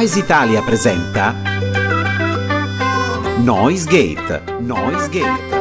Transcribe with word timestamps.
Sunrise 0.00 0.18
Italia 0.18 0.62
presenta 0.62 1.34
Noise 3.36 3.86
Gate. 3.86 4.42
Noise 4.60 5.08
Gate. 5.10 5.59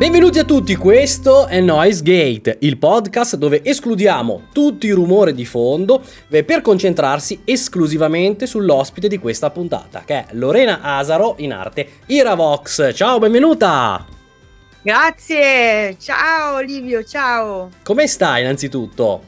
Benvenuti 0.00 0.38
a 0.38 0.44
tutti, 0.44 0.76
questo 0.76 1.46
è 1.46 1.60
Noise 1.60 2.02
Gate, 2.02 2.56
il 2.60 2.78
podcast 2.78 3.36
dove 3.36 3.62
escludiamo 3.62 4.44
tutti 4.50 4.86
i 4.86 4.92
rumori 4.92 5.34
di 5.34 5.44
fondo 5.44 6.02
per 6.26 6.62
concentrarsi 6.62 7.42
esclusivamente 7.44 8.46
sull'ospite 8.46 9.08
di 9.08 9.18
questa 9.18 9.50
puntata, 9.50 10.02
che 10.06 10.14
è 10.14 10.26
Lorena 10.30 10.80
Asaro 10.80 11.34
in 11.40 11.52
arte 11.52 11.86
Iravox. 12.06 12.94
Ciao, 12.94 13.18
benvenuta! 13.18 14.06
Grazie, 14.80 15.98
ciao 16.00 16.60
Livio, 16.60 17.04
ciao! 17.04 17.68
Come 17.84 18.06
stai 18.06 18.40
innanzitutto? 18.40 19.22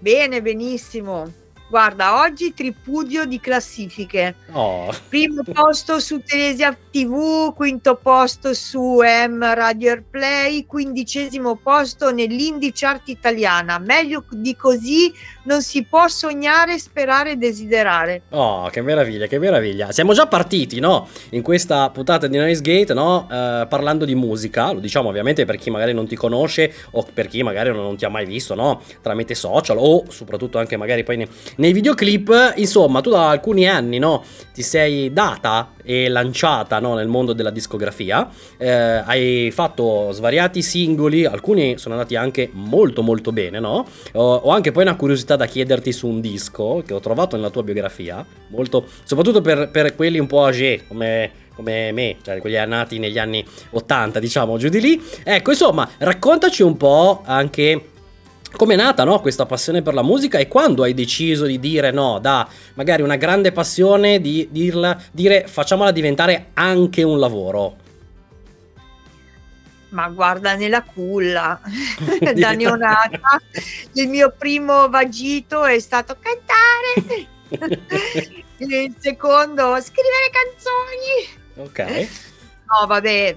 Bene, 0.00 0.42
benissimo. 0.42 1.43
Guarda, 1.66 2.20
oggi 2.20 2.52
tripudio 2.52 3.24
di 3.24 3.40
classifiche. 3.40 4.34
Oh. 4.52 4.92
Primo 5.08 5.42
posto 5.50 5.98
su 5.98 6.22
Telesia 6.22 6.76
TV, 6.90 7.54
quinto 7.54 7.96
posto 7.96 8.52
su 8.52 9.00
M 9.00 9.42
Radio 9.54 9.90
Airplay, 9.90 10.66
quindicesimo 10.66 11.56
posto 11.56 12.12
nell'Indie 12.12 12.70
Chart 12.72 13.08
italiana. 13.08 13.78
Meglio 13.78 14.24
di 14.30 14.54
così 14.54 15.12
non 15.44 15.62
si 15.62 15.84
può 15.84 16.06
sognare, 16.06 16.78
sperare, 16.78 17.38
desiderare. 17.38 18.22
Oh, 18.30 18.68
che 18.68 18.82
meraviglia, 18.82 19.26
che 19.26 19.38
meraviglia. 19.38 19.90
Siamo 19.90 20.12
già 20.12 20.26
partiti, 20.26 20.80
no? 20.80 21.08
In 21.30 21.42
questa 21.42 21.90
puntata 21.90 22.26
di 22.26 22.36
Noise 22.36 22.60
Gate, 22.60 22.94
no? 22.94 23.26
Eh, 23.30 23.66
parlando 23.68 24.04
di 24.04 24.14
musica, 24.14 24.70
lo 24.70 24.80
diciamo 24.80 25.08
ovviamente 25.08 25.44
per 25.44 25.56
chi 25.56 25.70
magari 25.70 25.92
non 25.92 26.06
ti 26.06 26.14
conosce 26.14 26.72
o 26.90 27.06
per 27.12 27.26
chi 27.26 27.42
magari 27.42 27.72
non 27.72 27.96
ti 27.96 28.04
ha 28.04 28.10
mai 28.10 28.26
visto, 28.26 28.54
no? 28.54 28.82
Tramite 29.00 29.34
social 29.34 29.78
o 29.78 30.04
soprattutto 30.10 30.58
anche 30.58 30.76
magari 30.76 31.02
poi 31.02 31.16
nei, 31.16 31.28
nei 31.56 31.72
videoclip. 31.72 32.54
Insomma, 32.56 33.00
tu 33.00 33.10
da 33.10 33.28
alcuni 33.28 33.68
anni, 33.68 33.98
no? 33.98 34.24
Ti 34.52 34.62
sei 34.62 35.12
data 35.12 35.72
e 35.82 36.08
lanciata 36.08 36.78
no, 36.78 36.94
nel 36.94 37.08
mondo 37.08 37.32
della 37.32 37.50
discografia. 37.50 38.28
Eh, 38.56 38.70
hai 38.70 39.50
fatto 39.52 40.10
svariati 40.12 40.62
singoli, 40.62 41.24
alcuni 41.24 41.78
sono 41.78 41.94
andati 41.94 42.16
anche 42.16 42.50
molto 42.52 43.02
molto 43.02 43.32
bene, 43.32 43.60
no? 43.60 43.86
Ho, 44.12 44.34
ho, 44.34 44.50
anche 44.50 44.72
poi 44.72 44.82
una 44.82 44.96
curiosità 44.96 45.36
da 45.36 45.46
chiederti 45.46 45.92
su 45.92 46.06
un 46.06 46.20
disco 46.20 46.82
che 46.86 46.94
ho 46.94 47.00
trovato 47.00 47.36
nella 47.36 47.50
tua 47.50 47.62
biografia, 47.62 48.24
molto, 48.48 48.86
soprattutto 49.04 49.40
per, 49.40 49.70
per 49.70 49.94
quelli 49.94 50.18
un 50.18 50.26
po' 50.26 50.44
âgé 50.44 50.84
come 50.86 51.42
come 51.54 51.92
me, 51.92 52.16
cioè 52.22 52.40
quelli 52.40 52.56
nati 52.66 52.98
negli 52.98 53.16
anni 53.16 53.44
80, 53.70 54.18
diciamo, 54.18 54.58
giù 54.58 54.68
di 54.68 54.80
lì. 54.80 55.00
Ecco, 55.22 55.50
insomma, 55.50 55.88
raccontaci 55.98 56.62
un 56.62 56.76
po' 56.76 57.22
anche 57.24 57.90
come 58.56 58.74
è 58.74 58.76
nata 58.76 59.04
no, 59.04 59.20
questa 59.20 59.46
passione 59.46 59.82
per 59.82 59.94
la 59.94 60.02
musica 60.02 60.38
e 60.38 60.48
quando 60.48 60.82
hai 60.82 60.94
deciso 60.94 61.44
di 61.44 61.58
dire 61.58 61.90
no, 61.90 62.18
da 62.18 62.48
magari 62.74 63.02
una 63.02 63.16
grande 63.16 63.52
passione, 63.52 64.20
di 64.20 64.48
dirla, 64.50 65.00
dire 65.12 65.46
facciamola 65.46 65.90
diventare 65.90 66.50
anche 66.54 67.02
un 67.02 67.18
lavoro? 67.18 67.76
Ma 69.90 70.08
guarda, 70.08 70.54
nella 70.54 70.82
culla 70.82 71.60
da 72.34 72.52
neonata, 72.52 73.40
il 73.92 74.08
mio 74.08 74.34
primo 74.36 74.88
vagito 74.88 75.64
è 75.64 75.78
stato 75.78 76.16
cantare, 76.18 77.26
il 78.58 78.94
secondo 78.98 79.80
scrivere 79.80 80.30
canzoni. 80.32 81.42
Ok. 81.56 82.08
No, 82.66 82.86
vabbè, 82.86 83.36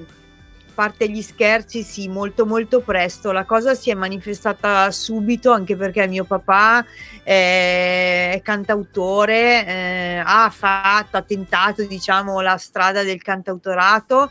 parte 0.77 1.09
gli 1.09 1.23
scherzi, 1.23 1.81
sì, 1.81 2.07
molto 2.07 2.45
molto 2.45 2.81
presto. 2.81 3.31
La 3.31 3.45
cosa 3.45 3.73
si 3.73 3.89
è 3.89 3.95
manifestata 3.95 4.91
subito 4.91 5.51
anche 5.51 5.75
perché 5.75 6.05
mio 6.05 6.23
papà 6.23 6.85
è 7.23 8.39
cantautore, 8.43 9.65
eh, 9.65 10.21
ha 10.23 10.51
fatto, 10.51 11.17
ha 11.17 11.23
tentato, 11.23 11.83
diciamo, 11.83 12.41
la 12.41 12.57
strada 12.57 13.01
del 13.01 13.19
cantautorato. 13.23 14.29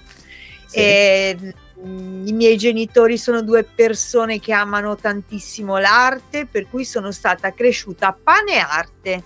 Sì. 0.66 0.78
E, 0.78 1.54
mm, 1.84 2.28
i 2.28 2.32
miei 2.32 2.56
genitori 2.56 3.18
sono 3.18 3.42
due 3.42 3.64
persone 3.64 4.38
che 4.38 4.52
amano 4.52 4.94
tantissimo 4.94 5.78
l'arte, 5.78 6.46
per 6.46 6.68
cui 6.70 6.84
sono 6.84 7.10
stata 7.10 7.52
cresciuta 7.52 8.06
a 8.06 8.16
pane 8.22 8.52
e 8.52 8.58
arte 8.58 9.22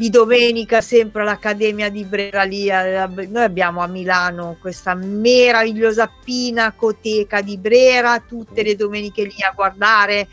di 0.00 0.08
domenica 0.08 0.80
sempre 0.80 1.20
all'Accademia 1.20 1.90
di 1.90 2.04
Brera 2.04 2.44
lì, 2.44 2.68
noi 2.68 3.42
abbiamo 3.42 3.82
a 3.82 3.86
Milano 3.86 4.56
questa 4.58 4.94
meravigliosa 4.94 6.10
pinacoteca 6.24 7.42
di 7.42 7.58
Brera, 7.58 8.18
tutte 8.26 8.62
le 8.62 8.76
domeniche 8.76 9.24
lì 9.24 9.42
a 9.42 9.52
guardare 9.54 10.26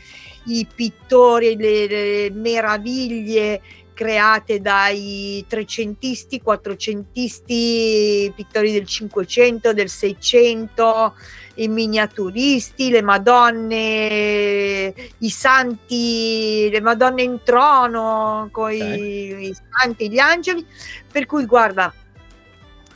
i 0.46 0.66
pittori, 0.74 1.54
le, 1.54 1.86
le 1.86 2.30
meraviglie 2.30 3.60
create 3.98 4.60
dai 4.60 5.44
trecentisti, 5.48 6.40
quattrocentisti, 6.40 8.32
pittori 8.32 8.70
del 8.70 8.86
Cinquecento, 8.86 9.72
del 9.72 9.88
Seicento, 9.88 11.16
i 11.54 11.66
miniaturisti, 11.66 12.90
le 12.90 13.02
madonne, 13.02 14.94
i 15.18 15.30
santi, 15.30 16.68
le 16.70 16.80
madonne 16.80 17.22
in 17.22 17.40
trono, 17.42 18.48
con 18.52 18.70
okay. 18.70 19.48
i, 19.48 19.56
santi, 19.68 20.08
gli 20.08 20.20
angeli. 20.20 20.64
Per 21.10 21.26
cui 21.26 21.44
guarda, 21.44 21.92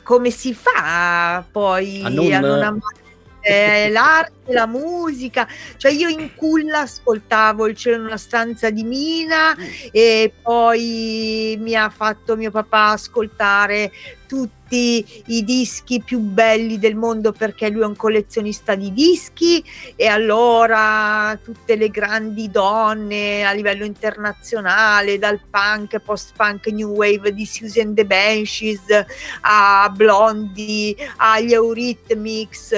come 0.03 0.29
si 0.29 0.53
fa 0.53 1.45
poi 1.51 2.01
a 2.01 2.07
non, 2.07 2.31
a 2.31 2.39
non 2.39 2.61
amare 2.61 3.02
eh, 3.43 3.89
l'arte, 3.89 4.53
la 4.53 4.65
musica, 4.65 5.47
cioè 5.77 5.91
io 5.91 6.07
in 6.07 6.33
culla 6.33 6.79
ascoltavo 6.79 7.67
il 7.67 7.75
cielo 7.75 7.97
in 7.97 8.05
una 8.05 8.17
stanza 8.17 8.69
di 8.69 8.83
Mina 8.83 9.55
mm. 9.55 9.63
e 9.91 10.33
poi 10.41 11.57
mi 11.59 11.75
ha 11.75 11.89
fatto 11.89 12.35
mio 12.37 12.51
papà 12.51 12.91
ascoltare 12.91 13.91
tutti 14.27 15.23
i 15.27 15.43
dischi 15.43 16.01
più 16.01 16.19
belli 16.19 16.79
del 16.79 16.95
mondo 16.95 17.31
perché 17.31 17.69
lui 17.69 17.83
è 17.83 17.85
un 17.85 17.95
collezionista 17.95 18.75
di 18.75 18.91
dischi 18.91 19.63
e 19.95 20.07
allora 20.07 21.37
tutte 21.43 21.75
le 21.75 21.89
grandi 21.89 22.49
donne 22.49 23.45
a 23.45 23.51
livello 23.51 23.85
internazionale 23.85 25.19
dal 25.19 25.39
punk, 25.49 25.99
post-punk, 25.99 26.67
new 26.67 26.89
wave 26.89 27.33
di 27.33 27.45
Susan 27.45 27.93
the 27.93 28.05
Banshees 28.05 29.05
a 29.41 29.91
Blondie, 29.95 30.95
agli 31.17 31.53
Eurythmics, 31.53 32.73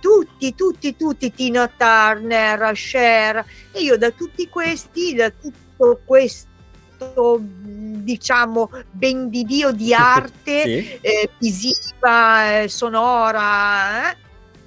tutti, 0.00 0.54
tutti, 0.54 0.96
tutti, 0.96 1.32
Tina 1.32 1.70
Turner, 1.74 2.72
Cher. 2.74 3.44
E 3.72 3.80
io 3.80 3.96
da 3.96 4.10
tutti 4.10 4.48
questi, 4.48 5.14
da 5.14 5.30
tutto 5.30 6.00
questo 6.04 6.51
diciamo 8.02 8.70
ben 8.90 9.28
di 9.28 9.44
Dio 9.44 9.72
di 9.72 9.94
arte 9.94 10.62
sì. 10.62 10.98
eh, 11.00 11.30
visiva, 11.38 12.60
eh, 12.60 12.68
sonora. 12.68 14.10
Eh? 14.10 14.16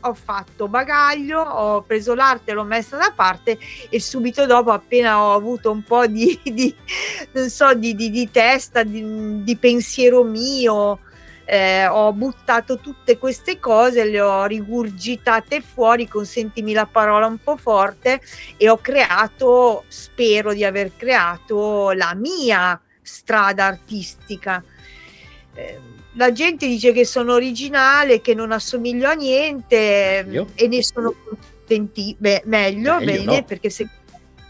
Ho 0.02 0.14
fatto 0.14 0.68
bagaglio, 0.68 1.42
ho 1.42 1.82
preso 1.82 2.14
l'arte, 2.14 2.54
l'ho 2.54 2.64
messa 2.64 2.96
da 2.96 3.12
parte 3.16 3.58
e 3.90 4.00
subito 4.00 4.46
dopo, 4.46 4.72
appena 4.72 5.20
ho 5.20 5.34
avuto 5.34 5.72
un 5.72 5.82
po' 5.82 6.06
di, 6.06 6.40
di 6.46 6.76
non 7.32 7.50
so, 7.50 7.74
di, 7.74 7.96
di, 7.96 8.12
di 8.12 8.30
testa, 8.30 8.84
di 8.84 9.58
pensiero 9.60 10.24
mio, 10.24 11.00
eh, 11.46 11.86
ho 11.86 12.12
buttato 12.12 12.80
tutte 12.80 13.18
queste 13.18 13.60
cose, 13.60 14.04
le 14.04 14.20
ho 14.20 14.46
rigurgitate 14.46 15.62
fuori, 15.62 16.08
consentimi 16.08 16.74
la 16.74 16.88
parola 16.88 17.28
un 17.28 17.38
po' 17.38 17.56
forte, 17.56 18.20
e 18.58 18.68
ho 18.68 18.78
creato, 18.78 19.86
spero 19.88 20.54
di 20.54 20.64
aver 20.64 20.92
creato 20.98 21.92
la 21.92 22.14
mia 22.16 22.80
strada 23.02 23.66
artistica. 23.66 24.64
Eh, 25.54 25.80
la 26.14 26.32
gente 26.32 26.66
dice 26.66 26.92
che 26.92 27.06
sono 27.06 27.34
originale, 27.34 28.22
che 28.22 28.34
non 28.34 28.52
assomiglio 28.52 29.08
a 29.08 29.14
niente 29.14 30.24
meglio. 30.26 30.48
e 30.56 30.68
ne 30.68 30.82
sono 30.82 31.14
contenti. 31.14 32.16
Beh, 32.18 32.44
meglio, 32.46 32.98
meglio 33.00 33.24
bene, 33.24 33.40
no. 33.40 33.44
perché 33.44 33.70
se 33.70 33.88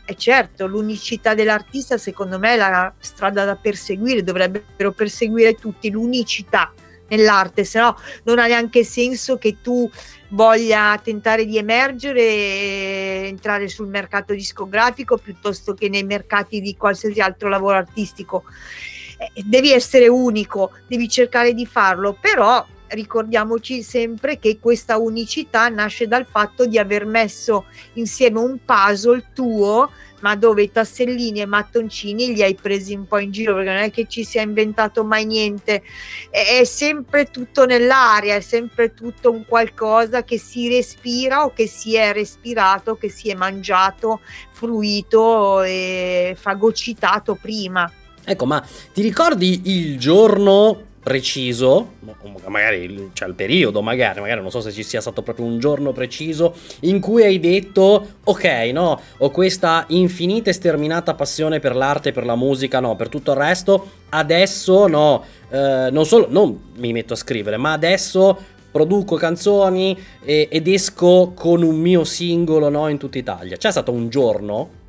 è 0.05 0.13
certo, 0.13 0.67
l'unicità 0.67 1.33
dell'artista 1.33 1.97
secondo 1.97 2.37
me 2.37 2.53
è 2.53 2.57
la 2.57 2.93
strada 2.99 3.43
da 3.43 3.55
perseguire, 3.55 4.23
dovrebbero 4.23 4.91
perseguire 4.91 5.55
tutti 5.55 5.89
l'unicità 5.89 6.71
nell'arte, 7.07 7.63
se 7.63 7.79
no 7.79 7.97
non 8.23 8.39
ha 8.39 8.47
neanche 8.47 8.83
senso 8.83 9.37
che 9.37 9.57
tu 9.61 9.89
voglia 10.29 10.99
tentare 11.03 11.45
di 11.45 11.57
emergere 11.57 12.21
e 12.21 13.25
entrare 13.27 13.67
sul 13.67 13.87
mercato 13.87 14.33
discografico 14.33 15.17
piuttosto 15.17 15.73
che 15.73 15.89
nei 15.89 16.03
mercati 16.03 16.61
di 16.61 16.75
qualsiasi 16.75 17.21
altro 17.21 17.49
lavoro 17.49 17.77
artistico. 17.77 18.43
Eh, 19.17 19.43
devi 19.45 19.71
essere 19.71 20.07
unico, 20.07 20.71
devi 20.87 21.07
cercare 21.07 21.53
di 21.53 21.65
farlo, 21.65 22.17
però 22.19 22.65
ricordiamoci 22.89 23.81
sempre 23.83 24.39
che 24.39 24.59
questa 24.59 24.97
unicità 24.97 25.67
nasce 25.69 26.07
dal 26.07 26.25
fatto 26.25 26.65
di 26.65 26.77
aver 26.77 27.05
messo 27.05 27.65
insieme 27.93 28.39
un 28.39 28.59
puzzle 28.63 29.31
tuo 29.33 29.89
ma 30.25 30.35
dove 30.35 30.63
i 30.63 30.71
tassellini 30.71 31.41
e 31.41 31.45
mattoncini 31.45 32.33
li 32.33 32.41
hai 32.41 32.55
presi 32.55 32.95
un 32.95 33.05
po' 33.05 33.19
in 33.19 33.31
giro 33.31 33.53
perché 33.53 33.69
non 33.69 33.81
è 33.81 33.91
che 33.91 34.07
ci 34.07 34.23
sia 34.23 34.41
inventato 34.41 35.03
mai 35.03 35.25
niente. 35.25 35.83
È, 36.31 36.59
è 36.59 36.63
sempre 36.63 37.25
tutto 37.25 37.65
nell'aria 37.65 38.35
è 38.35 38.41
sempre 38.41 38.95
tutto 38.95 39.31
un 39.31 39.45
qualcosa 39.45 40.23
che 40.23 40.39
si 40.39 40.67
respira 40.67 41.43
o 41.43 41.53
che 41.53 41.67
si 41.67 41.95
è 41.95 42.11
respirato 42.11 42.95
che 42.95 43.09
si 43.09 43.29
è 43.29 43.35
mangiato 43.35 44.21
fruito 44.51 45.61
e 45.61 46.35
fagocitato 46.39 47.37
prima. 47.39 47.91
Ecco 48.23 48.45
ma 48.47 48.65
ti 48.93 49.03
ricordi 49.03 49.61
il 49.65 49.99
giorno 49.99 50.93
preciso, 51.05 51.97
magari 52.47 53.11
cioè 53.13 53.27
il 53.27 53.35
periodo, 53.35 53.83
magari, 53.83 54.21
magari 54.21 54.41
non 54.41 54.49
so 54.49 54.59
se 54.59 54.71
ci 54.71 54.81
sia 54.81 55.01
stato 55.01 55.21
proprio 55.21 55.45
un 55.45 55.59
giorno 55.59 55.91
preciso 55.91 56.55
in 56.81 56.99
cui 56.99 57.21
hai 57.21 57.39
detto 57.39 58.07
ok, 58.23 58.45
no, 58.73 58.99
ho 59.19 59.29
questa 59.29 59.85
infinita 59.89 60.49
e 60.49 60.53
sterminata 60.53 61.13
passione 61.13 61.59
per 61.59 61.75
l'arte, 61.75 62.11
per 62.11 62.25
la 62.25 62.35
musica, 62.35 62.79
no, 62.79 62.95
per 62.95 63.09
tutto 63.09 63.33
il 63.33 63.37
resto, 63.37 63.87
adesso 64.09 64.87
no, 64.87 65.23
eh, 65.51 65.89
non 65.91 66.07
solo, 66.07 66.25
non 66.27 66.71
mi 66.77 66.91
metto 66.91 67.13
a 67.13 67.17
scrivere, 67.17 67.57
ma 67.57 67.73
adesso 67.73 68.35
produco 68.71 69.15
canzoni 69.15 69.95
e, 70.23 70.47
ed 70.51 70.67
esco 70.67 71.33
con 71.35 71.61
un 71.61 71.75
mio 71.75 72.03
singolo, 72.03 72.69
no, 72.69 72.87
in 72.87 72.97
tutta 72.97 73.19
Italia. 73.19 73.57
C'è 73.57 73.69
stato 73.69 73.91
un 73.91 74.09
giorno 74.09 74.83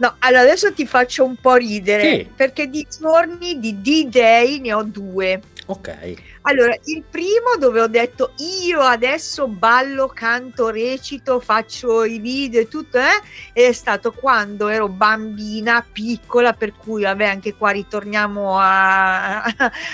No, 0.00 0.16
allora 0.20 0.42
adesso 0.42 0.72
ti 0.72 0.86
faccio 0.86 1.24
un 1.24 1.36
po' 1.36 1.56
ridere 1.56 2.02
sì. 2.02 2.30
perché 2.34 2.68
di 2.68 2.86
giorni 2.98 3.60
di 3.60 3.82
D-Day 3.82 4.58
ne 4.60 4.72
ho 4.72 4.82
due. 4.82 5.40
Ok. 5.66 6.14
Allora, 6.42 6.74
il 6.84 7.04
primo 7.08 7.56
dove 7.58 7.82
ho 7.82 7.86
detto 7.86 8.32
io 8.64 8.80
adesso 8.80 9.46
ballo, 9.46 10.08
canto, 10.08 10.70
recito, 10.70 11.38
faccio 11.38 12.02
i 12.04 12.18
video 12.18 12.62
e 12.62 12.68
tutto, 12.68 12.98
eh, 12.98 13.20
è 13.52 13.70
stato 13.72 14.12
quando 14.12 14.68
ero 14.68 14.88
bambina, 14.88 15.84
piccola, 15.92 16.54
per 16.54 16.72
cui 16.74 17.02
vabbè 17.02 17.26
anche 17.26 17.54
qua 17.54 17.70
ritorniamo 17.70 18.58
a, 18.58 19.44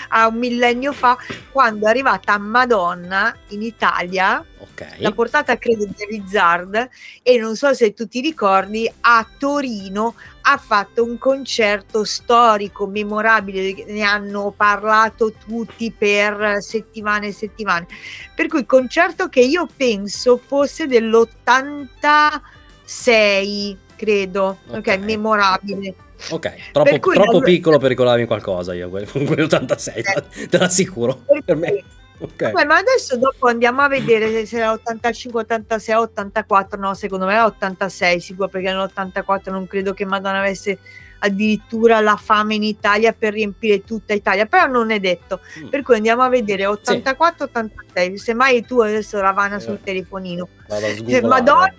a 0.09 0.29
un 0.29 0.37
millennio 0.37 0.93
fa, 0.93 1.19
quando 1.51 1.87
è 1.87 1.91
arrivata 1.91 2.39
Madonna 2.39 3.37
in 3.49 3.63
Italia, 3.63 4.43
okay. 4.59 5.01
la 5.01 5.13
portata 5.13 5.59
credo 5.59 5.87
di 5.87 6.05
Rizzard 6.09 6.89
e 7.23 7.39
non 7.39 7.57
so 7.57 7.75
se 7.75 7.95
tu 7.95 8.09
ti 8.09 8.21
ricordi, 8.21 8.91
a 9.01 9.27
Torino 9.39 10.15
ha 10.49 10.59
fatto 10.59 11.03
un 11.03 11.19
concerto 11.19 12.05
storico, 12.05 12.87
memorabile, 12.87 13.85
ne 13.87 14.03
hanno 14.03 14.55
parlato 14.57 15.33
tutti 15.33 15.91
per 15.91 16.59
settimane 16.61 17.27
e 17.29 17.33
settimane. 17.33 17.89
Per 18.35 18.47
cui 18.47 18.65
concerto 18.65 19.29
che 19.29 19.41
io 19.41 19.69
penso 19.77 20.37
fosse 20.37 20.87
dell'86, 20.87 23.77
credo, 23.97 24.59
ok, 24.69 24.77
okay 24.77 24.99
memorabile. 24.99 25.95
Ok, 26.31 26.71
troppo, 26.73 27.13
troppo 27.13 27.41
piccolo 27.41 27.77
per 27.79 27.89
ricordarmi 27.89 28.25
qualcosa 28.25 28.73
io, 28.73 28.89
quell'86, 29.13 29.97
eh. 29.97 30.49
te 30.49 30.59
l'assicuro. 30.59 31.25
Per 31.45 31.57
me. 31.57 31.83
Okay. 32.19 32.53
Vabbè, 32.53 32.67
ma 32.67 32.77
adesso 32.77 33.17
dopo 33.17 33.47
andiamo 33.47 33.83
a 33.83 33.89
vedere 33.89 34.47
se 34.47 34.57
era 34.57 34.73
85, 34.73 35.41
86, 35.43 35.95
84. 35.95 36.81
No, 36.81 36.95
secondo 36.95 37.27
me 37.27 37.35
era 37.35 37.45
86 37.45 38.21
sicuro 38.21 38.49
perché 38.49 38.73
nell'84 38.73 39.51
non 39.51 39.67
credo 39.67 39.93
che 39.93 40.07
Madonna 40.07 40.39
avesse 40.39 40.79
addirittura 41.19 42.01
la 42.01 42.17
fame 42.17 42.55
in 42.55 42.63
Italia 42.63 43.13
per 43.13 43.35
riempire 43.35 43.85
tutta 43.85 44.15
Italia, 44.15 44.47
però 44.47 44.67
non 44.67 44.91
è 44.91 44.99
detto. 44.99 45.41
Mm. 45.59 45.69
Per 45.69 45.83
cui 45.83 45.97
andiamo 45.97 46.23
a 46.23 46.29
vedere 46.29 46.67
84, 46.67 47.37
sì. 47.37 47.43
86. 47.43 48.19
Semmai 48.19 48.65
tu 48.65 48.81
adesso 48.81 49.21
ravana 49.21 49.57
eh. 49.57 49.61
sul 49.61 49.81
telefonino. 49.83 50.49
Cioè, 50.69 51.21
Madonna, 51.21 51.71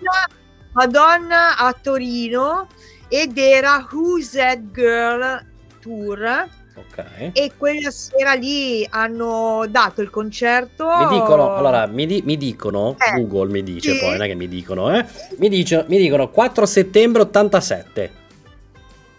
Madonna 0.74 1.58
a 1.58 1.74
Torino 1.74 2.68
ed 3.08 3.38
era 3.38 3.88
Who's 3.90 4.32
That 4.32 4.72
Girl 4.72 5.44
Tour 5.80 6.48
Okay. 6.78 7.32
E 7.34 7.52
quella 7.58 7.90
sera 7.90 8.34
lì 8.34 8.86
hanno 8.90 9.66
dato 9.68 10.02
il 10.02 10.10
concerto. 10.10 10.86
Mi 10.86 11.20
dicono, 11.20 11.56
allora, 11.56 11.88
mi, 11.88 12.06
di, 12.06 12.22
mi 12.24 12.38
dicono, 12.38 12.96
eh, 13.00 13.14
Google 13.14 13.52
mi 13.52 13.64
dice 13.64 13.94
sì. 13.94 14.00
poi, 14.00 14.12
non 14.12 14.22
è 14.22 14.28
che 14.28 14.36
mi 14.36 14.48
dicono, 14.48 14.96
eh? 14.96 15.06
Mi, 15.38 15.50
dice, 15.50 15.86
mi 15.88 15.98
dicono 15.98 16.30
4 16.30 16.66
settembre 16.66 17.24
87. 17.24 18.12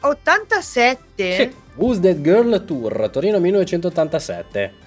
87? 0.01 1.35
Sì. 1.35 1.55
Who's 1.75 2.01
That 2.01 2.21
Girl 2.21 2.65
Tour, 2.65 3.11
Torino 3.11 3.39
1987. 3.41 4.87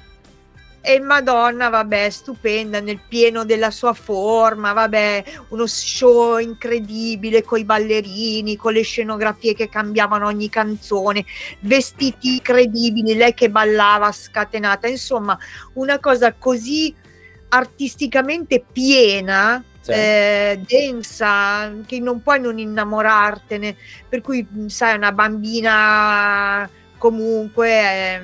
E 0.84 1.00
Madonna, 1.00 1.70
vabbè, 1.70 2.10
stupenda, 2.10 2.80
nel 2.80 3.00
pieno 3.08 3.46
della 3.46 3.70
sua 3.70 3.94
forma, 3.94 4.74
vabbè, 4.74 5.24
uno 5.50 5.68
show 5.68 6.40
incredibile 6.40 7.44
con 7.44 7.60
i 7.60 7.64
ballerini, 7.64 8.56
con 8.56 8.74
le 8.74 8.82
scenografie 8.82 9.54
che 9.54 9.70
cambiavano 9.70 10.26
ogni 10.26 10.50
canzone, 10.50 11.24
vestiti 11.60 12.34
incredibili, 12.34 13.14
lei 13.14 13.36
che 13.36 13.52
ballava 13.52 14.12
scatenata, 14.12 14.88
insomma, 14.88 15.38
una 15.74 16.00
cosa 16.00 16.34
così 16.34 16.96
artisticamente 17.50 18.64
piena, 18.72 19.64
sì. 19.82 19.92
eh, 19.92 20.62
densa, 20.66 21.74
che 21.86 22.00
non 22.00 22.24
puoi 22.24 22.40
non 22.40 22.58
innamorartene, 22.58 23.76
per 24.10 24.22
cui 24.22 24.48
sai, 24.66 24.96
una 24.96 25.12
bambina 25.12 26.68
comunque 26.98 27.70
eh, 27.70 28.22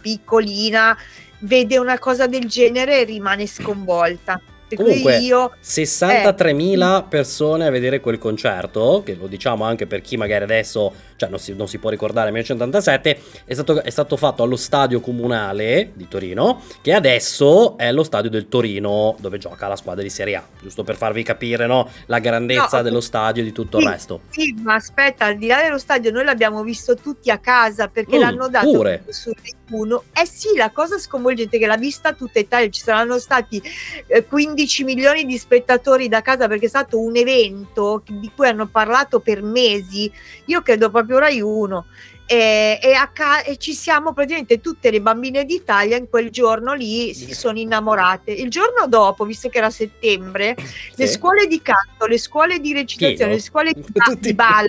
piccolina 0.00 0.96
vede 1.44 1.78
una 1.78 1.98
cosa 1.98 2.26
del 2.26 2.46
genere 2.46 3.00
e 3.00 3.04
rimane 3.04 3.46
sconvolta. 3.46 4.40
Comunque, 4.74 5.18
io, 5.18 5.52
63.000 5.62 6.98
eh, 6.98 7.04
persone 7.08 7.66
a 7.66 7.70
vedere 7.70 8.00
quel 8.00 8.18
concerto, 8.18 9.02
che 9.04 9.14
lo 9.14 9.28
diciamo 9.28 9.62
anche 9.62 9.86
per 9.86 10.00
chi 10.00 10.16
magari 10.16 10.42
adesso 10.42 10.92
cioè 11.16 11.28
non 11.28 11.38
si, 11.38 11.54
non 11.54 11.68
si 11.68 11.78
può 11.78 11.90
ricordare 11.90 12.30
1987, 12.30 13.44
è 13.44 13.54
stato, 13.54 13.82
è 13.82 13.90
stato, 13.90 14.16
fatto 14.16 14.42
allo 14.42 14.56
stadio 14.56 15.00
comunale 15.00 15.92
di 15.94 16.08
Torino, 16.08 16.62
che 16.82 16.92
adesso 16.92 17.76
è 17.76 17.92
lo 17.92 18.02
stadio 18.02 18.30
del 18.30 18.48
Torino, 18.48 19.16
dove 19.20 19.38
gioca 19.38 19.68
la 19.68 19.76
squadra 19.76 20.02
di 20.02 20.10
Serie 20.10 20.36
A, 20.36 20.44
giusto 20.60 20.82
per 20.82 20.96
farvi 20.96 21.22
capire 21.22 21.66
no, 21.66 21.88
la 22.06 22.18
grandezza 22.18 22.78
no, 22.78 22.82
dello 22.82 23.00
stadio 23.00 23.42
e 23.42 23.46
di 23.46 23.52
tutto 23.52 23.78
sì, 23.78 23.84
il 23.84 23.90
resto. 23.90 24.20
Sì, 24.30 24.54
ma 24.62 24.74
aspetta, 24.74 25.26
al 25.26 25.36
di 25.36 25.46
là 25.46 25.62
dello 25.62 25.78
stadio, 25.78 26.10
noi 26.10 26.24
l'abbiamo 26.24 26.62
visto 26.62 26.96
tutti 26.96 27.30
a 27.30 27.38
casa 27.38 27.88
perché 27.88 28.16
mm, 28.16 28.20
l'hanno 28.20 28.48
dato 28.48 28.70
pure. 28.70 29.04
su 29.08 29.32
uno. 29.70 30.04
Eh 30.12 30.26
sì, 30.26 30.56
la 30.56 30.70
cosa 30.70 30.98
sconvolgente 30.98 31.56
è 31.56 31.60
che 31.60 31.66
l'ha 31.66 31.76
vista 31.76 32.12
tutta 32.12 32.38
Italia, 32.38 32.68
ci 32.68 32.80
saranno 32.80 33.18
stati 33.18 33.62
eh, 34.06 34.24
15 34.24 34.84
milioni 34.84 35.24
di 35.24 35.38
spettatori 35.38 36.08
da 36.08 36.22
casa 36.22 36.48
perché 36.48 36.66
è 36.66 36.68
stato 36.68 37.00
un 37.00 37.16
evento 37.16 38.02
di 38.06 38.30
cui 38.34 38.46
hanno 38.46 38.66
parlato 38.66 39.20
per 39.20 39.42
mesi. 39.42 40.10
Io 40.46 40.62
credo 40.62 40.90
proprio 40.90 41.03
proprio 41.04 41.18
Rai 41.18 41.40
1 41.40 41.86
e, 42.26 42.78
e, 42.82 42.94
ca- 43.12 43.42
e, 43.42 43.58
ci 43.58 43.74
siamo 43.74 44.14
praticamente 44.14 44.60
tutte 44.60 44.90
le 44.90 45.00
bambine 45.00 45.44
d'Italia 45.44 45.96
in 45.96 46.08
quel 46.08 46.30
giorno 46.30 46.72
lì 46.72 47.12
si 47.12 47.34
sono 47.34 47.58
innamorate. 47.58 48.32
Il 48.32 48.48
giorno 48.48 48.86
dopo, 48.88 49.24
visto 49.24 49.48
che 49.48 49.58
era 49.58 49.70
settembre, 49.70 50.56
sì. 50.58 50.94
le 50.96 51.06
scuole 51.06 51.46
di 51.46 51.60
canto, 51.60 52.06
le 52.06 52.18
scuole 52.18 52.58
di 52.60 52.72
recitazione, 52.72 53.14
Chiedo. 53.14 53.32
le 53.32 53.40
scuole 53.40 53.72
di, 53.72 53.84
di 54.18 54.34
ballo, 54.34 54.68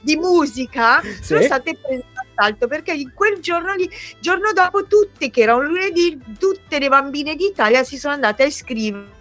di 0.00 0.16
musica 0.16 1.00
sì. 1.00 1.22
sono 1.22 1.42
state 1.42 1.78
prese 1.80 2.04
d'assalto 2.12 2.66
perché 2.66 2.92
in 2.92 3.12
quel 3.14 3.38
giorno 3.38 3.74
lì, 3.74 3.88
giorno 4.18 4.52
dopo 4.52 4.84
tutte, 4.86 5.30
che 5.30 5.40
era 5.42 5.54
un 5.54 5.66
lunedì, 5.66 6.18
tutte 6.36 6.80
le 6.80 6.88
bambine 6.88 7.36
d'Italia 7.36 7.84
si 7.84 7.96
sono 7.96 8.14
andate 8.14 8.42
a 8.42 8.46
iscrivere 8.46 9.20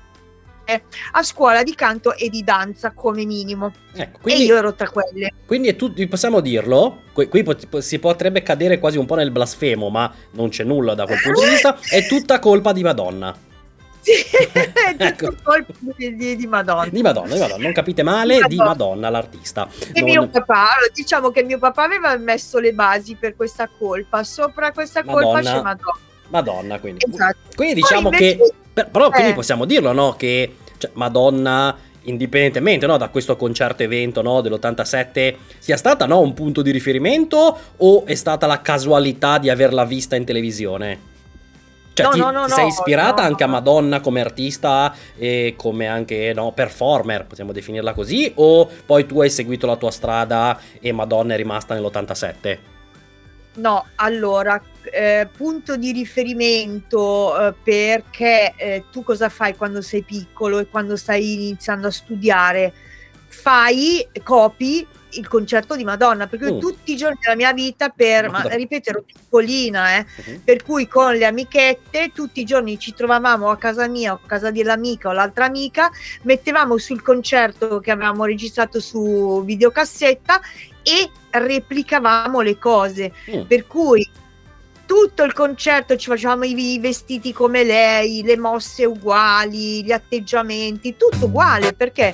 a 1.12 1.24
scuola 1.24 1.64
di 1.64 1.76
canto 1.76 2.16
e 2.16 2.30
di 2.30 2.44
danza 2.44 2.92
come 2.92 3.26
minimo. 3.26 3.74
Ecco, 3.94 4.20
quindi, 4.22 4.44
e 4.44 4.46
io 4.46 4.58
ero 4.58 4.74
tra 4.74 4.90
quelle. 4.90 5.34
Quindi 5.46 5.70
è 5.70 5.76
tutto, 5.76 6.06
possiamo 6.08 6.40
dirlo, 6.40 7.02
qui, 7.14 7.28
qui 7.28 7.44
si 7.80 8.00
potrebbe 8.00 8.42
cadere 8.44 8.80
quasi 8.80 8.98
un 8.98 9.06
po' 9.06 9.16
nel 9.16 9.32
blasfemo, 9.32 9.90
ma 9.90 10.14
non 10.32 10.50
c'è 10.50 10.64
nulla 10.64 10.94
da 10.94 11.06
quel 11.06 11.20
punto 11.22 11.42
di 11.42 11.50
vista, 11.50 11.78
è 11.90 12.06
tutta 12.06 12.40
colpa 12.40 12.72
di 12.72 12.84
Madonna. 12.84 13.36
Sì, 14.02 14.14
è 14.52 14.96
ecco. 14.98 15.36
colpa 15.44 15.72
di, 15.96 16.16
di, 16.16 16.36
di, 16.36 16.48
Madonna. 16.48 16.90
Di 16.90 17.04
Madonna, 17.04 17.34
di 17.36 17.40
Madonna, 17.40 17.64
non 17.64 17.72
capite 17.72 18.02
male, 18.02 18.34
di 18.48 18.56
Madonna, 18.56 18.58
di 18.58 18.80
Madonna 18.80 19.10
l'artista. 19.12 19.70
E 19.94 20.02
non... 20.02 20.10
mio 20.10 20.28
papà, 20.28 20.70
diciamo 20.92 21.30
che 21.30 21.44
mio 21.44 21.60
papà 21.60 21.84
aveva 21.84 22.18
messo 22.18 22.58
le 22.58 22.74
basi 22.74 23.14
per 23.14 23.36
questa 23.36 23.70
colpa, 23.78 24.24
sopra 24.24 24.72
questa 24.72 25.04
Madonna, 25.04 25.24
colpa 25.24 25.42
c'è 25.42 25.62
Madonna. 25.62 26.00
Madonna, 26.30 26.80
quindi. 26.80 27.06
Esatto. 27.08 27.38
Quindi 27.56 27.76
diciamo 27.76 28.10
invece... 28.10 28.38
che... 28.38 28.54
Però 28.74 29.08
eh. 29.08 29.12
quindi 29.12 29.34
possiamo 29.34 29.66
dirlo, 29.66 29.92
no? 29.92 30.16
Che 30.18 30.56
cioè, 30.78 30.92
Madonna, 30.94 31.78
indipendentemente 32.04 32.86
no, 32.88 32.98
da 32.98 33.10
questo 33.10 33.36
concerto 33.36 33.84
evento 33.84 34.22
no, 34.22 34.42
dell'87, 34.42 35.36
sia 35.60 35.78
stata 35.78 36.06
no, 36.06 36.20
un 36.20 36.34
punto 36.34 36.62
di 36.62 36.72
riferimento 36.72 37.58
o 37.78 38.06
è 38.06 38.16
stata 38.16 38.48
la 38.48 38.62
casualità 38.62 39.38
di 39.38 39.50
averla 39.50 39.86
vista 39.86 40.16
in 40.16 40.26
televisione? 40.26 41.10
Cioè, 41.94 42.06
no, 42.06 42.12
ti, 42.14 42.20
no, 42.20 42.32
no, 42.32 42.46
ti 42.46 42.52
sei 42.52 42.68
ispirata 42.68 43.22
anche 43.22 43.44
a 43.44 43.48
Madonna 43.48 44.00
come 44.00 44.22
artista 44.22 44.96
e 45.18 45.56
come 45.58 45.88
anche 45.88 46.32
no, 46.34 46.54
performer, 46.54 47.26
possiamo 47.26 47.52
definirla 47.52 47.94
così? 47.94 48.32
O 48.36 48.70
poi 48.86 49.06
tu 49.06 49.20
hai 49.22 49.30
seguito 49.30 49.68
la 49.68 49.76
tua 49.76 49.92
strada 49.92 50.58
e 50.80 50.92
Madonna 50.94 51.34
è 51.34 51.38
rimasta 51.38 51.74
nell'87? 51.74 52.71
No, 53.54 53.86
allora, 53.96 54.62
eh, 54.84 55.28
punto 55.36 55.76
di 55.76 55.92
riferimento 55.92 57.48
eh, 57.48 57.54
perché 57.62 58.54
eh, 58.56 58.86
tu 58.92 59.04
cosa 59.04 59.28
fai 59.28 59.56
quando 59.58 59.82
sei 59.82 60.04
piccolo 60.04 60.60
e 60.60 60.68
quando 60.68 60.96
stai 60.96 61.34
iniziando 61.34 61.88
a 61.88 61.92
studiare? 61.92 62.74
Fai, 63.28 64.08
copi 64.24 64.88
il 65.14 65.28
concerto 65.28 65.76
di 65.76 65.84
Madonna, 65.84 66.28
perché 66.28 66.52
Mm. 66.52 66.60
tutti 66.60 66.94
i 66.94 66.96
giorni 66.96 67.18
della 67.22 67.36
mia 67.36 67.54
vita, 67.54 67.90
per, 67.90 68.30
ma 68.30 68.42
ripeto, 68.42 68.90
ero 68.90 69.04
piccolina, 69.04 69.98
eh, 69.98 70.06
Mhm. 70.26 70.42
per 70.44 70.64
cui 70.64 70.88
con 70.88 71.16
le 71.16 71.26
amichette 71.26 72.12
tutti 72.14 72.42
i 72.42 72.46
giorni 72.46 72.80
ci 72.80 72.94
trovavamo 72.94 73.50
a 73.50 73.58
casa 73.58 73.88
mia 73.88 74.14
o 74.14 74.20
a 74.24 74.28
casa 74.28 74.52
dell'amica 74.52 75.10
o 75.10 75.12
l'altra 75.12 75.46
amica, 75.46 75.90
mettevamo 76.24 76.78
sul 76.78 77.02
concerto 77.02 77.80
che 77.80 77.92
avevamo 77.92 78.26
registrato 78.26 78.80
su 78.80 79.44
videocassetta 79.46 80.40
e 80.84 81.10
replicavamo 81.30 82.42
le 82.42 82.58
cose. 82.58 83.12
Mm. 83.30 83.42
Per 83.44 83.68
cui 83.68 84.10
tutto 84.86 85.24
il 85.24 85.32
concerto 85.32 85.96
ci 85.96 86.10
facevamo 86.10 86.44
i 86.44 86.78
vestiti 86.80 87.32
come 87.32 87.64
lei, 87.64 88.24
le 88.24 88.38
mosse 88.38 88.84
uguali, 88.84 89.84
gli 89.86 89.92
atteggiamenti, 89.94 90.98
tutto 90.98 91.26
uguale 91.28 91.72
perché 91.74 92.12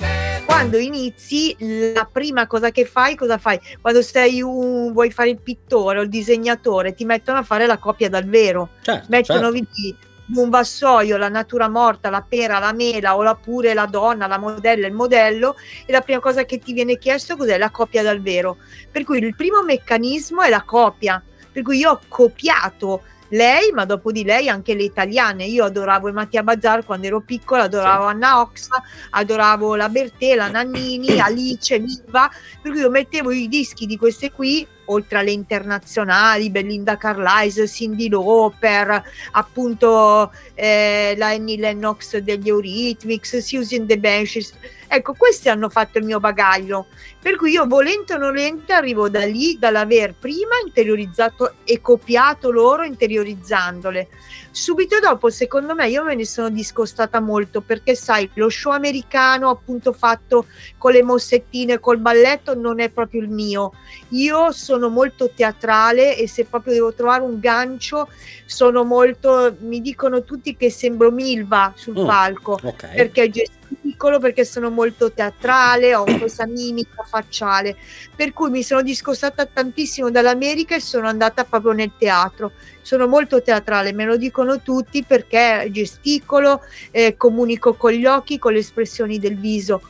quando 0.48 0.78
inizi 0.78 1.54
la 1.92 2.08
prima 2.10 2.46
cosa 2.46 2.70
che 2.70 2.86
fai, 2.86 3.16
cosa 3.16 3.36
fai? 3.36 3.60
Quando 3.82 4.00
sei 4.00 4.40
un, 4.40 4.92
vuoi 4.94 5.10
fare 5.10 5.28
il 5.28 5.40
pittore 5.42 5.98
o 5.98 6.02
il 6.02 6.08
disegnatore, 6.08 6.94
ti 6.94 7.04
mettono 7.04 7.36
a 7.36 7.42
fare 7.42 7.66
la 7.66 7.76
copia 7.76 8.08
dal 8.08 8.24
vero 8.24 8.70
Certo, 8.80 9.06
mettono 9.10 9.52
certo. 9.52 9.96
un 10.34 10.48
vassoio, 10.48 11.18
la 11.18 11.28
natura 11.28 11.68
morta, 11.68 12.08
la 12.08 12.24
pera, 12.26 12.58
la 12.58 12.72
mela 12.72 13.14
o 13.14 13.22
la 13.22 13.34
pure 13.34 13.74
la 13.74 13.84
donna, 13.84 14.26
la 14.26 14.38
modella, 14.38 14.86
il 14.86 14.94
modello 14.94 15.54
e 15.84 15.92
la 15.92 16.00
prima 16.00 16.20
cosa 16.20 16.46
che 16.46 16.58
ti 16.58 16.72
viene 16.72 16.96
chiesto 16.96 17.36
cos'è 17.36 17.58
la 17.58 17.68
copia 17.68 18.02
dal 18.02 18.22
vero. 18.22 18.56
Per 18.90 19.04
cui 19.04 19.18
il 19.18 19.36
primo 19.36 19.62
meccanismo 19.62 20.40
è 20.40 20.48
la 20.48 20.62
copia, 20.62 21.22
per 21.52 21.62
cui 21.62 21.76
io 21.76 21.90
ho 21.90 22.00
copiato 22.08 23.02
lei, 23.30 23.72
ma 23.72 23.84
dopo 23.84 24.12
di 24.12 24.24
lei 24.24 24.48
anche 24.48 24.74
le 24.74 24.84
italiane. 24.84 25.44
Io 25.44 25.64
adoravo 25.64 26.12
Mattia 26.12 26.42
Bazzar 26.42 26.84
quando 26.84 27.06
ero 27.06 27.20
piccola, 27.20 27.64
adoravo 27.64 28.04
Anna 28.04 28.40
Oxa, 28.40 28.82
adoravo 29.10 29.74
la 29.74 29.88
Bertè, 29.88 30.34
la 30.34 30.48
Nannini, 30.48 31.18
Alice, 31.20 31.78
Milva, 31.78 32.30
per 32.60 32.72
cui 32.72 32.80
io 32.80 32.90
mettevo 32.90 33.30
i 33.30 33.48
dischi 33.48 33.86
di 33.86 33.96
queste 33.96 34.30
qui, 34.30 34.66
oltre 34.86 35.18
alle 35.18 35.32
internazionali, 35.32 36.50
Belinda 36.50 36.96
Carlisle, 36.96 37.66
Cindy 37.66 38.08
Lauper, 38.08 39.02
appunto 39.32 40.32
eh, 40.54 41.14
la 41.16 41.28
Annie 41.28 41.58
Lennox 41.58 42.16
degli 42.18 42.48
Eurythmics, 42.48 43.38
Susan 43.38 43.86
The 43.86 43.98
Benches. 43.98 44.52
Ecco, 44.90 45.12
questi 45.12 45.50
hanno 45.50 45.68
fatto 45.68 45.98
il 45.98 46.04
mio 46.04 46.18
bagaglio, 46.18 46.86
per 47.20 47.36
cui 47.36 47.52
io 47.52 47.66
volente 47.66 48.14
o 48.14 48.18
nolente 48.18 48.72
arrivo 48.72 49.10
da 49.10 49.24
lì, 49.24 49.58
dall'aver 49.58 50.14
prima 50.18 50.56
interiorizzato 50.64 51.56
e 51.64 51.80
copiato 51.82 52.50
loro 52.50 52.84
interiorizzandole. 52.84 54.08
Subito 54.50 54.98
dopo, 54.98 55.28
secondo 55.28 55.74
me, 55.74 55.88
io 55.88 56.02
me 56.02 56.14
ne 56.14 56.24
sono 56.24 56.48
discostata 56.48 57.20
molto 57.20 57.60
perché 57.60 57.94
sai, 57.94 58.30
lo 58.34 58.48
show 58.48 58.72
americano 58.72 59.50
appunto 59.50 59.92
fatto 59.92 60.46
con 60.78 60.92
le 60.92 61.02
mossettine, 61.02 61.78
col 61.78 61.98
balletto 61.98 62.54
non 62.54 62.80
è 62.80 62.88
proprio 62.88 63.20
il 63.20 63.28
mio. 63.28 63.72
Io 64.08 64.50
sono 64.52 64.88
molto 64.88 65.30
teatrale 65.34 66.16
e 66.16 66.26
se 66.26 66.44
proprio 66.46 66.72
devo 66.72 66.94
trovare 66.94 67.22
un 67.22 67.38
gancio, 67.38 68.08
sono 68.46 68.84
molto, 68.84 69.54
mi 69.60 69.82
dicono 69.82 70.24
tutti 70.24 70.56
che 70.56 70.70
sembro 70.70 71.10
Milva 71.10 71.72
sul 71.76 71.96
Mm. 71.98 72.06
palco 72.06 72.58
Ok. 72.62 72.94
perché 72.94 73.28
gesticolo, 73.68 74.18
perché 74.18 74.44
sono 74.44 74.70
molto 74.70 75.12
teatrale, 75.12 75.94
ho 75.94 76.04
questa 76.18 76.46
mimica 76.46 77.02
facciale, 77.04 77.76
per 78.14 78.32
cui 78.32 78.50
mi 78.50 78.62
sono 78.62 78.82
discostata 78.82 79.46
tantissimo 79.46 80.10
dall'America 80.10 80.74
e 80.74 80.80
sono 80.80 81.08
andata 81.08 81.44
proprio 81.44 81.72
nel 81.72 81.92
teatro. 81.98 82.52
Sono 82.82 83.06
molto 83.06 83.42
teatrale, 83.42 83.92
me 83.92 84.04
lo 84.04 84.16
dicono 84.16 84.60
tutti 84.62 85.04
perché 85.04 85.68
gesticolo, 85.70 86.62
eh, 86.90 87.16
comunico 87.16 87.74
con 87.74 87.90
gli 87.92 88.06
occhi, 88.06 88.38
con 88.38 88.52
le 88.52 88.60
espressioni 88.60 89.18
del 89.18 89.36
viso. 89.36 89.82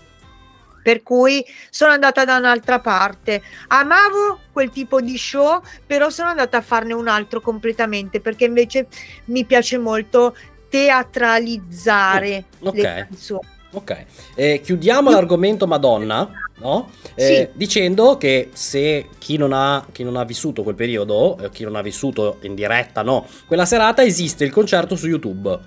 Per 0.83 1.03
cui 1.03 1.45
sono 1.69 1.93
andata 1.93 2.25
da 2.25 2.39
un'altra 2.39 2.81
parte. 2.81 3.43
Amavo 3.69 4.41
quel 4.53 4.71
tipo 4.71 5.01
di 5.03 5.19
show, 5.19 5.61
però 5.87 6.09
sono 6.09 6.31
andata 6.31 6.57
a 6.57 6.63
farne 6.63 6.95
un 6.95 7.09
altro 7.09 7.41
completamente 7.43 8.21
perché 8.21 8.47
invece 8.47 8.87
mi 9.27 9.45
piace 9.45 9.77
molto 9.77 10.35
teatralizzare 10.71 12.45
Oh, 12.61 12.69
ok. 12.69 12.75
le 12.75 12.83
canzoni. 12.83 13.49
Ok, 13.71 14.05
Eh, 14.35 14.61
chiudiamo 14.63 15.11
l'argomento 15.11 15.67
Madonna, 15.67 16.29
no? 16.61 16.91
Eh, 17.15 17.25
Sì. 17.25 17.49
Dicendo 17.53 18.17
che 18.17 18.49
se 18.55 19.09
chi 19.19 19.37
non, 19.37 19.53
ha, 19.53 19.85
chi 19.93 20.05
non 20.05 20.17
ha 20.17 20.25
vissuto 20.25 20.63
quel 20.63 20.75
periodo, 20.75 21.37
eh, 21.39 21.51
chi 21.51 21.65
non 21.65 21.77
ha 21.77 21.83
vissuto 21.83 22.39
in 22.43 22.55
diretta, 22.55 23.03
no, 23.03 23.27
quella 23.47 23.67
serata 23.67 24.03
esiste 24.03 24.45
il 24.45 24.51
concerto 24.53 24.97
su 24.97 25.07
YouTube. 25.07 25.59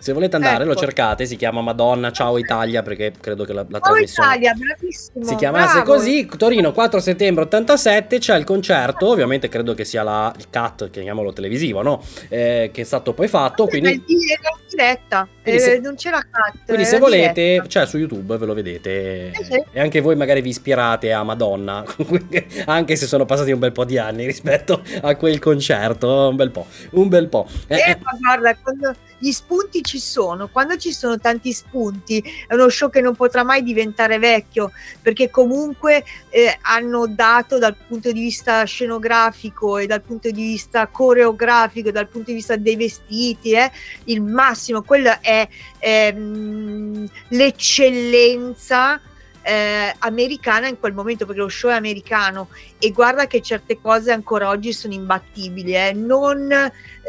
Se 0.00 0.12
volete 0.14 0.36
andare, 0.36 0.64
lo 0.64 0.72
Ecco. 0.72 0.80
cercate, 0.80 1.26
si 1.26 1.36
chiama 1.36 1.60
Madonna 1.60 2.10
Ciao 2.10 2.38
Italia, 2.38 2.82
perché 2.82 3.12
credo 3.20 3.44
che 3.44 3.52
la, 3.52 3.66
la 3.68 3.78
trasmissione 3.80 4.28
Italia, 4.36 4.54
bravissimo. 4.54 5.24
si 5.24 5.34
chiamasse 5.36 5.82
bravo. 5.82 5.92
così. 5.92 6.26
Torino 6.38 6.72
4 6.72 7.00
settembre 7.00 7.44
87 7.44 8.18
c'è 8.18 8.36
il 8.36 8.44
concerto, 8.44 9.08
ovviamente 9.08 9.48
credo 9.48 9.74
che 9.74 9.84
sia 9.84 10.02
la, 10.02 10.32
il 10.38 10.46
cut, 10.50 10.88
chiamiamolo 10.90 11.32
televisivo, 11.34 11.82
no? 11.82 12.02
Eh, 12.28 12.70
che 12.72 12.80
è 12.80 12.84
stato 12.84 13.12
poi 13.12 13.28
fatto, 13.28 13.66
quindi... 13.66 13.92
in 13.92 14.02
di- 14.06 14.16
era 14.32 14.56
diretta, 14.70 15.28
Quindi 15.42 15.60
eh, 15.60 15.64
se- 15.64 15.78
non 15.80 15.94
c'era 15.96 16.20
cut. 16.22 16.64
Quindi 16.64 16.84
se 16.86 16.98
volete, 16.98 17.32
diretta. 17.42 17.66
cioè 17.68 17.86
su 17.86 17.98
YouTube 17.98 18.38
ve 18.38 18.46
lo 18.46 18.54
vedete 18.54 19.30
Eh 19.32 19.44
sì. 19.44 19.62
e 19.72 19.80
anche 19.80 20.00
voi 20.00 20.16
magari 20.16 20.40
vi 20.40 20.48
ispirate 20.48 21.12
a 21.12 21.22
Madonna, 21.24 21.84
anche 22.66 22.96
se 22.96 23.06
sono 23.06 23.26
passati 23.26 23.50
un 23.52 23.58
bel 23.58 23.72
po' 23.72 23.84
di 23.84 23.98
anni 23.98 24.24
rispetto 24.24 24.82
a 25.02 25.14
quel 25.16 25.38
concerto, 25.38 26.28
un 26.28 26.36
bel 26.36 26.50
po', 26.50 26.66
un 26.92 27.08
bel 27.08 27.28
po'. 27.28 27.46
Eh, 27.66 27.74
Eh, 27.76 27.90
eh, 27.90 27.98
ma 28.02 28.12
guarda, 28.18 28.56
quando 28.62 28.94
gli 29.18 29.30
spunti 29.32 29.82
ci 29.90 29.98
sono, 29.98 30.48
quando 30.48 30.76
ci 30.76 30.92
sono 30.92 31.18
tanti 31.18 31.52
spunti, 31.52 32.22
è 32.46 32.54
uno 32.54 32.68
show 32.68 32.88
che 32.88 33.00
non 33.00 33.16
potrà 33.16 33.42
mai 33.42 33.64
diventare 33.64 34.20
vecchio, 34.20 34.70
perché 35.02 35.30
comunque 35.30 36.04
eh, 36.28 36.56
hanno 36.62 37.08
dato 37.08 37.58
dal 37.58 37.74
punto 37.74 38.12
di 38.12 38.20
vista 38.20 38.62
scenografico 38.62 39.78
e 39.78 39.86
dal 39.86 40.02
punto 40.02 40.30
di 40.30 40.42
vista 40.42 40.86
coreografico, 40.86 41.90
dal 41.90 42.06
punto 42.06 42.30
di 42.30 42.36
vista 42.36 42.54
dei 42.54 42.76
vestiti, 42.76 43.50
eh, 43.50 43.68
il 44.04 44.22
massimo, 44.22 44.82
quella 44.82 45.18
è 45.18 45.48
ehm, 45.80 47.08
l'eccellenza. 47.30 49.00
Eh, 49.42 49.94
americana 49.98 50.68
in 50.68 50.78
quel 50.78 50.92
momento 50.92 51.24
perché 51.26 51.40
lo 51.40 51.48
show 51.48 51.70
è 51.70 51.74
americano 51.74 52.48
e 52.78 52.90
guarda 52.90 53.26
che 53.26 53.40
certe 53.40 53.80
cose 53.80 54.12
ancora 54.12 54.48
oggi 54.48 54.72
sono 54.72 54.92
imbattibili 54.92 55.74
eh. 55.74 55.92
non, 55.92 56.48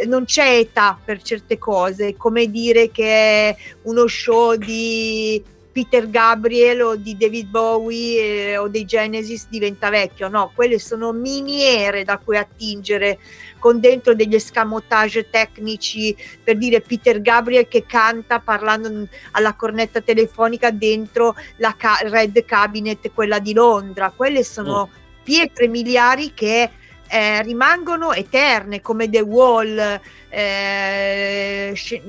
non 0.07 0.25
c'è 0.25 0.57
età 0.57 0.97
per 1.03 1.21
certe 1.21 1.57
cose 1.57 2.15
come 2.15 2.50
dire 2.50 2.89
che 2.91 3.55
uno 3.83 4.07
show 4.07 4.55
di 4.55 5.43
Peter 5.71 6.09
Gabriel 6.09 6.81
o 6.81 6.95
di 6.95 7.15
David 7.15 7.47
Bowie 7.47 8.51
eh, 8.51 8.57
o 8.57 8.67
dei 8.67 8.85
Genesis 8.85 9.47
diventa 9.50 9.89
vecchio 9.89 10.27
no, 10.27 10.51
quelle 10.53 10.79
sono 10.79 11.11
miniere 11.13 12.03
da 12.03 12.17
cui 12.17 12.38
attingere 12.38 13.19
con 13.61 13.79
dentro 13.79 14.15
degli 14.15 14.33
escamotage 14.33 15.29
tecnici 15.29 16.17
per 16.43 16.57
dire 16.57 16.81
Peter 16.81 17.21
Gabriel 17.21 17.67
che 17.67 17.85
canta 17.85 18.39
parlando 18.39 19.07
alla 19.31 19.53
cornetta 19.53 20.01
telefonica 20.01 20.71
dentro 20.71 21.35
la 21.57 21.75
ca- 21.77 21.99
Red 22.01 22.43
Cabinet, 22.43 23.11
quella 23.13 23.37
di 23.37 23.53
Londra. 23.53 24.11
Quelle 24.15 24.43
sono 24.43 24.89
pietre 25.23 25.67
miliari 25.67 26.33
che 26.33 26.71
eh, 27.07 27.41
rimangono 27.43 28.13
eterne, 28.13 28.81
come 28.81 29.09
The 29.09 29.19
Wall, 29.19 29.99
eh, 30.29 31.71
sci- 31.75 32.01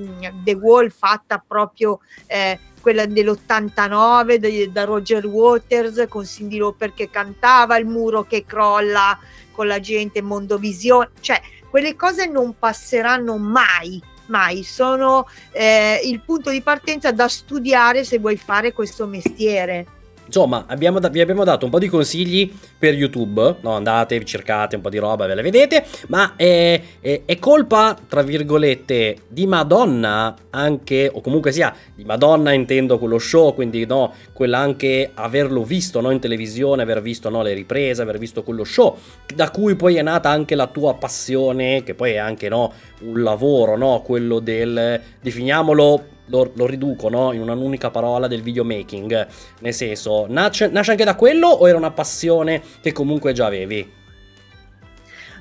The 0.42 0.52
Wall 0.54 0.90
fatta 0.90 1.42
proprio 1.46 2.00
eh, 2.26 2.58
quella 2.80 3.04
dell'89 3.06 4.36
de- 4.36 4.70
da 4.72 4.84
Roger 4.84 5.26
Waters 5.26 6.06
con 6.08 6.24
Cindy 6.24 6.58
Lauper 6.58 6.94
che 6.94 7.10
cantava, 7.10 7.76
il 7.76 7.86
muro 7.86 8.22
che 8.24 8.44
crolla 8.44 9.18
con 9.52 9.66
la 9.66 9.78
gente, 9.80 10.22
Mondovisione, 10.22 11.10
cioè 11.20 11.40
quelle 11.70 11.94
cose 11.94 12.26
non 12.26 12.56
passeranno 12.58 13.36
mai 13.36 14.02
mai, 14.26 14.62
sono 14.62 15.28
eh, 15.50 16.00
il 16.04 16.20
punto 16.20 16.50
di 16.50 16.62
partenza 16.62 17.12
da 17.12 17.28
studiare 17.28 18.02
se 18.02 18.18
vuoi 18.18 18.36
fare 18.36 18.72
questo 18.72 19.06
mestiere. 19.06 20.00
Insomma, 20.34 20.64
abbiamo 20.66 20.98
da- 20.98 21.10
vi 21.10 21.20
abbiamo 21.20 21.44
dato 21.44 21.66
un 21.66 21.70
po' 21.70 21.78
di 21.78 21.88
consigli 21.88 22.50
per 22.78 22.94
YouTube, 22.94 23.56
no? 23.60 23.72
andate, 23.72 24.24
cercate 24.24 24.76
un 24.76 24.80
po' 24.80 24.88
di 24.88 24.96
roba, 24.96 25.26
ve 25.26 25.34
le 25.34 25.42
vedete, 25.42 25.84
ma 26.08 26.36
è, 26.36 26.80
è- 27.02 27.20
è 27.26 27.38
colpa, 27.38 27.94
tra 28.08 28.22
virgolette, 28.22 29.16
di 29.28 29.46
Madonna 29.46 30.34
anche, 30.48 31.10
o 31.12 31.20
comunque 31.20 31.52
sia, 31.52 31.74
di 31.94 32.04
Madonna 32.04 32.54
intendo 32.54 32.98
quello 32.98 33.18
show, 33.18 33.52
quindi 33.52 33.84
no, 33.84 34.14
quella 34.32 34.56
anche 34.56 35.10
averlo 35.12 35.64
visto 35.64 36.00
no, 36.00 36.10
in 36.10 36.18
televisione, 36.18 36.80
aver 36.80 37.02
visto 37.02 37.28
no, 37.28 37.42
le 37.42 37.52
riprese, 37.52 38.00
aver 38.00 38.16
visto 38.16 38.42
quello 38.42 38.64
show, 38.64 38.96
da 39.34 39.50
cui 39.50 39.76
poi 39.76 39.96
è 39.96 40.02
nata 40.02 40.30
anche 40.30 40.54
la 40.54 40.66
tua 40.66 40.94
passione, 40.94 41.82
che 41.82 41.92
poi 41.92 42.12
è 42.12 42.16
anche 42.16 42.48
no, 42.48 42.72
un 43.00 43.22
lavoro, 43.22 43.76
no? 43.76 44.00
quello 44.00 44.38
del, 44.38 44.98
definiamolo, 45.20 46.04
lo, 46.32 46.50
lo 46.54 46.66
riduco 46.66 47.10
no? 47.10 47.32
in 47.32 47.42
un'unica 47.42 47.90
parola 47.90 48.26
del 48.26 48.40
videomaking, 48.42 49.26
nel 49.60 49.74
senso, 49.74 50.24
nasce, 50.28 50.68
nasce 50.68 50.92
anche 50.92 51.04
da 51.04 51.14
quello 51.14 51.46
o 51.48 51.68
era 51.68 51.76
una 51.76 51.90
passione 51.90 52.62
che 52.80 52.92
comunque 52.92 53.34
già 53.34 53.46
avevi? 53.46 54.00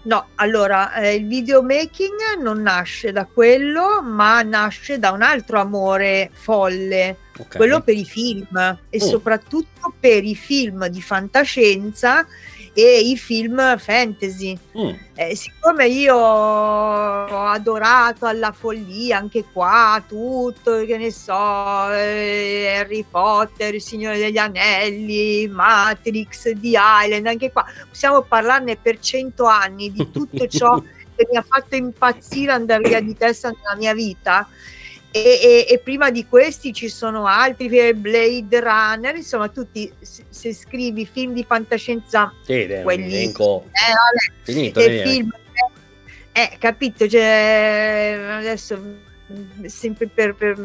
No, 0.03 0.29
allora 0.35 0.93
eh, 0.95 1.13
il 1.15 1.27
videomaking 1.27 2.41
non 2.41 2.61
nasce 2.63 3.11
da 3.11 3.25
quello, 3.31 4.01
ma 4.01 4.41
nasce 4.41 4.97
da 4.97 5.11
un 5.11 5.21
altro 5.21 5.59
amore 5.59 6.29
folle, 6.33 7.17
Ok. 7.37 7.55
quello 7.55 7.81
per 7.81 7.95
i 7.95 8.03
film 8.03 8.79
e 8.89 8.97
Oh. 8.99 9.05
soprattutto 9.05 9.93
per 9.99 10.23
i 10.23 10.35
film 10.35 10.87
di 10.87 11.01
fantascienza 11.01 12.25
e 12.73 12.99
i 12.99 13.17
film 13.17 13.77
fantasy. 13.77 14.57
Mm. 14.77 14.93
Eh, 15.15 15.35
siccome 15.35 15.87
io 15.87 16.15
ho 16.15 17.45
adorato 17.45 18.25
alla 18.25 18.51
follia 18.51 19.17
anche 19.17 19.43
qua 19.51 20.01
tutto, 20.07 20.85
che 20.85 20.97
ne 20.97 21.11
so, 21.11 21.91
eh, 21.91 22.75
Harry 22.77 23.05
Potter, 23.09 23.75
Il 23.75 23.81
Signore 23.81 24.17
degli 24.17 24.37
Anelli, 24.37 25.47
Matrix, 25.47 26.43
The 26.43 26.77
Island, 27.03 27.27
anche 27.27 27.51
qua 27.51 27.65
possiamo 27.87 28.21
parlarne 28.21 28.77
per 28.77 28.99
cento 28.99 29.45
anni 29.45 29.91
di 29.91 30.09
tutto 30.11 30.47
ciò 30.47 30.79
che 31.15 31.27
mi 31.29 31.37
ha 31.37 31.45
fatto 31.47 31.75
impazzire 31.75 32.51
andare 32.51 32.87
via 32.87 33.01
di 33.01 33.15
testa 33.15 33.49
nella 33.49 33.75
mia 33.77 33.93
vita. 33.93 34.47
E, 35.13 35.19
e- 35.19 35.73
e 35.73 35.77
prima 35.79 36.09
di 36.09 36.25
questi 36.25 36.71
ci 36.71 36.87
sono 36.87 37.25
altri, 37.25 37.67
eh, 37.77 37.93
Blade 37.93 38.59
Runner, 38.61 39.13
insomma, 39.15 39.49
tutti 39.49 39.91
se, 39.99 40.23
se 40.29 40.53
scrivi 40.53 41.05
film 41.05 41.33
di 41.33 41.43
fantascienza, 41.45 42.33
Sì, 42.45 42.65
un 42.69 42.81
quelli 42.83 43.13
elenco 43.15 43.65
eh, 43.65 43.91
vabbè, 43.91 44.43
finito. 44.43 44.79
e 44.79 44.89
viene. 44.89 45.09
film 45.11 45.29
eh 46.33 46.55
capito 46.59 47.09
cioè 47.09 48.17
adesso 48.39 48.77
mm, 48.79 49.65
sempre 49.65 50.07
per, 50.07 50.33
per 50.33 50.55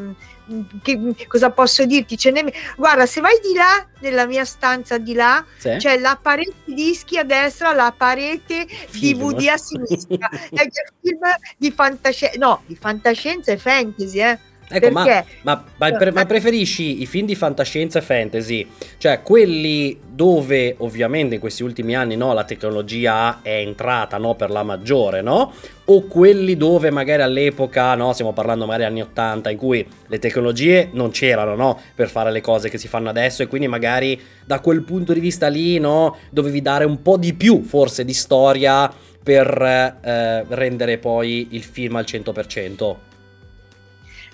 che- 0.83 1.27
cosa 1.27 1.51
posso 1.51 1.85
dirti 1.85 2.17
ce 2.17 2.31
n'è 2.31 2.45
guarda 2.77 3.05
se 3.07 3.21
vai 3.21 3.39
di 3.43 3.53
là 3.55 3.85
nella 4.01 4.27
mia 4.27 4.45
stanza 4.45 4.97
di 4.99 5.13
là 5.15 5.45
Sì? 5.59 5.77
c'è 5.79 5.99
la 5.99 6.19
parete 6.21 6.55
dischi 6.65 7.19
a 7.19 7.25
destra 7.25 7.73
la 7.73 7.93
parete 7.97 8.67
Film. 8.67 9.31
dvd 9.33 9.49
a 9.49 9.57
sinistra 9.57 10.29
è 10.31 10.63
il 10.63 10.71
film 11.01 11.21
di 11.57 11.71
fantascienza 11.73 12.39
no 12.39 12.63
di 12.67 12.77
fantascienza 12.77 13.51
e 13.53 13.57
fantasy 13.59 14.21
eh 14.21 14.39
Ecco, 14.69 14.91
ma, 14.91 15.25
ma- 15.43 15.65
ma 15.77 16.11
ma 16.13 16.27
preferisci 16.27 17.01
i 17.01 17.07
film 17.07 17.27
di 17.27 17.37
fantascienza 17.37 18.01
e 18.01 18.03
fantasy, 18.03 18.67
cioè 18.99 19.23
quelli 19.23 19.97
dove 20.05 20.75
ovviamente 20.79 21.35
in 21.37 21.41
questi 21.41 21.63
ultimi 21.63 21.95
anni 21.95 22.17
no, 22.17 22.33
la 22.33 22.43
tecnologia 22.43 23.43
è 23.43 23.59
entrata 23.59 24.19
no, 24.19 24.35
per 24.35 24.51
la 24.51 24.65
maggiore, 24.65 25.23
no? 25.23 25.53
O 25.85 26.03
quelli 26.07 26.57
dove 26.57 26.91
magari 26.91 27.23
all'epoca, 27.23 27.95
no, 27.95 28.13
stiamo 28.13 28.33
parlando 28.33 28.67
magari 28.67 28.85
anni 28.85 29.03
80, 29.03 29.51
in 29.51 29.57
cui 29.57 29.87
le 30.09 30.19
tecnologie 30.19 30.89
non 30.93 31.11
c'erano 31.11 31.55
no, 31.55 31.81
per 31.95 32.09
fare 32.09 32.33
le 32.33 32.41
cose 32.41 32.69
che 32.69 32.79
si 32.79 32.89
fanno 32.89 33.09
adesso 33.09 33.43
e 33.43 33.47
quindi 33.47 33.69
magari 33.69 34.21
da 34.45 34.59
quel 34.59 34.83
punto 34.83 35.13
di 35.13 35.21
vista 35.21 35.47
lì 35.47 35.79
no, 35.79 36.17
dovevi 36.31 36.61
dare 36.61 36.85
un 36.85 37.03
po' 37.03 37.17
di 37.17 37.35
più 37.35 37.63
forse 37.63 38.05
di 38.05 38.15
storia 38.15 38.93
per 39.23 39.61
eh, 40.03 40.45
rendere 40.49 40.99
poi 40.99 41.49
il 41.51 41.63
film 41.63 41.97
al 41.97 42.05
100%. 42.05 42.97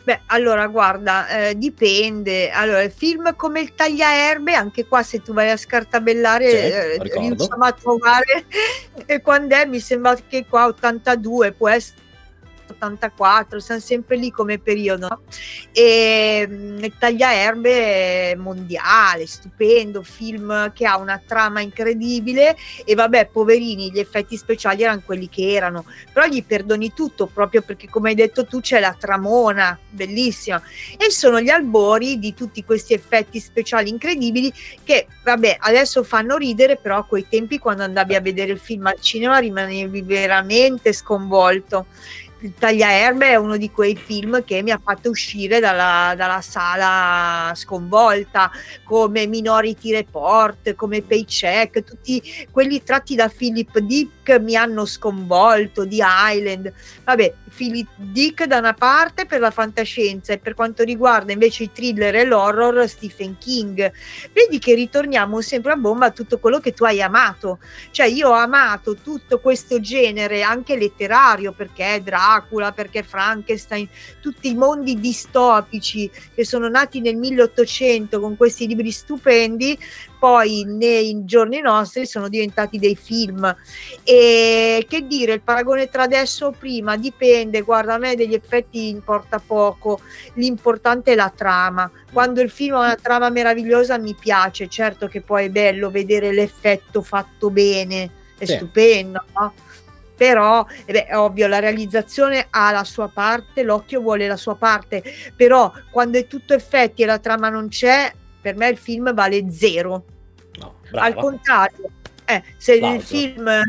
Beh, 0.04 0.22
allora 0.26 0.66
guarda, 0.66 1.28
eh, 1.28 1.56
dipende. 1.56 2.50
Allora, 2.50 2.82
il 2.82 2.90
film 2.90 3.36
come 3.36 3.60
il 3.60 3.74
tagliaerbe, 3.74 4.54
anche 4.54 4.86
qua 4.86 5.02
se 5.02 5.22
tu 5.22 5.32
vai 5.32 5.50
a 5.50 5.56
scartabellare, 5.56 6.48
Sì, 6.48 6.56
eh, 6.56 6.98
riusciamo 7.02 7.64
a 7.64 7.72
trovare. 7.72 8.44
E 9.06 9.20
quando 9.20 9.56
è, 9.56 9.64
mi 9.64 9.80
sembra 9.80 10.14
che 10.28 10.44
qua 10.48 10.66
82, 10.66 11.52
può 11.52 11.68
essere 11.68 12.01
84, 12.72 13.60
siamo 13.60 13.80
sempre 13.80 14.16
lì 14.16 14.30
come 14.30 14.58
periodo. 14.58 15.22
E 15.72 16.46
mm, 16.48 16.84
il 16.84 16.94
tagliaerbe 16.98 18.30
è 18.30 18.34
mondiale, 18.34 19.26
stupendo, 19.26 20.02
film 20.02 20.72
che 20.72 20.86
ha 20.86 20.98
una 20.98 21.20
trama 21.24 21.60
incredibile. 21.60 22.56
E 22.84 22.94
vabbè, 22.94 23.26
poverini, 23.26 23.90
gli 23.90 23.98
effetti 23.98 24.36
speciali 24.36 24.82
erano 24.82 25.02
quelli 25.04 25.28
che 25.28 25.52
erano. 25.52 25.84
Però 26.12 26.26
gli 26.26 26.42
perdoni 26.44 26.92
tutto 26.92 27.26
proprio 27.26 27.62
perché 27.62 27.88
come 27.88 28.10
hai 28.10 28.14
detto 28.14 28.46
tu 28.46 28.60
c'è 28.60 28.80
la 28.80 28.96
tramona 28.98 29.78
bellissima. 29.88 30.62
E 30.96 31.10
sono 31.10 31.40
gli 31.40 31.50
albori 31.50 32.18
di 32.18 32.34
tutti 32.34 32.64
questi 32.64 32.94
effetti 32.94 33.40
speciali 33.40 33.88
incredibili 33.88 34.52
che 34.82 35.06
vabbè 35.22 35.58
adesso 35.60 36.02
fanno 36.02 36.36
ridere 36.36 36.76
però 36.76 36.98
a 36.98 37.04
quei 37.04 37.26
tempi 37.28 37.58
quando 37.58 37.82
andavi 37.82 38.14
a 38.14 38.20
vedere 38.20 38.52
il 38.52 38.58
film 38.58 38.86
al 38.86 39.00
cinema 39.00 39.38
rimanevi 39.38 40.02
veramente 40.02 40.92
sconvolto 40.92 41.86
il 42.42 42.54
Tagliaerbe 42.58 43.28
è 43.28 43.36
uno 43.36 43.56
di 43.56 43.70
quei 43.70 43.96
film 43.96 44.44
che 44.44 44.62
mi 44.62 44.70
ha 44.70 44.80
fatto 44.82 45.10
uscire 45.10 45.60
dalla, 45.60 46.14
dalla 46.16 46.40
sala 46.40 47.52
sconvolta, 47.54 48.50
come 48.84 49.26
Minority 49.26 49.92
Report, 49.92 50.74
come 50.74 51.02
Paycheck, 51.02 51.84
tutti 51.84 52.22
quelli 52.50 52.82
tratti 52.82 53.14
da 53.14 53.28
Philip 53.28 53.78
Dick 53.78 54.40
mi 54.40 54.56
hanno 54.56 54.84
sconvolto, 54.84 55.84
di 55.84 56.00
Island. 56.02 56.72
Vabbè, 57.04 57.34
Philip 57.54 57.88
Dick 57.96 58.44
da 58.44 58.58
una 58.58 58.72
parte 58.72 59.26
per 59.26 59.40
la 59.40 59.50
fantascienza 59.50 60.32
e 60.32 60.38
per 60.38 60.54
quanto 60.54 60.82
riguarda 60.82 61.32
invece 61.32 61.64
i 61.64 61.72
thriller 61.72 62.14
e 62.14 62.24
l'horror 62.24 62.88
Stephen 62.88 63.36
King. 63.38 63.92
Vedi 64.32 64.58
che 64.58 64.74
ritorniamo 64.74 65.40
sempre 65.40 65.72
a 65.72 65.76
bomba 65.76 66.06
a 66.06 66.10
tutto 66.10 66.38
quello 66.38 66.58
che 66.58 66.72
tu 66.72 66.84
hai 66.84 67.02
amato. 67.02 67.58
Cioè 67.90 68.06
io 68.06 68.30
ho 68.30 68.32
amato 68.32 68.96
tutto 68.96 69.38
questo 69.38 69.80
genere 69.80 70.42
anche 70.42 70.76
letterario 70.76 71.52
perché 71.52 71.84
Dracula, 72.32 72.72
perché 72.72 73.02
Frankenstein, 73.02 73.88
tutti 74.20 74.48
i 74.48 74.54
mondi 74.54 74.98
distopici 74.98 76.10
che 76.34 76.44
sono 76.44 76.68
nati 76.68 77.00
nel 77.00 77.16
1800 77.16 78.20
con 78.20 78.36
questi 78.36 78.66
libri 78.66 78.90
stupendi, 78.90 79.78
poi 80.18 80.64
nei 80.66 81.24
giorni 81.24 81.60
nostri 81.60 82.06
sono 82.06 82.28
diventati 82.28 82.78
dei 82.78 82.96
film. 82.96 83.54
E 84.04 84.86
che 84.88 85.06
dire, 85.06 85.34
il 85.34 85.40
paragone 85.42 85.88
tra 85.88 86.04
adesso 86.04 86.46
o 86.46 86.50
prima 86.52 86.96
dipende, 86.96 87.62
guarda, 87.62 87.94
a 87.94 87.98
me 87.98 88.14
degli 88.14 88.34
effetti 88.34 88.88
importa 88.88 89.42
poco, 89.44 90.00
l'importante 90.34 91.12
è 91.12 91.14
la 91.14 91.32
trama. 91.34 91.90
Quando 92.12 92.40
il 92.40 92.50
film 92.50 92.74
ha 92.76 92.80
una 92.80 92.96
trama 92.96 93.28
meravigliosa 93.30 93.98
mi 93.98 94.14
piace, 94.18 94.68
certo 94.68 95.08
che 95.08 95.20
poi 95.20 95.46
è 95.46 95.50
bello 95.50 95.90
vedere 95.90 96.32
l'effetto 96.32 97.02
fatto 97.02 97.50
bene, 97.50 98.10
è 98.38 98.44
Sì. 98.44 98.54
stupendo, 98.54 99.24
no? 99.34 99.54
Però 100.16 100.64
eh 100.84 100.92
beh, 100.92 101.06
è 101.06 101.16
ovvio, 101.16 101.48
la 101.48 101.58
realizzazione 101.58 102.46
ha 102.50 102.70
la 102.70 102.84
sua 102.84 103.08
parte, 103.08 103.62
l'occhio 103.62 104.00
vuole 104.00 104.26
la 104.28 104.36
sua 104.36 104.54
parte, 104.54 105.02
però 105.34 105.72
quando 105.90 106.18
è 106.18 106.26
tutto 106.26 106.54
effetti 106.54 107.02
e 107.02 107.06
la 107.06 107.18
trama 107.18 107.48
non 107.48 107.68
c'è, 107.68 108.12
per 108.40 108.56
me 108.56 108.68
il 108.68 108.76
film 108.76 109.12
vale 109.14 109.50
zero. 109.50 110.04
No, 110.58 110.74
Al 110.92 111.14
contrario, 111.14 111.90
eh, 112.26 112.42
se 112.56 112.74
il 112.74 112.84
Applauso. 112.84 113.06
film 113.06 113.62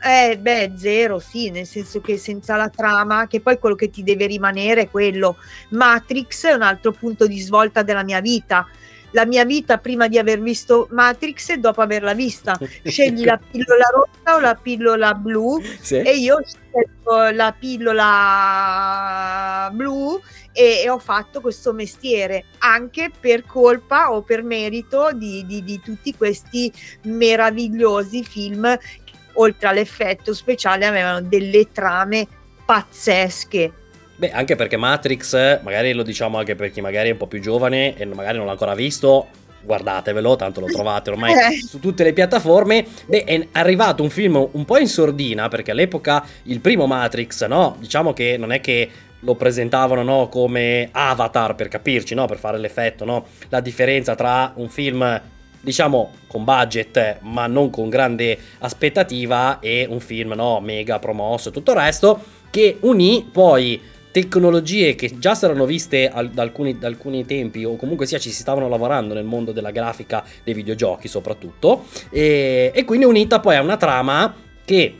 eh, 0.00 0.38
beh, 0.38 0.72
zero, 0.76 1.18
sì, 1.18 1.50
nel 1.50 1.66
senso 1.66 2.00
che 2.00 2.16
senza 2.18 2.56
la 2.56 2.68
trama, 2.68 3.26
che 3.26 3.40
poi 3.40 3.58
quello 3.58 3.74
che 3.74 3.90
ti 3.90 4.02
deve 4.02 4.26
rimanere 4.26 4.82
è 4.82 4.90
quello. 4.90 5.36
Matrix 5.70 6.46
è 6.46 6.52
un 6.52 6.62
altro 6.62 6.92
punto 6.92 7.26
di 7.26 7.40
svolta 7.40 7.82
della 7.82 8.04
mia 8.04 8.20
vita. 8.20 8.66
La 9.12 9.24
mia 9.24 9.44
vita 9.44 9.78
prima 9.78 10.08
di 10.08 10.18
aver 10.18 10.40
visto 10.40 10.88
Matrix 10.90 11.50
e 11.50 11.58
dopo 11.58 11.80
averla 11.80 12.12
vista. 12.14 12.58
Scegli 12.84 13.24
la 13.24 13.38
pillola 13.38 13.84
rossa 13.92 14.36
o 14.36 14.40
la 14.40 14.54
pillola 14.54 15.14
blu 15.14 15.60
Sì. 15.80 15.96
e 15.96 16.16
io 16.16 16.36
ho 16.36 16.42
scelto 16.44 17.30
la 17.34 17.54
pillola 17.58 19.70
blu 19.72 20.20
e, 20.52 20.82
e 20.84 20.90
ho 20.90 20.98
fatto 20.98 21.40
questo 21.40 21.72
mestiere 21.72 22.44
anche 22.58 23.10
per 23.18 23.44
colpa 23.46 24.12
o 24.12 24.22
per 24.22 24.42
merito 24.42 25.10
di, 25.14 25.44
di- 25.46 25.64
di 25.64 25.80
tutti 25.82 26.14
questi 26.14 26.70
meravigliosi 27.02 28.22
film 28.24 28.76
che 28.76 29.12
oltre 29.34 29.68
all'effetto 29.68 30.34
speciale 30.34 30.84
avevano 30.86 31.22
delle 31.22 31.70
trame 31.72 32.26
pazzesche 32.64 33.72
Beh, 34.18 34.32
anche 34.32 34.56
perché 34.56 34.76
Matrix, 34.76 35.62
magari 35.62 35.92
lo 35.92 36.02
diciamo 36.02 36.38
anche 36.38 36.56
per 36.56 36.72
chi 36.72 36.80
magari 36.80 37.08
è 37.08 37.12
un 37.12 37.18
po' 37.18 37.28
più 37.28 37.38
giovane 37.40 37.96
e 37.96 38.04
magari 38.04 38.36
non 38.36 38.46
l'ha 38.46 38.52
ancora 38.52 38.74
visto, 38.74 39.28
guardatevelo, 39.62 40.34
tanto 40.34 40.58
lo 40.58 40.66
trovate 40.66 41.10
ormai 41.10 41.32
Eh. 41.38 41.60
su 41.64 41.78
tutte 41.78 42.02
le 42.02 42.12
piattaforme. 42.12 42.84
Beh, 43.06 43.22
è 43.22 43.46
arrivato 43.52 44.02
un 44.02 44.10
film 44.10 44.48
un 44.50 44.64
po' 44.64 44.76
in 44.78 44.88
sordina, 44.88 45.46
perché 45.46 45.70
all'epoca 45.70 46.24
il 46.44 46.58
primo 46.58 46.86
Matrix, 46.88 47.46
no? 47.46 47.76
Diciamo 47.78 48.12
che 48.12 48.36
non 48.36 48.50
è 48.50 48.60
che 48.60 48.90
lo 49.20 49.36
presentavano 49.36 50.02
no, 50.02 50.28
come 50.28 50.88
Avatar 50.90 51.54
per 51.54 51.68
capirci, 51.68 52.14
no? 52.16 52.26
Per 52.26 52.38
fare 52.38 52.58
l'effetto, 52.58 53.04
no? 53.04 53.24
La 53.50 53.60
differenza 53.60 54.16
tra 54.16 54.50
un 54.56 54.68
film 54.68 55.20
diciamo 55.60 56.12
con 56.28 56.44
budget 56.44 57.18
ma 57.22 57.46
non 57.48 57.68
con 57.70 57.88
grande 57.88 58.38
aspettativa 58.60 59.58
e 59.58 59.86
un 59.90 59.98
film 59.98 60.32
no 60.34 60.60
mega 60.60 61.00
promosso 61.00 61.48
e 61.48 61.52
tutto 61.52 61.72
il 61.72 61.78
resto 61.78 62.22
che 62.48 62.76
unì 62.82 63.28
poi 63.30 63.80
tecnologie 64.20 64.94
che 64.94 65.18
già 65.18 65.34
si 65.34 65.44
erano 65.44 65.64
viste 65.64 66.08
al- 66.08 66.30
da, 66.30 66.42
alcuni, 66.42 66.78
da 66.78 66.88
alcuni 66.88 67.24
tempi 67.24 67.64
o 67.64 67.76
comunque 67.76 68.06
sia 68.06 68.18
ci 68.18 68.30
si 68.30 68.40
stavano 68.40 68.68
lavorando 68.68 69.14
nel 69.14 69.24
mondo 69.24 69.52
della 69.52 69.70
grafica 69.70 70.24
dei 70.42 70.54
videogiochi 70.54 71.06
soprattutto 71.06 71.84
e, 72.10 72.72
e 72.74 72.84
quindi 72.84 73.04
unita 73.06 73.40
poi 73.40 73.56
a 73.56 73.62
una 73.62 73.76
trama 73.76 74.34
che 74.64 74.98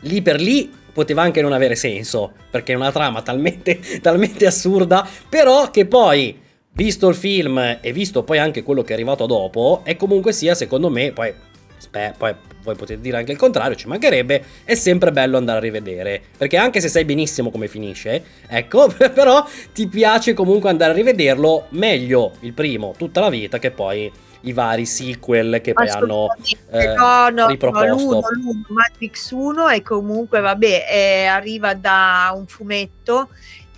lì 0.00 0.22
per 0.22 0.40
lì 0.40 0.72
poteva 0.92 1.22
anche 1.22 1.42
non 1.42 1.52
avere 1.52 1.74
senso 1.74 2.32
perché 2.50 2.72
è 2.72 2.76
una 2.76 2.92
trama 2.92 3.22
talmente, 3.22 3.80
talmente 4.00 4.46
assurda 4.46 5.06
però 5.28 5.70
che 5.70 5.86
poi 5.86 6.40
visto 6.72 7.08
il 7.08 7.16
film 7.16 7.78
e 7.80 7.92
visto 7.92 8.22
poi 8.22 8.38
anche 8.38 8.62
quello 8.62 8.82
che 8.82 8.90
è 8.90 8.94
arrivato 8.94 9.26
dopo 9.26 9.80
è 9.82 9.96
comunque 9.96 10.32
sia 10.32 10.54
secondo 10.54 10.90
me 10.90 11.10
poi 11.10 11.34
Spe- 11.78 12.14
poi 12.16 12.34
voi 12.62 12.74
potete 12.74 13.00
dire 13.00 13.16
anche 13.16 13.32
il 13.32 13.38
contrario, 13.38 13.76
ci 13.76 13.88
mancherebbe, 13.88 14.44
è 14.64 14.74
sempre 14.74 15.10
bello 15.10 15.36
andare 15.36 15.58
a 15.58 15.60
rivedere, 15.62 16.20
perché 16.36 16.56
anche 16.56 16.80
se 16.80 16.88
sai 16.88 17.04
benissimo 17.04 17.50
come 17.50 17.68
finisce, 17.68 18.22
ecco, 18.46 18.88
però 19.14 19.44
ti 19.72 19.88
piace 19.88 20.34
comunque 20.34 20.68
andare 20.68 20.92
a 20.92 20.94
rivederlo 20.94 21.66
meglio 21.70 22.34
il 22.40 22.52
primo 22.52 22.94
tutta 22.96 23.20
la 23.20 23.30
vita 23.30 23.58
che 23.58 23.70
poi 23.70 24.10
i 24.42 24.52
vari 24.52 24.86
sequel 24.86 25.60
che 25.60 25.72
poi 25.72 25.88
hanno 25.88 26.28
eh, 26.70 26.94
no, 26.94 27.28
no, 27.30 27.48
riproposto. 27.48 27.86
No, 27.86 27.96
l'uno, 27.96 28.20
l'uno, 28.30 28.64
Matrix 28.68 29.30
1 29.30 29.68
e 29.68 29.82
comunque 29.82 30.40
vabbè, 30.40 30.86
eh, 30.90 31.24
arriva 31.24 31.74
da 31.74 32.32
un 32.36 32.46
fumetto 32.46 33.30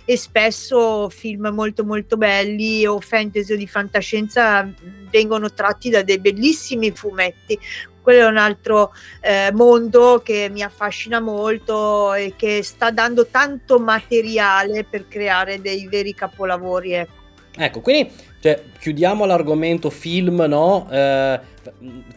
e 0.05 0.17
spesso 0.17 1.09
film 1.09 1.47
molto 1.53 1.83
molto 1.83 2.17
belli 2.17 2.85
o 2.85 2.99
fantasy 2.99 3.53
o 3.53 3.57
di 3.57 3.67
fantascienza 3.67 4.67
vengono 5.09 5.51
tratti 5.53 5.89
da 5.89 6.01
dei 6.01 6.19
bellissimi 6.19 6.91
fumetti. 6.91 7.57
Quello 8.01 8.21
è 8.21 8.25
un 8.25 8.37
altro 8.37 8.93
eh, 9.21 9.51
mondo 9.53 10.21
che 10.23 10.49
mi 10.51 10.63
affascina 10.63 11.19
molto 11.19 12.13
e 12.13 12.33
che 12.35 12.63
sta 12.63 12.91
dando 12.91 13.27
tanto 13.27 13.79
materiale 13.79 14.83
per 14.83 15.07
creare 15.07 15.61
dei 15.61 15.87
veri 15.87 16.13
capolavori. 16.13 16.93
Ecco, 16.93 17.13
ecco 17.55 17.81
quindi 17.81 18.11
cioè, 18.41 18.59
chiudiamo 18.79 19.25
l'argomento 19.25 19.91
film, 19.91 20.41
no? 20.47 20.87
Eh, 20.89 21.39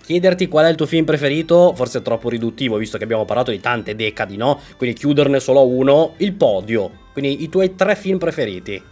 chiederti 0.02 0.48
qual 0.48 0.64
è 0.64 0.70
il 0.70 0.74
tuo 0.74 0.86
film 0.86 1.04
preferito 1.04 1.74
forse 1.74 1.98
è 1.98 2.02
troppo 2.02 2.30
riduttivo, 2.30 2.78
visto 2.78 2.96
che 2.96 3.04
abbiamo 3.04 3.26
parlato 3.26 3.50
di 3.50 3.60
tante 3.60 3.94
decadi, 3.94 4.38
no? 4.38 4.58
Quindi 4.78 4.96
chiuderne 4.96 5.38
solo 5.38 5.66
uno, 5.66 6.14
il 6.18 6.32
podio. 6.32 7.02
Quindi 7.12 7.42
i 7.42 7.50
tuoi 7.50 7.74
tre 7.74 7.94
film 7.94 8.16
preferiti. 8.16 8.82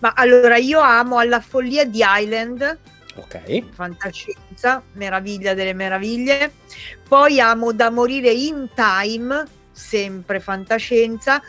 Ma 0.00 0.12
allora 0.16 0.56
io 0.56 0.80
amo 0.80 1.18
alla 1.18 1.40
follia 1.40 1.84
di 1.84 2.02
Island. 2.04 2.78
Ok. 3.16 3.72
Fantascienza, 3.72 4.82
meraviglia 4.92 5.54
delle 5.54 5.72
meraviglie. 5.72 6.52
Poi 7.08 7.40
amo 7.40 7.72
da 7.72 7.90
morire 7.90 8.30
in 8.30 8.68
time, 8.74 9.44
sempre 9.72 10.40
fantascienza 10.40 11.42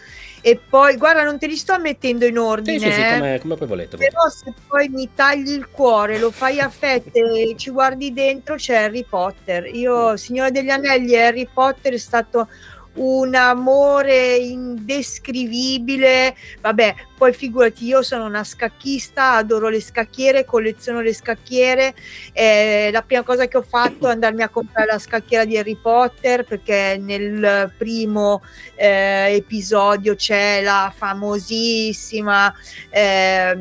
e 0.43 0.57
poi 0.57 0.97
guarda 0.97 1.23
non 1.23 1.37
te 1.37 1.45
li 1.45 1.55
sto 1.55 1.79
mettendo 1.79 2.25
in 2.25 2.39
ordine 2.39 2.79
sì, 2.79 2.85
sì, 2.85 2.93
sì, 2.93 3.01
eh. 3.01 3.13
come, 3.13 3.39
come 3.39 3.55
poi 3.55 3.67
volete 3.67 3.97
però 3.97 4.27
se 4.27 4.51
poi 4.67 4.89
mi 4.89 5.07
tagli 5.13 5.51
il 5.51 5.69
cuore 5.69 6.17
lo 6.17 6.31
fai 6.31 6.59
a 6.59 6.69
fette 6.69 7.19
e 7.19 7.53
ci 7.57 7.69
guardi 7.69 8.11
dentro 8.11 8.55
c'è 8.55 8.75
Harry 8.75 9.05
Potter 9.07 9.67
io 9.67 10.17
Signore 10.17 10.49
degli 10.49 10.69
Anelli 10.69 11.15
Harry 11.15 11.47
Potter 11.51 11.93
è 11.93 11.97
stato 11.97 12.47
un 12.93 13.35
amore 13.35 14.35
indescrivibile 14.35 16.35
vabbè 16.59 16.95
poi 17.21 17.33
figurati, 17.33 17.85
io 17.85 18.01
sono 18.01 18.25
una 18.25 18.43
scacchista, 18.43 19.33
adoro 19.33 19.69
le 19.69 19.79
scacchiere, 19.79 20.43
colleziono 20.43 21.01
le 21.01 21.13
scacchiere. 21.13 21.93
Eh, 22.33 22.89
la 22.91 23.03
prima 23.03 23.21
cosa 23.21 23.47
che 23.47 23.57
ho 23.57 23.61
fatto 23.61 24.07
è 24.07 24.11
andarmi 24.11 24.41
a 24.41 24.49
comprare 24.49 24.87
la 24.87 24.97
scacchiera 24.97 25.45
di 25.45 25.55
Harry 25.55 25.75
Potter 25.75 26.45
perché 26.45 26.97
nel 26.99 27.71
primo 27.77 28.41
eh, 28.73 29.35
episodio 29.35 30.15
c'è 30.15 30.63
la 30.63 30.91
famosissima 30.95 32.51
eh, 32.89 33.55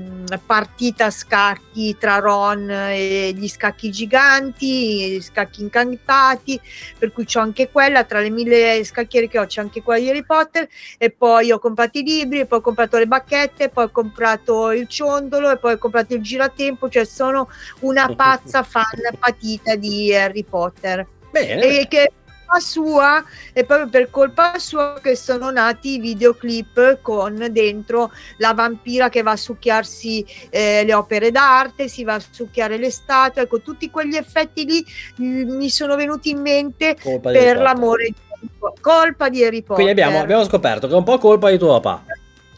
partita 0.46 1.04
a 1.04 1.10
scacchi 1.10 1.98
tra 1.98 2.16
Ron 2.16 2.70
e 2.70 3.34
gli 3.36 3.46
scacchi 3.46 3.90
giganti, 3.90 5.16
gli 5.16 5.20
scacchi 5.20 5.60
incantati, 5.60 6.58
per 6.98 7.12
cui 7.12 7.26
c'ho 7.26 7.40
anche 7.40 7.68
quella, 7.70 8.04
tra 8.04 8.20
le 8.20 8.30
mille 8.30 8.82
scacchiere 8.84 9.28
che 9.28 9.38
ho 9.38 9.44
c'è 9.44 9.60
anche 9.60 9.82
quella 9.82 10.00
di 10.00 10.08
Harry 10.08 10.24
Potter 10.24 10.66
e 10.96 11.10
poi 11.10 11.52
ho 11.52 11.58
comprato 11.58 11.98
i 11.98 12.02
libri 12.02 12.40
e 12.40 12.46
poi 12.46 12.60
ho 12.60 12.62
comprato 12.62 12.96
le 12.96 13.06
bacchette 13.06 13.48
magliette, 13.50 13.68
poi 13.68 13.84
ho 13.84 13.90
comprato 13.90 14.70
il 14.72 14.86
ciondolo 14.88 15.50
e 15.50 15.56
poi 15.58 15.74
ho 15.74 15.78
comprato 15.78 16.14
il 16.14 16.22
giratempo, 16.22 16.88
cioè 16.88 17.04
sono 17.04 17.48
una 17.80 18.12
pazza 18.14 18.62
fan 18.62 18.84
patita 19.18 19.74
di 19.76 20.14
Harry 20.14 20.44
Potter. 20.44 21.06
Bene. 21.30 21.62
E 21.62 21.86
che 21.88 22.12
sua 22.58 23.22
è 23.52 23.62
proprio 23.62 23.88
per 23.88 24.10
colpa 24.10 24.58
sua 24.58 24.98
che 25.00 25.14
sono 25.14 25.52
nati 25.52 25.94
i 25.94 26.00
videoclip 26.00 26.98
con 27.00 27.46
dentro 27.52 28.10
la 28.38 28.54
vampira 28.54 29.08
che 29.08 29.22
va 29.22 29.30
a 29.30 29.36
succhiarsi 29.36 30.26
eh, 30.50 30.82
le 30.84 30.92
opere 30.92 31.30
d'arte, 31.30 31.86
si 31.86 32.02
va 32.02 32.14
a 32.14 32.22
succhiare 32.28 32.76
le 32.76 32.90
statue, 32.90 33.42
ecco 33.42 33.60
tutti 33.60 33.88
quegli 33.88 34.16
effetti 34.16 34.64
lì 34.64 34.84
mh, 35.14 35.54
mi 35.54 35.70
sono 35.70 35.94
venuti 35.94 36.30
in 36.30 36.40
mente 36.40 36.96
colpa 37.00 37.30
per 37.30 37.58
l'amore 37.58 38.06
di 38.06 38.14
colpa 38.80 39.28
di 39.28 39.44
Harry 39.44 39.60
Potter. 39.60 39.84
Quindi 39.84 39.92
abbiamo, 39.92 40.18
abbiamo 40.18 40.44
scoperto 40.44 40.88
che 40.88 40.94
è 40.94 40.96
un 40.96 41.04
po' 41.04 41.18
colpa 41.18 41.50
di 41.50 41.58
tuo 41.58 41.78
papà. 41.78 42.02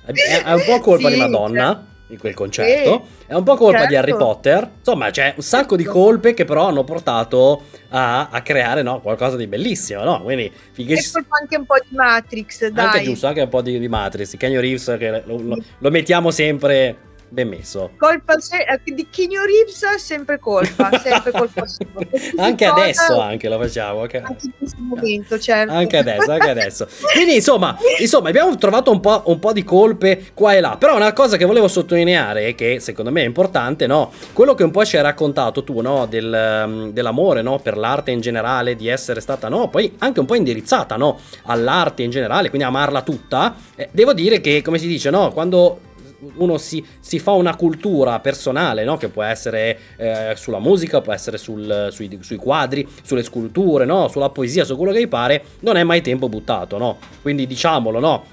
È, 0.04 0.12
è 0.44 0.52
un 0.52 0.62
po' 0.64 0.80
colpa 0.80 1.08
sì, 1.08 1.14
di 1.14 1.20
Madonna. 1.20 1.66
Certo. 1.66 1.90
Di 2.12 2.18
quel 2.18 2.34
concerto, 2.34 3.06
sì, 3.06 3.24
è 3.28 3.34
un 3.34 3.42
po' 3.42 3.56
colpa 3.56 3.78
certo. 3.78 3.88
di 3.88 3.96
Harry 3.96 4.10
certo. 4.10 4.24
Potter. 4.26 4.70
Insomma, 4.80 5.08
c'è 5.08 5.32
un 5.34 5.42
sacco 5.42 5.76
di 5.76 5.84
colpe 5.84 6.34
che 6.34 6.44
però 6.44 6.66
hanno 6.66 6.84
portato 6.84 7.62
a, 7.88 8.28
a 8.28 8.42
creare 8.42 8.82
no, 8.82 9.00
qualcosa 9.00 9.38
di 9.38 9.46
bellissimo. 9.46 10.04
No? 10.04 10.22
Quindi, 10.22 10.52
finché... 10.72 10.92
È 10.92 11.10
colpa 11.10 11.38
anche 11.40 11.56
un 11.56 11.64
po' 11.64 11.76
di 11.88 11.96
Matrix. 11.96 12.66
Dai. 12.66 12.84
Anche 12.84 13.02
giusto, 13.02 13.28
anche 13.28 13.40
un 13.40 13.48
po' 13.48 13.62
di, 13.62 13.78
di 13.78 13.88
Matrix. 13.88 14.36
Kenny 14.36 14.58
Reeves, 14.58 14.94
che 14.98 15.22
lo, 15.24 15.38
lo, 15.40 15.56
lo 15.78 15.90
mettiamo 15.90 16.30
sempre 16.30 17.11
ben 17.32 17.48
messo. 17.48 17.92
Colpa 17.96 18.38
se- 18.38 18.58
eh, 18.58 18.80
di 18.84 19.06
Keanu 19.08 19.44
Reeves 19.44 19.82
è 19.82 19.98
sempre 19.98 20.38
colpa, 20.38 20.90
sempre 21.00 21.30
colpa 21.32 21.66
sua. 21.66 21.86
anche 22.36 22.66
cosa, 22.66 22.82
adesso 22.82 23.20
anche 23.20 23.48
lo 23.48 23.58
facciamo. 23.58 24.02
Anche, 24.02 24.18
anche 24.18 24.46
in 24.46 24.52
questo 24.58 24.76
momento, 24.78 25.38
certo. 25.38 25.72
Anche 25.72 25.96
adesso, 25.96 26.30
anche 26.30 26.50
adesso. 26.50 26.86
Quindi 27.14 27.36
insomma, 27.36 27.76
insomma 27.98 28.28
abbiamo 28.28 28.54
trovato 28.56 28.90
un 28.90 29.00
po', 29.00 29.22
un 29.26 29.38
po', 29.38 29.52
di 29.52 29.64
colpe 29.64 30.26
qua 30.34 30.52
e 30.52 30.60
là, 30.60 30.76
però 30.78 30.94
una 30.94 31.12
cosa 31.14 31.38
che 31.38 31.46
volevo 31.46 31.68
sottolineare 31.68 32.54
che 32.54 32.80
secondo 32.80 33.10
me 33.10 33.22
è 33.22 33.26
importante, 33.26 33.86
no? 33.86 34.12
Quello 34.34 34.54
che 34.54 34.64
un 34.64 34.70
po' 34.70 34.84
ci 34.84 34.96
hai 34.96 35.02
raccontato 35.02 35.64
tu, 35.64 35.80
no? 35.80 36.06
Del, 36.06 36.64
mm, 36.66 36.88
dell'amore, 36.90 37.40
no? 37.40 37.58
Per 37.58 37.78
l'arte 37.78 38.10
in 38.10 38.20
generale, 38.20 38.76
di 38.76 38.88
essere 38.88 39.20
stata, 39.20 39.48
no? 39.48 39.68
Poi 39.68 39.94
anche 39.98 40.20
un 40.20 40.26
po' 40.26 40.34
indirizzata, 40.34 40.96
no? 40.96 41.18
All'arte 41.44 42.02
in 42.02 42.10
generale, 42.10 42.50
quindi 42.50 42.66
amarla 42.66 43.00
tutta. 43.00 43.54
Eh, 43.74 43.88
devo 43.90 44.12
dire 44.12 44.42
che, 44.42 44.60
come 44.60 44.76
si 44.78 44.86
dice, 44.86 45.08
no? 45.08 45.32
Quando 45.32 45.90
uno 46.36 46.58
si, 46.58 46.84
si, 47.00 47.18
fa 47.18 47.32
una 47.32 47.56
cultura 47.56 48.20
personale, 48.20 48.84
no? 48.84 48.96
che 48.96 49.08
può 49.08 49.22
essere 49.22 49.78
eh, 49.96 50.32
sulla 50.36 50.58
musica, 50.58 51.00
può 51.00 51.12
essere 51.12 51.38
sul, 51.38 51.88
sui, 51.90 52.18
sui, 52.22 52.36
quadri, 52.36 52.86
sulle 53.02 53.22
sculture, 53.22 53.84
no? 53.84 54.08
sulla 54.08 54.30
poesia, 54.30 54.64
su 54.64 54.76
quello 54.76 54.92
che 54.92 54.98
vi 54.98 55.08
pare, 55.08 55.44
non 55.60 55.76
è 55.76 55.82
mai 55.82 56.00
tempo 56.00 56.28
buttato, 56.28 56.78
no? 56.78 56.98
Quindi 57.20 57.46
diciamolo, 57.46 57.98
no? 57.98 58.24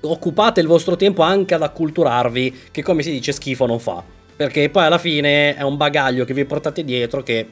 Occupate 0.00 0.60
il 0.60 0.66
vostro 0.66 0.96
tempo 0.96 1.22
anche 1.22 1.54
ad 1.54 1.62
acculturarvi, 1.62 2.60
che 2.70 2.82
come 2.82 3.02
si 3.02 3.10
dice 3.10 3.32
schifo 3.32 3.66
non 3.66 3.78
fa. 3.78 4.02
Perché 4.34 4.70
poi 4.70 4.84
alla 4.84 4.98
fine 4.98 5.54
è 5.54 5.62
un 5.62 5.76
bagaglio 5.76 6.24
che 6.24 6.34
vi 6.34 6.44
portate 6.44 6.82
dietro 6.82 7.22
che 7.22 7.46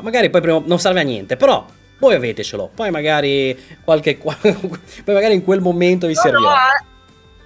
magari 0.00 0.30
poi 0.30 0.40
prima 0.40 0.62
non 0.64 0.80
serve 0.80 1.00
a 1.00 1.04
niente, 1.04 1.36
però 1.36 1.64
voi 1.98 2.14
avetecelo, 2.14 2.70
poi 2.74 2.90
magari 2.90 3.56
qualche 3.84 4.16
poi 4.16 5.14
magari 5.14 5.34
in 5.34 5.44
quel 5.44 5.60
momento 5.60 6.06
vi 6.08 6.14
servirà. 6.14 6.90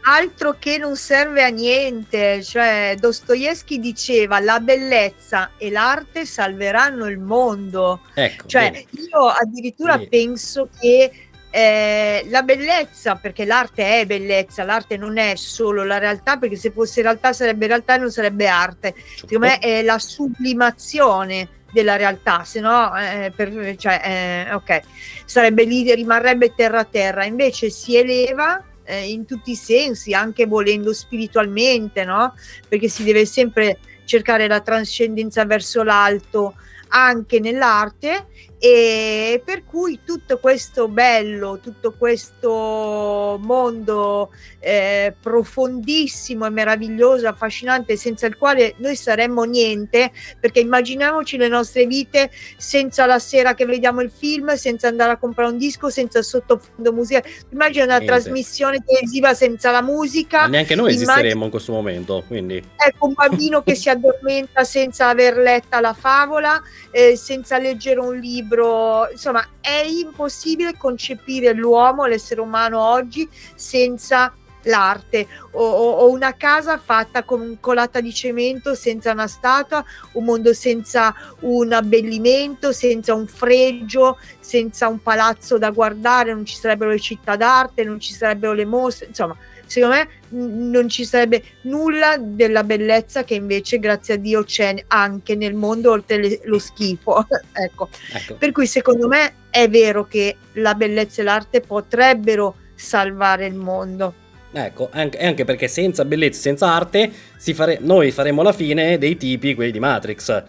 Altro 0.09 0.55
che 0.57 0.79
non 0.79 0.95
serve 0.95 1.43
a 1.43 1.49
niente, 1.49 2.41
cioè 2.45 2.95
Dostoevsky 2.97 3.81
diceva 3.81 4.39
la 4.39 4.61
bellezza 4.61 5.51
e 5.59 5.69
l'arte 5.69 6.25
salveranno 6.25 7.07
il 7.07 7.19
mondo. 7.19 8.03
Ecco, 8.15 8.47
cioè 8.47 8.71
bene. 8.71 8.85
io 8.91 9.27
addirittura 9.27 9.97
bene. 9.97 10.09
penso 10.09 10.69
che 10.79 11.11
eh, 11.51 12.25
la 12.29 12.43
bellezza, 12.43 13.17
perché 13.17 13.45
l'arte 13.45 14.01
è 14.01 14.07
bellezza, 14.07 14.63
l'arte 14.63 14.97
non 14.97 15.19
è 15.19 15.35
solo 15.35 15.83
la 15.83 15.99
realtà, 15.99 16.37
perché 16.37 16.55
se 16.55 16.71
fosse 16.71 17.03
realtà 17.03 17.33
sarebbe 17.33 17.67
realtà 17.67 17.97
e 17.97 17.99
non 17.99 18.13
sarebbe 18.13 18.47
arte. 18.47 18.95
Certo. 18.95 19.27
Secondo 19.27 19.47
me 19.47 19.59
è 19.59 19.83
la 19.83 19.99
sublimazione 19.99 21.49
della 21.73 21.97
realtà, 21.97 22.45
se 22.45 22.61
no, 22.61 22.97
eh, 22.97 23.33
per, 23.35 23.75
cioè, 23.77 24.47
eh, 24.49 24.55
ok, 24.55 24.81
sarebbe 25.25 25.65
lì, 25.65 25.93
rimarrebbe 25.93 26.55
terra 26.55 26.81
a 26.81 26.85
terra, 26.85 27.25
invece 27.25 27.71
si 27.71 27.97
eleva 27.97 28.63
eh, 28.87 29.11
in 29.11 29.27
tutti 29.27 29.51
i 29.51 29.57
sensi, 29.57 30.15
anche 30.15 30.47
volendo 30.47 30.93
spiritualmente, 30.93 32.05
no? 32.05 32.35
Perché 32.69 32.89
si 32.89 33.05
deve 33.05 33.27
sempre 33.27 33.79
cercare 34.05 34.47
la 34.47 34.61
trascendenza 34.61 35.45
verso 35.45 35.83
l'alto 35.83 36.55
anche 36.89 37.41
nell'arte 37.41 38.27
e 38.59 39.43
per 39.45 39.65
cui 39.65 40.01
tutto 40.05 40.39
questo 40.39 40.89
bello, 40.89 41.59
tutto 41.63 41.93
questo 41.93 43.39
mondo 43.43 44.31
eh, 44.59 45.15
profondissimo 45.21 46.47
e 46.47 46.51
meraviglioso, 46.51 47.29
affascinante, 47.29 47.97
senza 47.97 48.27
il 48.27 48.39
quale 48.39 48.75
noi 48.79 48.97
saremmo 48.97 49.45
niente, 49.45 50.11
perché 50.41 50.61
immaginiamoci 50.61 51.37
le 51.37 51.49
nostre 51.49 51.87
vite 51.87 52.31
senza 52.57 53.05
la 53.05 53.19
sera 53.19 53.55
che 53.55 53.67
vediamo 53.67 54.01
il 54.01 54.11
film, 54.11 54.55
senza 54.55 54.89
andare 54.89 55.13
a 55.13 55.17
comprare 55.19 55.51
un 55.51 55.59
disco, 55.59 55.91
senza 55.91 56.23
sottofondo 56.23 56.93
musica. 56.95 57.23
Immagina 57.51 57.85
una 57.85 57.99
niente. 57.99 58.15
trasmissione 58.15 58.83
televisiva 58.83 59.35
senza 59.35 59.71
la 59.71 59.83
musica. 59.83 60.41
Ma 60.41 60.47
neanche 60.47 60.75
noi 60.75 60.93
Immagina... 60.93 61.13
esisteremo 61.13 61.45
in 61.45 61.51
questo 61.51 61.73
momento, 61.73 62.25
quindi. 62.27 62.57
Ecco, 62.57 63.07
un 63.07 63.13
bambino 63.13 63.63
che 63.63 63.75
si 63.75 63.91
addormenta 63.91 64.65
senza 64.65 65.09
aver 65.09 65.37
letta 65.37 65.81
la 65.81 65.93
favola, 65.93 66.61
eh, 66.91 67.17
senza 67.17 67.59
leggere 67.59 68.01
un 68.01 68.17
libro 68.17 68.45
libro, 68.47 69.11
insomma 69.11 69.45
è 69.61 69.85
impossibile 69.85 70.77
concepire 70.77 71.53
l'uomo, 71.53 72.07
l'essere 72.07 72.41
umano 72.41 72.81
oggi 72.81 73.29
senza 73.57 74.33
l'arte. 74.63 75.27
O, 75.53 75.63
o, 75.63 76.11
una 76.11 76.35
casa 76.37 76.79
fatta 76.79 77.25
con 77.25 77.59
colata 77.61 78.01
di 78.01 78.13
cemento 78.13 78.75
senza 78.75 79.13
una 79.13 79.27
statua, 79.27 79.85
un 80.13 80.25
mondo 80.25 80.53
senza 80.55 81.15
un 81.41 81.73
abbellimento, 81.73 82.73
senza 82.73 83.15
un 83.15 83.27
fregio, 83.27 84.19
senza 84.39 84.89
un 84.89 85.01
palazzo 85.03 85.59
da 85.59 85.71
guardare, 85.71 86.33
non 86.33 86.45
ci 86.45 86.57
sarebbero 86.57 86.91
le 86.91 87.01
città 87.01 87.37
d'arte, 87.37 87.85
non 87.85 88.01
ci 88.01 88.13
sarebbero 88.13 88.53
le 88.53 88.65
mostre, 88.65 89.07
insomma 89.07 89.37
secondo 89.67 89.97
me 89.97 90.09
non 90.29 90.89
ci 90.89 91.05
sarebbe 91.05 91.43
nulla 91.63 92.17
della 92.19 92.65
bellezza 92.65 93.25
che 93.25 93.35
invece 93.35 93.79
grazie 93.79 94.15
a 94.15 94.17
Dio 94.17 94.45
c'è 94.45 94.85
anche 94.89 95.35
nel 95.35 95.55
mondo 95.55 95.91
oltre 95.91 96.19
le, 96.19 96.41
lo 96.45 96.59
schifo 96.59 97.27
ecco. 97.53 97.89
ecco 98.13 98.35
per 98.35 98.53
cui 98.53 98.67
secondo 98.67 99.09
me 99.09 99.35
è 99.51 99.69
vero 99.69 100.07
che 100.07 100.37
la 100.55 100.75
bellezza 100.75 101.21
e 101.21 101.25
l'arte 101.25 101.61
potrebbero 101.61 102.57
salvare 102.75 103.47
il 103.47 103.55
mondo 103.55 104.25
Ecco, 104.53 104.89
anche, 104.91 105.19
anche 105.19 105.45
perché 105.45 105.69
senza 105.69 106.07
bellezza, 106.07 106.41
senza 106.41 106.73
arte, 106.73 107.13
fare, 107.53 107.77
noi 107.79 108.11
faremo 108.11 108.41
la 108.41 108.55
fine 108.55 108.97
dei 108.97 109.19
tipi, 109.19 109.55
quelli 109.55 109.71
di 109.71 109.79
Matrix. 109.79 110.45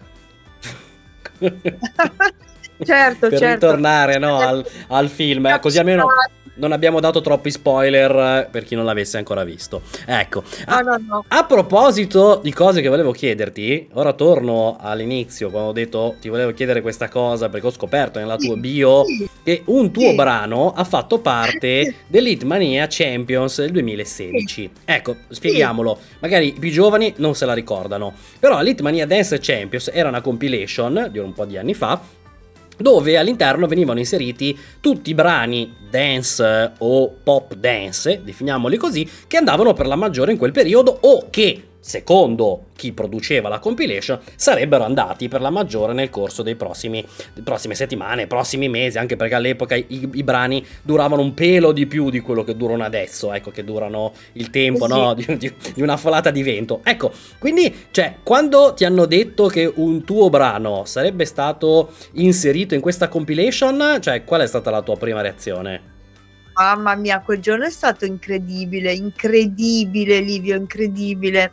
certo, 2.84 3.28
per 3.28 3.38
certo. 3.38 3.66
ritornare 3.66 4.18
no, 4.18 4.38
al, 4.38 4.66
al, 4.88 5.08
film, 5.08 5.46
eh, 5.46 5.58
così 5.60 5.78
almeno 5.78 6.06
non 6.58 6.72
abbiamo 6.72 7.00
dato 7.00 7.20
troppi 7.20 7.50
spoiler 7.50 8.10
eh, 8.10 8.48
per 8.50 8.64
chi 8.64 8.74
non 8.74 8.84
l'avesse 8.84 9.16
ancora 9.16 9.44
visto. 9.44 9.82
Ecco, 10.04 10.42
a, 10.66 10.80
no, 10.80 10.96
no. 11.06 11.24
a, 11.26 11.44
proposito 11.44 12.40
di 12.42 12.52
cose 12.52 12.80
che 12.80 12.88
volevo 12.88 13.12
chiederti, 13.12 13.88
ora 13.94 14.12
torno 14.12 14.76
all'inizio 14.80 15.50
quando 15.50 15.70
ho 15.70 15.72
detto 15.72 16.16
ti 16.20 16.28
volevo 16.28 16.52
chiedere 16.52 16.82
questa 16.82 17.08
cosa 17.08 17.48
perché 17.48 17.66
ho 17.66 17.72
scoperto 17.72 18.18
nella 18.18 18.36
tua 18.36 18.56
bio 18.56 19.04
che 19.42 19.62
un 19.66 19.90
tuo 19.90 20.14
brano 20.14 20.72
ha 20.72 20.84
fatto 20.84 21.20
parte 21.20 21.94
dell'Hitmania 22.06 22.86
Champions 22.88 23.60
del 23.60 23.72
2016. 23.72 24.70
Ecco, 24.84 25.16
spieghiamolo, 25.28 25.98
magari 26.20 26.48
i 26.48 26.58
più 26.58 26.70
giovani 26.70 27.14
non 27.16 27.34
se 27.34 27.46
la 27.46 27.54
ricordano, 27.54 28.14
però 28.38 28.60
l'Hitmania 28.60 29.06
Dance 29.06 29.38
Champions 29.40 29.90
era 29.92 30.08
una 30.08 30.20
compilation 30.20 31.08
di 31.10 31.18
un 31.18 31.32
po' 31.32 31.44
di 31.44 31.56
anni 31.56 31.74
fa 31.74 32.00
dove 32.78 33.18
all'interno 33.18 33.66
venivano 33.66 33.98
inseriti 33.98 34.56
tutti 34.80 35.10
i 35.10 35.14
brani 35.14 35.74
dance 35.90 36.72
o 36.78 37.10
pop 37.22 37.54
dance, 37.54 38.22
definiamoli 38.24 38.76
così, 38.76 39.08
che 39.26 39.36
andavano 39.36 39.74
per 39.74 39.86
la 39.86 39.96
maggiore 39.96 40.32
in 40.32 40.38
quel 40.38 40.52
periodo 40.52 40.96
o 41.02 41.26
che 41.28 41.62
secondo 41.88 42.66
chi 42.76 42.92
produceva 42.92 43.48
la 43.48 43.60
compilation, 43.60 44.20
sarebbero 44.34 44.84
andati 44.84 45.26
per 45.26 45.40
la 45.40 45.48
maggiore 45.48 45.94
nel 45.94 46.10
corso 46.10 46.42
dei 46.42 46.54
prossimi 46.54 47.02
prossime 47.42 47.74
settimane, 47.74 48.26
prossimi 48.26 48.68
mesi, 48.68 48.98
anche 48.98 49.16
perché 49.16 49.34
all'epoca 49.34 49.74
i, 49.74 49.86
i, 49.88 50.22
brani 50.22 50.64
duravano 50.82 51.22
un 51.22 51.32
pelo 51.32 51.72
di 51.72 51.86
più 51.86 52.10
di 52.10 52.20
quello 52.20 52.44
che 52.44 52.56
durano 52.56 52.84
adesso, 52.84 53.32
ecco, 53.32 53.50
che 53.50 53.64
durano 53.64 54.12
il 54.32 54.50
tempo 54.50 54.86
sì. 54.86 54.92
no, 54.92 55.14
di, 55.16 55.24
di, 55.38 55.52
di, 55.74 55.80
una 55.80 55.96
folata 55.96 56.30
di 56.30 56.42
vento. 56.42 56.80
Ecco, 56.84 57.10
quindi, 57.38 57.74
cioè, 57.90 58.16
quando 58.22 58.74
ti 58.74 58.84
hanno 58.84 59.06
detto 59.06 59.46
che 59.46 59.72
un 59.76 60.04
tuo 60.04 60.28
brano 60.28 60.84
sarebbe 60.84 61.24
stato 61.24 61.92
inserito 62.12 62.74
in 62.74 62.82
questa 62.82 63.08
compilation, 63.08 63.96
cioè, 64.00 64.24
qual 64.24 64.42
è 64.42 64.46
stata 64.46 64.68
la 64.70 64.82
tua 64.82 64.98
prima 64.98 65.22
reazione? 65.22 65.96
Mamma 66.58 66.96
mia, 66.96 67.20
quel 67.20 67.38
giorno 67.38 67.66
è 67.66 67.70
stato 67.70 68.04
incredibile, 68.04 68.92
incredibile 68.92 70.18
Livio, 70.18 70.56
incredibile. 70.56 71.52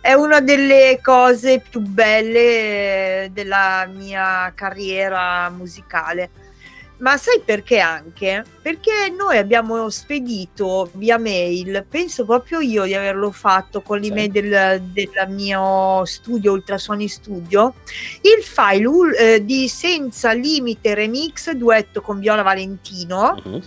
È 0.00 0.14
una 0.14 0.40
delle 0.40 1.00
cose 1.02 1.62
più 1.68 1.80
belle 1.80 3.24
eh, 3.24 3.30
della 3.30 3.86
mia 3.92 4.50
carriera 4.54 5.50
musicale. 5.50 6.30
Ma 7.00 7.18
sai 7.18 7.42
perché 7.44 7.78
anche? 7.78 8.42
Perché 8.62 9.12
noi 9.16 9.36
abbiamo 9.36 9.90
spedito 9.90 10.90
via 10.94 11.18
mail, 11.18 11.84
penso 11.88 12.24
proprio 12.24 12.60
io 12.60 12.84
di 12.84 12.94
averlo 12.94 13.30
fatto 13.30 13.82
con 13.82 14.00
l'email 14.00 14.32
sì. 14.32 14.40
del, 14.40 14.82
del, 14.82 15.28
mio 15.28 16.04
studio, 16.06 16.52
Ultrasoni 16.52 17.06
Studio, 17.06 17.74
il 18.22 18.42
file 18.42 19.34
eh, 19.34 19.44
di 19.44 19.68
Senza 19.68 20.32
Limite 20.32 20.94
Remix 20.94 21.50
duetto 21.50 22.00
con 22.00 22.18
Viola 22.18 22.42
Valentino. 22.42 23.40
Uh-huh 23.44 23.62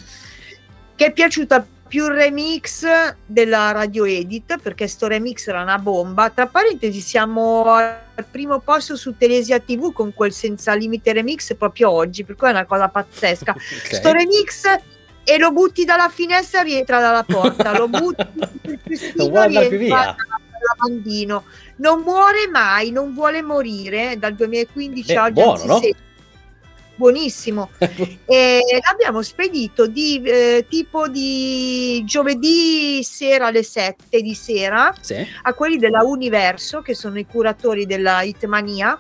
che 1.02 1.08
è 1.08 1.12
piaciuta 1.14 1.66
più 1.88 2.06
il 2.06 2.12
remix 2.12 2.86
della 3.26 3.72
radio 3.72 4.06
edit 4.06 4.60
perché 4.62 4.88
sto 4.88 5.08
remix 5.08 5.48
era 5.48 5.64
una 5.64 5.80
bomba. 5.80 6.30
Tra 6.30 6.46
parentesi 6.46 7.00
siamo 7.00 7.64
al 7.66 8.24
primo 8.30 8.60
posto 8.60 8.96
su 8.96 9.18
Telesia 9.18 9.60
TV 9.60 9.92
con 9.94 10.14
quel 10.14 10.32
senza 10.32 10.76
limite 10.76 11.12
remix 11.12 11.56
proprio 11.56 11.90
oggi 11.90 12.24
per 12.24 12.36
cui 12.36 12.50
è 12.50 12.52
una 12.52 12.66
cosa 12.66 12.88
pazzesca. 12.88 13.56
Okay. 13.82 14.00
sto 14.00 14.12
remix 14.12 14.64
e 15.24 15.38
lo 15.40 15.52
butti 15.52 15.86
dalla 15.86 16.08
finestra 16.08 16.62
rientra 16.62 17.00
dalla 17.00 17.24
porta. 17.24 17.76
Lo 17.76 17.88
butti 17.88 18.28
sul 18.64 18.80
festino 18.84 19.48
rientra 19.48 20.16
lavandino. 20.78 21.46
Non 21.78 22.02
muore 22.02 22.48
mai 22.48 22.92
non 22.92 23.16
vuole 23.16 23.42
morire. 23.42 24.18
Dal 24.20 24.36
2015 24.36 25.12
eh, 25.12 25.18
oggi 25.18 25.34
buono, 25.34 25.66
no? 25.66 25.80
Buonissimo 27.02 27.72
e 28.26 28.62
l'abbiamo 28.88 29.24
spedito 29.24 29.88
di 29.88 30.22
eh, 30.22 30.68
tipo 30.70 31.08
di 31.08 32.04
giovedì 32.06 33.02
sera 33.04 33.48
alle 33.48 33.64
7 33.64 34.22
di 34.22 34.36
sera 34.36 34.94
sì. 35.02 35.16
a 35.42 35.54
quelli 35.56 35.78
della 35.78 36.04
Universo 36.04 36.84
che 36.84 36.94
sono 36.94 37.18
i 37.18 37.26
curatori 37.26 37.88
della 37.88 38.22
Hitmania 38.22 39.00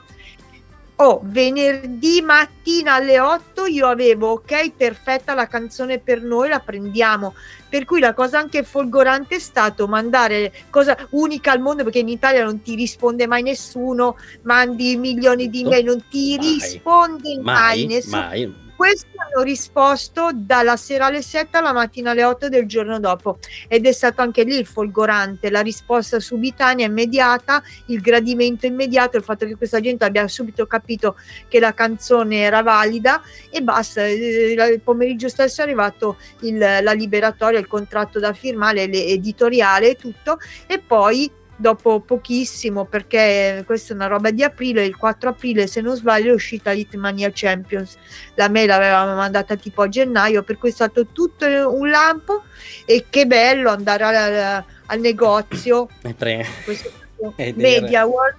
Oh, 1.03 1.19
venerdì 1.23 2.21
mattina 2.21 2.93
alle 2.93 3.19
8 3.19 3.65
io 3.65 3.87
avevo 3.87 4.33
ok, 4.33 4.73
perfetta 4.77 5.33
la 5.33 5.47
canzone 5.47 5.97
per 5.97 6.21
noi, 6.21 6.47
la 6.47 6.59
prendiamo. 6.59 7.33
Per 7.67 7.85
cui 7.85 7.99
la 7.99 8.13
cosa 8.13 8.37
anche 8.37 8.61
folgorante 8.61 9.37
è 9.37 9.39
stato 9.39 9.87
mandare 9.87 10.53
cosa 10.69 10.95
unica 11.11 11.53
al 11.53 11.59
mondo 11.59 11.83
perché 11.83 11.97
in 11.97 12.07
Italia 12.07 12.43
non 12.43 12.61
ti 12.61 12.75
risponde 12.75 13.25
mai 13.25 13.41
nessuno, 13.41 14.15
mandi 14.43 14.95
milioni 14.95 15.49
di 15.49 15.63
mail, 15.63 15.85
non 15.85 16.03
ti 16.07 16.37
mai, 16.37 16.47
risponde 16.47 17.39
mai, 17.39 17.43
mai 17.43 17.85
nessuno. 17.87 18.21
Mai 18.21 18.60
questi 18.81 19.09
hanno 19.15 19.43
risposto 19.43 20.31
dalla 20.33 20.75
sera 20.75 21.05
alle 21.05 21.21
7 21.21 21.55
alla 21.55 21.71
mattina 21.71 22.09
alle 22.11 22.23
8 22.23 22.49
del 22.49 22.65
giorno 22.65 22.99
dopo. 22.99 23.37
Ed 23.67 23.85
è 23.85 23.91
stato 23.91 24.23
anche 24.23 24.41
lì 24.41 24.57
il 24.57 24.65
folgorante, 24.65 25.51
la 25.51 25.61
risposta 25.61 26.19
subitanea, 26.19 26.87
immediata, 26.87 27.61
il 27.89 28.01
gradimento 28.01 28.65
immediato, 28.65 29.17
il 29.17 29.23
fatto 29.23 29.45
che 29.45 29.55
questa 29.55 29.79
gente 29.79 30.03
abbia 30.03 30.27
subito 30.27 30.65
capito 30.65 31.15
che 31.47 31.59
la 31.59 31.75
canzone 31.75 32.37
era 32.37 32.63
valida 32.63 33.21
e 33.51 33.61
basta, 33.61 34.03
eh, 34.03 34.55
il 34.55 34.81
pomeriggio 34.81 35.29
stesso 35.29 35.61
è 35.61 35.63
arrivato 35.63 36.17
il, 36.39 36.57
la 36.57 36.93
liberatoria, 36.93 37.59
il 37.59 37.67
contratto 37.67 38.17
da 38.17 38.33
firmare, 38.33 38.87
l'editoriale 38.87 39.91
e 39.91 39.95
tutto. 39.95 40.39
E 40.65 40.79
poi 40.79 41.31
dopo 41.61 41.99
pochissimo 41.99 42.85
perché 42.85 43.63
questa 43.65 43.93
è 43.93 43.95
una 43.95 44.07
roba 44.07 44.31
di 44.31 44.43
aprile 44.43 44.83
il 44.83 44.97
4 44.97 45.29
aprile 45.29 45.67
se 45.67 45.79
non 45.79 45.95
sbaglio 45.95 46.31
è 46.31 46.33
uscita 46.33 46.71
Hitmania 46.71 47.29
Champions. 47.31 47.97
La 48.33 48.49
mail 48.49 48.67
l'avevamo 48.67 49.15
mandata 49.15 49.55
tipo 49.55 49.83
a 49.83 49.87
gennaio 49.87 50.43
per 50.43 50.57
cui 50.57 50.69
è 50.69 50.73
stato 50.73 51.07
tutto 51.07 51.45
un 51.45 51.89
lampo 51.89 52.43
e 52.85 53.05
che 53.09 53.27
bello 53.27 53.69
andare 53.69 54.03
al, 54.03 54.63
al 54.87 54.99
negozio. 54.99 55.87
Media 57.55 58.05
World. 58.05 58.35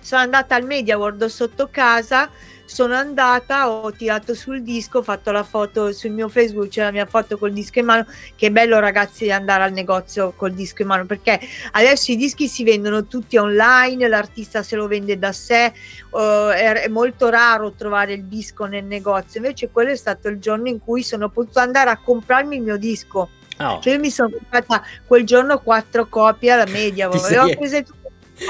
Sono 0.00 0.22
andata 0.22 0.54
al 0.54 0.64
Media 0.64 0.96
World 0.96 1.24
sotto 1.26 1.68
casa 1.70 2.30
sono 2.66 2.94
andata, 2.94 3.70
ho 3.70 3.92
tirato 3.92 4.34
sul 4.34 4.62
disco, 4.62 4.98
ho 4.98 5.02
fatto 5.02 5.30
la 5.30 5.42
foto 5.42 5.92
sul 5.92 6.10
mio 6.10 6.28
Facebook, 6.28 6.68
c'è 6.68 6.82
la 6.82 6.90
mia 6.90 7.06
foto 7.06 7.36
col 7.36 7.52
disco 7.52 7.78
in 7.78 7.84
mano. 7.84 8.06
Che 8.34 8.50
bello, 8.50 8.78
ragazzi, 8.78 9.30
andare 9.30 9.64
al 9.64 9.72
negozio 9.72 10.32
col 10.34 10.52
disco 10.52 10.82
in 10.82 10.88
mano 10.88 11.04
perché 11.04 11.38
adesso 11.72 12.12
i 12.12 12.16
dischi 12.16 12.48
si 12.48 12.64
vendono 12.64 13.06
tutti 13.06 13.36
online, 13.36 14.08
l'artista 14.08 14.62
se 14.62 14.76
lo 14.76 14.86
vende 14.86 15.18
da 15.18 15.32
sé, 15.32 15.72
uh, 16.10 16.48
è, 16.48 16.82
è, 16.82 16.88
molto 16.88 17.28
raro 17.28 17.72
trovare 17.72 18.14
il 18.14 18.24
disco 18.24 18.64
nel 18.64 18.84
negozio. 18.84 19.40
Invece, 19.40 19.70
quello 19.70 19.90
è 19.90 19.96
stato 19.96 20.28
il 20.28 20.38
giorno 20.38 20.68
in 20.68 20.78
cui 20.78 21.02
sono 21.02 21.28
potuta 21.28 21.60
andare 21.60 21.90
a 21.90 21.98
comprarmi 21.98 22.56
il 22.56 22.62
mio 22.62 22.76
disco. 22.76 23.28
Oh. 23.58 23.80
Cioè, 23.80 23.92
io 23.92 23.98
mi 24.00 24.10
sono 24.10 24.30
comprata 24.30 24.82
quel 25.06 25.24
giorno 25.24 25.60
quattro 25.60 26.06
copie 26.06 26.50
alla 26.50 26.66
media, 26.66 27.06
avevo 27.06 27.54
preso 27.56 27.82
tutto. 27.82 28.02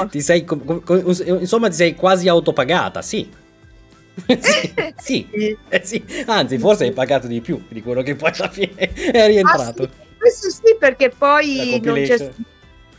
Ti 0.09 0.21
sei, 0.23 0.47
insomma, 1.41 1.69
ti 1.69 1.75
sei 1.75 1.95
quasi 1.95 2.27
autopagata, 2.27 3.03
sì 3.03 3.43
sì, 4.97 5.27
sì. 5.31 5.57
Eh, 5.69 5.81
sì, 5.85 6.05
anzi 6.27 6.59
forse 6.59 6.85
hai 6.85 6.93
pagato 6.93 7.27
di 7.27 7.41
più 7.41 7.63
di 7.69 7.83
quello 7.83 8.03
che 8.03 8.15
poi 8.15 8.31
alla 8.37 8.49
fine 8.49 8.75
è 8.77 9.27
rientrato. 9.27 9.83
Ah, 9.83 9.89
sì. 9.89 10.03
Questo 10.19 10.51
sì 10.51 10.77
perché 10.79 11.11
poi 11.11 11.81
non 11.83 12.03
c'è 12.03 12.31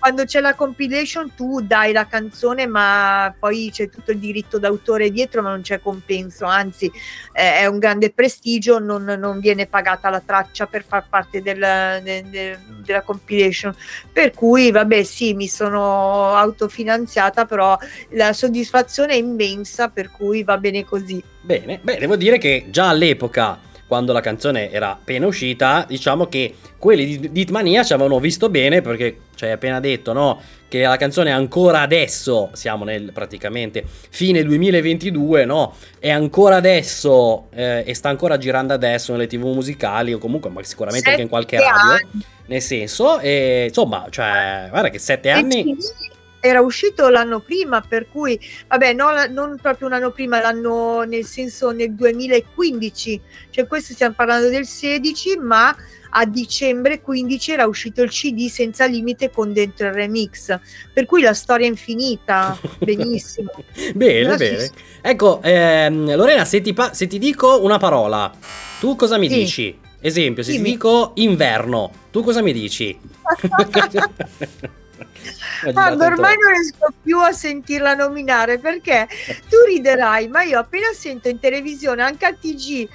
quando 0.06 0.26
c'è 0.26 0.40
la 0.40 0.54
compilation 0.54 1.34
tu 1.34 1.62
dai 1.62 1.92
la 1.92 2.06
canzone 2.06 2.68
ma 2.68 3.34
poi 3.40 3.72
c'è 3.74 3.90
tutto 3.90 4.12
il 4.12 4.20
diritto 4.20 4.60
d'autore 4.60 5.10
dietro 5.10 5.42
ma 5.42 5.50
non 5.50 5.62
c'è 5.62 5.80
compenso. 5.80 6.46
Anzi 6.46 6.92
eh, 7.34 7.62
è 7.62 7.66
un 7.66 7.80
grande 7.80 8.12
prestigio 8.12 8.78
non, 8.78 9.04
non, 9.04 9.40
viene 9.40 9.66
pagata 9.66 10.12
la 10.12 10.22
traccia 10.24 10.68
per 10.68 10.86
far 10.88 11.08
parte 11.10 11.42
del, 11.42 11.58
de, 12.04 12.24
de, 12.30 12.60
della 12.86 13.02
compilation. 13.02 13.76
Per 14.14 14.30
cui 14.30 14.70
vabbè 14.70 15.02
sì 15.02 15.34
mi 15.34 15.48
sono 15.48 16.36
autofinanziata 16.36 17.46
però 17.46 17.76
la 18.10 18.32
soddisfazione 18.32 19.14
è 19.14 19.18
immensa 19.18 19.90
per 19.90 20.12
cui 20.12 20.44
va 20.44 20.60
bene 20.60 20.86
così. 20.86 21.20
Bene 21.42 21.80
beh 21.82 21.98
devo 21.98 22.16
dire 22.16 22.38
che 22.38 22.68
già 22.70 22.90
all'epoca 22.90 23.60
quando 23.88 24.14
la 24.14 24.22
canzone 24.22 24.72
era 24.72 24.92
appena 24.92 25.28
uscita, 25.28 25.86
diciamo 25.88 26.28
che 26.28 26.56
quelli 26.78 27.06
di, 27.06 27.32
di 27.32 27.42
Hitmania 27.42 27.84
ci 27.84 27.94
avevano 27.94 28.20
visto 28.20 28.50
bene 28.50 28.82
perché 28.82 29.20
ci 29.36 29.46
hai 29.46 29.52
appena 29.52 29.80
detto, 29.80 30.14
no? 30.14 30.42
Che 30.68 30.82
la 30.82 30.98
canzone 30.98 31.32
ancora 31.32 31.82
adesso, 31.82 32.50
siamo 32.54 32.84
nel 32.84 33.12
praticamente 33.14 33.84
fine 33.86 34.44
2022, 34.44 35.46
no? 35.46 35.76
È 36.00 36.10
ancora 36.10 36.56
adesso 36.56 37.48
eh, 37.54 37.84
e 37.86 37.94
sta 37.94 38.10
ancora 38.10 38.38
girando 38.38 38.74
adesso 38.74 39.12
nelle 39.12 39.28
tv 39.28 39.46
musicali 39.46 40.14
o 40.14 40.18
comunque 40.18 40.50
ma 40.50 40.64
sicuramente 40.64 41.10
anche 41.10 41.22
in 41.22 41.30
qualche 41.30 41.60
radio. 41.60 41.92
Anni. 41.92 42.26
Nel 42.48 42.62
senso, 42.62 43.20
e, 43.20 43.66
insomma, 43.68 44.06
cioè, 44.10 44.68
guarda 44.70 44.90
che 44.90 45.00
sette 45.00 45.30
anni 45.32 45.76
era 46.46 46.62
uscito 46.62 47.10
l'anno 47.10 47.40
prima, 47.40 47.82
per 47.82 48.08
cui, 48.08 48.40
vabbè, 48.68 48.94
no, 48.94 49.10
non 49.30 49.58
proprio 49.60 49.88
un 49.88 49.94
anno 49.94 50.12
prima, 50.12 50.40
l'anno 50.40 51.02
nel 51.02 51.26
senso 51.26 51.72
nel 51.72 51.94
2015, 51.94 53.22
cioè 53.50 53.66
questo 53.66 53.94
stiamo 53.94 54.14
parlando 54.16 54.50
del 54.50 54.68
16, 54.68 55.38
ma 55.38 55.76
a 56.18 56.26
dicembre 56.26 57.02
15 57.02 57.52
era 57.52 57.66
uscito 57.66 58.04
il 58.04 58.12
CD 58.12 58.48
senza 58.48 58.86
limite 58.86 59.32
con 59.32 59.54
dentro 59.54 59.88
il 59.88 59.94
remix, 59.94 60.58
per 60.94 61.06
cui 61.06 61.22
la 61.22 61.34
storia 61.34 61.66
è 61.66 61.70
infinita, 61.70 62.58
benissimo. 62.78 63.52
bene, 63.96 64.22
la 64.22 64.36
bene. 64.36 64.70
Ecco, 65.02 65.42
ehm, 65.42 66.16
Lorena, 66.16 66.46
se 66.46 66.62
ti, 66.62 66.74
pa- 66.74 66.94
se 66.94 67.08
ti, 67.08 67.18
dico 67.18 67.64
una 67.64 67.80
parola, 67.80 68.32
tu 68.80 68.96
cosa 68.96 69.18
mi 69.18 69.30
sì. 69.30 69.36
dici? 69.36 69.80
Esempio, 70.00 70.44
se 70.44 70.52
Dimmi. 70.52 70.64
ti 70.64 70.72
dico 70.74 71.12
inverno, 71.16 71.92
tu 72.12 72.22
cosa 72.22 72.44
mi 72.44 72.54
dici? 72.54 72.96
Guarda, 75.72 76.06
ormai 76.06 76.36
non 76.38 76.52
riesco 76.52 76.94
più 77.02 77.20
a 77.20 77.32
sentirla 77.32 77.96
nominare 77.96 78.60
perché 78.60 79.08
tu 79.50 79.58
riderai, 79.68 80.28
ma 80.28 80.44
io 80.44 80.60
appena 80.60 80.92
sento 80.94 81.28
in 81.28 81.40
televisione 81.40 82.04
anche 82.04 82.26
al 82.26 82.38
TG 82.38 82.88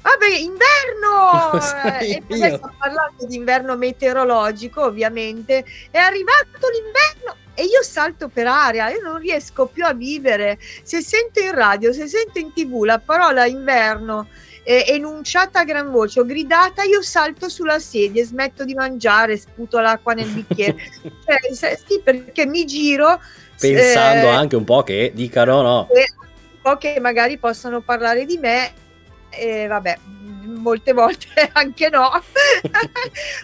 Vabbè, 0.00 0.36
inverno! 0.36 1.58
Sai, 1.60 2.14
e 2.14 2.22
poi 2.26 2.38
sto 2.38 2.72
parlando 2.78 3.26
di 3.26 3.36
inverno 3.36 3.76
meteorologico, 3.76 4.84
ovviamente. 4.84 5.64
È 5.90 5.98
arrivato 5.98 6.68
l'inverno 6.72 7.36
e 7.54 7.64
io 7.64 7.82
salto 7.82 8.28
per 8.28 8.46
aria, 8.46 8.88
io 8.88 9.02
non 9.02 9.18
riesco 9.18 9.66
più 9.66 9.84
a 9.84 9.92
vivere. 9.92 10.58
Se 10.82 11.02
sento 11.02 11.40
in 11.40 11.52
radio, 11.52 11.92
se 11.92 12.06
sento 12.06 12.38
in 12.38 12.52
tv 12.52 12.84
la 12.84 13.00
parola 13.00 13.44
inverno 13.46 14.28
eh, 14.68 14.84
enunciata 14.88 15.60
a 15.60 15.64
gran 15.64 15.90
voce 15.90 16.20
o 16.20 16.26
gridata, 16.26 16.82
io 16.82 17.00
salto 17.00 17.48
sulla 17.48 17.78
sedia, 17.78 18.22
smetto 18.22 18.66
di 18.66 18.74
mangiare, 18.74 19.38
sputo 19.38 19.80
l'acqua 19.80 20.12
nel 20.12 20.28
bicchiere. 20.28 20.76
cioè, 21.58 21.78
sì, 21.86 22.02
perché 22.04 22.44
mi 22.44 22.66
giro. 22.66 23.18
Pensando 23.58 24.26
eh, 24.26 24.34
anche 24.34 24.56
un 24.56 24.64
po' 24.64 24.82
che 24.82 25.12
dicano 25.14 25.62
no. 25.62 25.88
Un 25.90 26.60
po' 26.60 26.76
che 26.76 27.00
magari 27.00 27.38
possano 27.38 27.80
parlare 27.80 28.26
di 28.26 28.36
me 28.36 28.72
e 29.30 29.66
vabbè, 29.68 29.98
molte 30.58 30.92
volte 30.92 31.48
anche 31.54 31.88
no, 31.88 32.10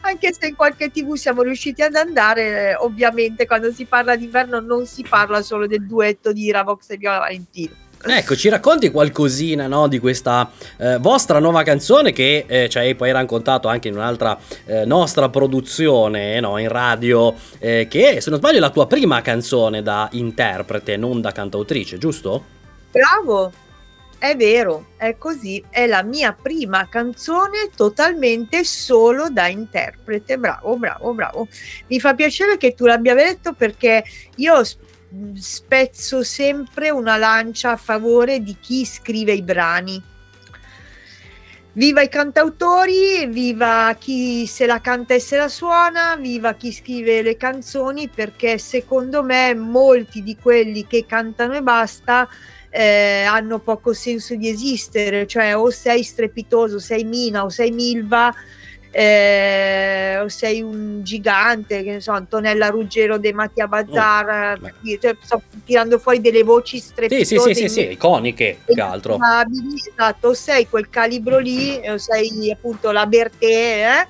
anche 0.02 0.34
se 0.38 0.48
in 0.48 0.54
qualche 0.54 0.90
tv 0.90 1.14
siamo 1.14 1.40
riusciti 1.40 1.80
ad 1.80 1.94
andare, 1.94 2.74
ovviamente 2.74 3.46
quando 3.46 3.72
si 3.72 3.86
parla 3.86 4.14
d'inverno 4.14 4.60
non 4.60 4.84
si 4.84 5.02
parla 5.08 5.40
solo 5.40 5.66
del 5.66 5.86
duetto 5.86 6.34
di 6.34 6.50
Ravox 6.50 6.90
e 6.90 6.96
Viola 6.98 7.20
Valentino. 7.20 7.83
Ecco, 8.06 8.36
ci 8.36 8.50
racconti 8.50 8.90
qualcosina 8.90 9.66
no, 9.66 9.88
di 9.88 9.98
questa 9.98 10.50
eh, 10.76 10.98
vostra 10.98 11.38
nuova 11.38 11.62
canzone 11.62 12.12
che 12.12 12.44
eh, 12.46 12.68
ci 12.68 12.76
hai 12.76 12.94
poi 12.94 13.10
raccontato 13.12 13.66
anche 13.66 13.88
in 13.88 13.94
un'altra 13.94 14.38
eh, 14.66 14.84
nostra 14.84 15.30
produzione 15.30 16.38
no, 16.38 16.58
in 16.58 16.68
radio, 16.68 17.34
eh, 17.58 17.86
che 17.88 18.20
se 18.20 18.28
non 18.28 18.40
sbaglio 18.40 18.58
è 18.58 18.60
la 18.60 18.68
tua 18.68 18.86
prima 18.86 19.22
canzone 19.22 19.82
da 19.82 20.08
interprete, 20.12 20.98
non 20.98 21.22
da 21.22 21.32
cantautrice, 21.32 21.96
giusto? 21.96 22.44
Bravo, 22.90 23.50
è 24.18 24.36
vero, 24.36 24.86
è 24.96 25.16
così, 25.18 25.62
è 25.70 25.86
la 25.86 26.02
mia 26.02 26.32
prima 26.32 26.86
canzone 26.88 27.70
totalmente 27.74 28.64
solo 28.64 29.28
da 29.30 29.48
interprete. 29.48 30.38
Bravo, 30.38 30.76
bravo, 30.76 31.12
bravo. 31.12 31.48
Mi 31.88 32.00
fa 32.00 32.14
piacere 32.14 32.56
che 32.56 32.74
tu 32.74 32.86
l'abbia 32.86 33.14
detto 33.14 33.54
perché 33.54 34.04
io 34.36 34.62
spezzo 35.34 36.22
sempre 36.22 36.90
una 36.90 37.16
lancia 37.16 37.72
a 37.72 37.76
favore 37.76 38.42
di 38.42 38.56
chi 38.60 38.84
scrive 38.84 39.32
i 39.32 39.42
brani. 39.42 40.02
Viva 41.76 42.02
i 42.02 42.08
cantautori, 42.08 43.26
viva 43.26 43.96
chi 43.98 44.46
se 44.46 44.64
la 44.64 44.80
canta 44.80 45.14
e 45.14 45.18
se 45.18 45.36
la 45.36 45.48
suona, 45.48 46.14
viva 46.16 46.54
chi 46.54 46.70
scrive 46.70 47.20
le 47.20 47.36
canzoni, 47.36 48.08
perché 48.08 48.58
secondo 48.58 49.24
me 49.24 49.54
molti 49.54 50.22
di 50.22 50.36
quelli 50.36 50.86
che 50.86 51.04
cantano 51.04 51.54
e 51.54 51.62
basta 51.62 52.28
eh, 52.70 53.24
hanno 53.24 53.58
poco 53.58 53.92
senso 53.92 54.36
di 54.36 54.48
esistere, 54.48 55.26
cioè 55.26 55.56
o 55.56 55.70
sei 55.70 56.04
strepitoso, 56.04 56.78
sei 56.78 57.02
Mina 57.02 57.44
o 57.44 57.48
sei 57.48 57.72
Milva 57.72 58.32
eh, 58.96 60.20
o 60.22 60.28
sei 60.28 60.62
un 60.62 61.00
gigante, 61.02 61.82
che 61.82 61.90
ne 61.94 62.00
so, 62.00 62.12
Antonella 62.12 62.68
Ruggero 62.68 63.18
De 63.18 63.32
Mattia 63.32 63.66
Bazzar, 63.66 64.60
oh, 64.62 64.98
cioè, 65.00 65.16
sto 65.20 65.42
tirando 65.64 65.98
fuori 65.98 66.20
delle 66.20 66.44
voci 66.44 66.78
strepitose. 66.78 67.24
Sì, 67.24 67.38
sì, 67.38 67.54
sì, 67.54 67.54
sì, 67.54 67.68
sì 67.68 67.90
iconiche, 67.90 68.58
più 68.64 68.72
che 68.72 68.80
altro. 68.80 69.18
Esatto, 69.74 70.28
o 70.28 70.34
sei 70.34 70.68
quel 70.68 70.88
calibro 70.90 71.38
lì, 71.38 71.80
o 71.88 71.98
sei 71.98 72.52
appunto 72.52 72.92
la 72.92 73.04
Bertè, 73.06 73.46
eh? 73.46 74.06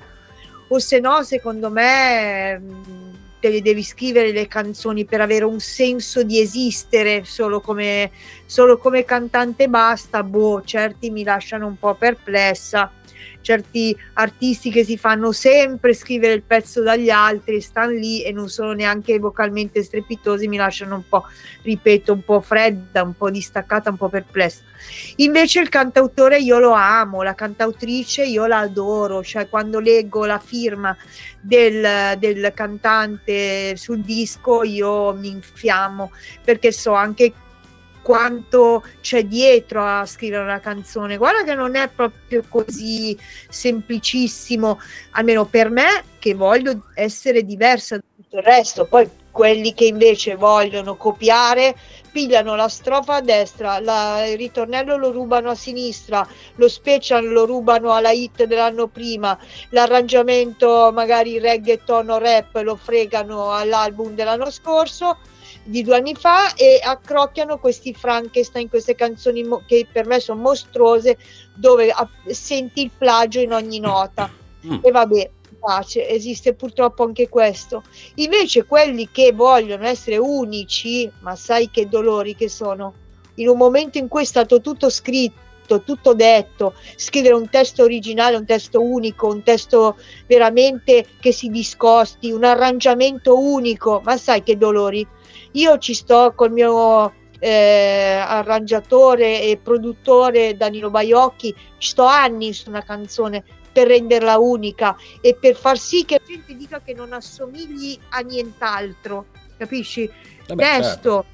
o 0.67 0.77
se 0.77 0.99
no, 0.99 1.23
secondo 1.23 1.71
me 1.71 2.59
mm, 2.59 3.13
te 3.39 3.49
le 3.49 3.63
devi 3.63 3.81
scrivere 3.81 4.31
le 4.31 4.47
canzoni 4.47 5.05
per 5.05 5.21
avere 5.21 5.45
un 5.45 5.59
senso 5.59 6.21
di 6.21 6.39
esistere 6.39 7.23
solo 7.25 7.59
come, 7.59 8.11
solo 8.45 8.77
come 8.77 9.03
cantante 9.03 9.67
basta, 9.67 10.21
boh, 10.21 10.61
certi 10.63 11.09
mi 11.09 11.23
lasciano 11.23 11.65
un 11.65 11.79
po' 11.79 11.95
perplessa 11.95 12.91
certi 13.45 13.95
artisti 14.13 14.71
che 14.71 14.83
si 14.83 14.97
fanno 14.97 15.31
sempre 15.31 15.93
scrivere 15.93 16.33
il 16.33 16.41
pezzo 16.41 16.81
dagli 16.81 17.11
altri, 17.11 17.61
stanno 17.61 17.91
lì 17.91 18.23
e 18.23 18.31
non 18.31 18.49
sono 18.49 18.73
neanche 18.73 19.19
vocalmente 19.19 19.83
strepitosi, 19.83 20.47
mi 20.47 20.57
lasciano 20.57 20.95
un 20.95 21.07
po', 21.07 21.25
ripeto, 21.61 22.11
un 22.11 22.23
po' 22.23 22.41
fredda, 22.41 23.03
un 23.03 23.13
po' 23.13 23.29
distaccata, 23.29 23.91
un 23.91 23.97
po' 23.97 24.09
perplessa. 24.09 24.63
Invece 25.17 25.61
il 25.61 25.69
cantautore 25.69 26.39
io 26.39 26.57
lo 26.57 26.71
amo, 26.71 27.21
la 27.21 27.35
cantautrice 27.35 28.25
io 28.25 28.47
la 28.47 28.59
adoro, 28.59 29.23
cioè 29.23 29.47
quando 29.47 29.79
leggo 29.79 30.25
la 30.25 30.39
firma 30.39 30.97
del, 31.39 32.17
del 32.17 32.51
cantante 32.55 33.75
sul 33.75 34.01
disco 34.01 34.63
io 34.63 35.13
mi 35.13 35.29
infiammo 35.29 36.11
perché 36.43 36.71
so 36.71 36.93
anche 36.93 37.31
quanto 38.05 38.83
c'è 39.01 39.23
dietro 39.23 39.83
a 39.83 40.05
scrivere 40.05 40.43
una 40.43 40.59
canzone. 40.59 41.17
Guarda 41.17 41.43
che 41.43 41.55
non 41.55 41.75
è 41.75 41.87
proprio 41.87 42.43
così 42.47 43.17
semplicissimo, 43.49 44.79
almeno 45.11 45.45
per 45.45 45.71
me 45.71 46.03
che 46.19 46.35
voglio 46.35 46.83
essere 46.93 47.43
diversa 47.43 47.95
da 47.95 48.03
tutto 48.15 48.37
il 48.37 48.43
resto. 48.43 48.85
Poi 48.85 49.09
quelli 49.31 49.73
che 49.73 49.85
invece 49.85 50.35
vogliono 50.35 50.95
copiare 50.97 51.75
pigliano 52.11 52.55
la 52.55 52.67
strofa 52.67 53.15
a 53.15 53.21
destra, 53.21 53.79
la, 53.79 54.23
il 54.27 54.37
ritornello 54.37 54.97
lo 54.97 55.09
rubano 55.09 55.49
a 55.49 55.55
sinistra, 55.55 56.27
lo 56.57 56.69
special 56.69 57.27
lo 57.27 57.45
rubano 57.45 57.91
alla 57.91 58.11
hit 58.11 58.43
dell'anno 58.43 58.85
prima, 58.85 59.35
l'arrangiamento 59.69 60.91
magari 60.93 61.39
reggaeton 61.39 62.07
o 62.07 62.19
rap 62.19 62.61
lo 62.61 62.75
fregano 62.75 63.51
all'album 63.51 64.13
dell'anno 64.13 64.51
scorso 64.51 65.17
di 65.65 65.81
due 65.81 65.95
anni 65.95 66.13
fa 66.13 66.53
e 66.53 66.79
accrocchiano 66.81 67.57
questi 67.57 67.93
Frankenstein, 67.93 68.69
queste 68.69 68.93
canzoni 68.93 69.43
mo- 69.43 69.63
che 69.65 69.87
per 69.91 70.05
me 70.05 70.19
sono 70.19 70.39
mostruose, 70.39 71.17
dove 71.55 71.89
a- 71.89 72.07
senti 72.27 72.83
il 72.83 72.91
plagio 72.95 73.39
in 73.39 73.51
ogni 73.51 73.79
nota. 73.79 74.31
Mm. 74.65 74.77
E 74.81 74.91
vabbè, 74.91 75.29
pace, 75.59 76.07
esiste 76.07 76.53
purtroppo 76.53 77.03
anche 77.03 77.27
questo. 77.27 77.83
Invece 78.15 78.65
quelli 78.65 79.09
che 79.11 79.31
vogliono 79.31 79.85
essere 79.87 80.17
unici, 80.17 81.11
ma 81.21 81.35
sai 81.35 81.71
che 81.71 81.87
dolori 81.87 82.35
che 82.35 82.47
sono, 82.47 82.93
in 83.35 83.47
un 83.47 83.57
momento 83.57 83.97
in 83.97 84.07
cui 84.07 84.21
è 84.21 84.25
stato 84.25 84.61
tutto 84.61 84.89
scritto, 84.89 85.41
tutto 85.65 86.13
detto, 86.13 86.73
scrivere 86.95 87.33
un 87.33 87.49
testo 87.49 87.83
originale, 87.83 88.37
un 88.37 88.45
testo 88.45 88.81
unico, 88.81 89.27
un 89.27 89.43
testo 89.43 89.97
veramente 90.27 91.05
che 91.19 91.31
si 91.31 91.49
discosti, 91.49 92.31
un 92.31 92.43
arrangiamento 92.43 93.39
unico, 93.39 94.01
ma 94.03 94.17
sai 94.17 94.43
che 94.43 94.57
dolori. 94.57 95.05
Io 95.51 95.77
ci 95.77 95.93
sto 95.93 96.33
col 96.35 96.51
mio 96.51 97.13
eh, 97.39 98.17
arrangiatore 98.19 99.41
e 99.41 99.59
produttore 99.61 100.55
Danilo 100.55 100.89
Baiocchi, 100.89 101.55
ci 101.77 101.89
sto 101.89 102.05
anni 102.05 102.53
su 102.53 102.69
una 102.69 102.83
canzone 102.83 103.43
per 103.71 103.87
renderla 103.87 104.37
unica 104.37 104.95
e 105.19 105.35
per 105.35 105.55
far 105.55 105.77
sì 105.77 106.05
che 106.05 106.19
la 106.19 106.25
gente 106.25 106.55
dica 106.55 106.81
che 106.81 106.93
non 106.93 107.11
assomigli 107.11 107.99
a 108.09 108.19
nient'altro, 108.19 109.25
capisci? 109.57 110.09
Vabbè, 110.47 110.63
Testo, 110.63 110.83
certo. 110.83 111.25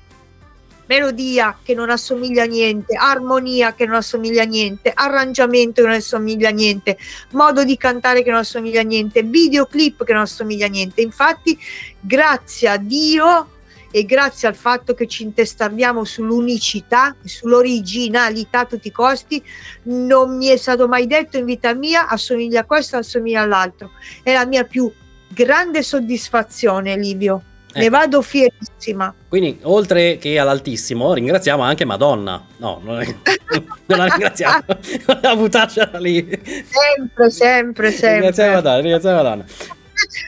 Melodia 0.92 1.58
che 1.64 1.74
non 1.74 1.90
assomiglia 1.90 2.44
a 2.44 2.48
niente, 2.48 2.96
armonia 2.96 3.74
che 3.74 3.86
non 3.86 3.96
assomiglia 3.96 4.44
a 4.44 4.46
niente, 4.46 4.92
arrangiamento 4.94 5.82
che 5.82 5.88
non 5.88 5.96
assomiglia 5.96 6.50
a 6.50 6.52
niente, 6.52 6.98
modo 7.32 7.64
di 7.64 7.78
cantare 7.78 8.24
che 8.24 8.30
non 8.30 8.40
assomiglia 8.40 8.82
a 8.82 8.84
niente, 8.84 9.24
videoclip 9.24 10.04
che 10.04 10.12
non 10.12 10.24
assomiglia 10.24 10.66
a 10.66 10.70
niente. 10.70 11.00
Infatti, 11.00 11.58
grazie 11.98 12.68
a 12.68 12.76
Dio 12.76 13.48
e 13.90 14.04
grazie 14.04 14.50
al 14.50 14.56
fatto 14.56 14.94
che 14.94 15.08
ci 15.08 15.24
intestardiamo 15.24 16.04
sull'unicità, 16.04 17.16
sull'originalità 17.24 18.60
a 18.60 18.66
tutti 18.66 18.90
i 18.90 18.92
costi, 18.92 19.42
non 19.84 20.36
mi 20.36 20.48
è 20.48 20.58
stato 20.58 20.90
mai 20.90 21.08
detto 21.08 21.38
in 21.38 21.46
vita 21.46 21.74
mia 21.74 22.10
assomiglia 22.10 22.62
a 22.62 22.66
questo, 22.66 22.98
assomiglia 22.98 23.42
all'altro. 23.42 23.92
È 24.22 24.34
la 24.34 24.46
mia 24.46 24.66
più 24.66 24.92
grande 25.30 25.84
soddisfazione, 25.84 26.98
Livio. 26.98 27.44
Ne 27.74 27.82
Ecco. 27.86 27.90
vado 27.98 28.22
fierissima. 28.22 29.14
Quindi, 29.30 29.60
oltre 29.64 30.18
che 30.18 30.38
all'altissimo, 30.38 31.14
ringraziamo 31.14 31.64
anche 31.64 31.86
Madonna. 31.86 32.44
No, 32.58 32.82
non, 32.84 33.00
è- 33.02 33.06
non 33.88 33.98
la 33.98 34.06
ringraziamo. 34.06 34.64
la 35.22 35.36
buttarcela 35.36 35.98
lì. 36.00 36.28
Sempre, 36.44 37.30
sempre, 37.30 37.90
Ringraziamo 37.90 38.30
sempre. 38.32 38.52
Madonna, 38.56 38.80
ringraziamo 38.82 39.16
Madonna. 39.16 39.46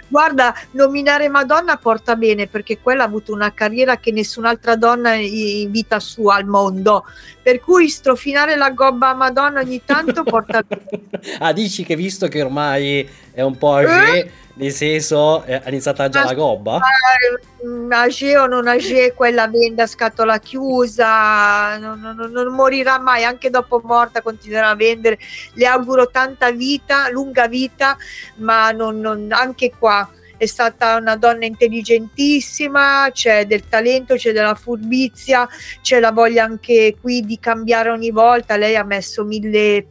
Guarda, 0.07 0.53
nominare 0.71 1.27
Madonna 1.29 1.77
porta 1.77 2.15
bene 2.15 2.45
perché 2.47 2.77
quella 2.79 3.03
ha 3.03 3.07
avuto 3.07 3.33
una 3.33 3.51
carriera 3.53 3.97
che 3.97 4.11
nessun'altra 4.11 4.75
donna 4.75 5.15
in 5.15 5.71
vita 5.71 5.99
sua 5.99 6.35
al 6.35 6.45
mondo. 6.45 7.05
Per 7.41 7.59
cui 7.59 7.89
strofinare 7.89 8.55
la 8.55 8.69
gobba 8.69 9.09
a 9.09 9.13
Madonna 9.15 9.61
ogni 9.61 9.81
tanto 9.83 10.23
porta 10.23 10.61
bene. 10.65 11.09
ah, 11.39 11.51
dici 11.53 11.83
che 11.83 11.95
visto 11.95 12.27
che 12.27 12.41
ormai 12.43 13.09
è 13.31 13.41
un 13.41 13.57
po' 13.57 13.73
âgé, 13.75 14.29
nel 14.55 14.71
senso 14.71 15.43
eh, 15.45 15.55
ha 15.55 15.69
iniziato 15.69 16.07
già 16.09 16.23
la 16.23 16.33
gobba? 16.33 16.79
Mm, 17.65 17.91
Age 17.91 18.37
o 18.37 18.45
non 18.45 18.67
age, 18.67 19.13
quella 19.13 19.47
vende 19.47 19.81
a 19.83 19.87
scatola 19.87 20.37
chiusa, 20.39 21.77
non, 21.77 21.99
non- 21.99 22.31
non 22.31 22.53
morirà 22.53 22.99
mai, 22.99 23.23
anche 23.23 23.49
dopo 23.49 23.81
morta 23.83 24.21
continuerà 24.21 24.69
a 24.69 24.75
vendere. 24.75 25.17
Le 25.53 25.65
auguro 25.65 26.09
tanta 26.09 26.51
vita, 26.51 27.09
lunga 27.09 27.47
vita, 27.47 27.97
ma 28.37 28.71
non- 28.71 28.99
non- 28.99 29.27
anche 29.31 29.71
qua 29.77 30.07
è 30.37 30.45
stata 30.45 30.97
una 30.97 31.15
donna 31.15 31.45
intelligentissima, 31.45 33.09
c'è 33.13 33.45
del 33.45 33.67
talento, 33.69 34.15
c'è 34.15 34.33
della 34.33 34.55
furbizia, 34.55 35.47
c'è 35.81 35.99
la 35.99 36.11
voglia 36.11 36.43
anche 36.43 36.97
qui 36.99 37.21
di 37.21 37.39
cambiare 37.39 37.89
ogni 37.89 38.11
volta. 38.11 38.57
Lei 38.57 38.75
ha 38.75 38.83
messo 38.83 39.23
mille 39.23 39.85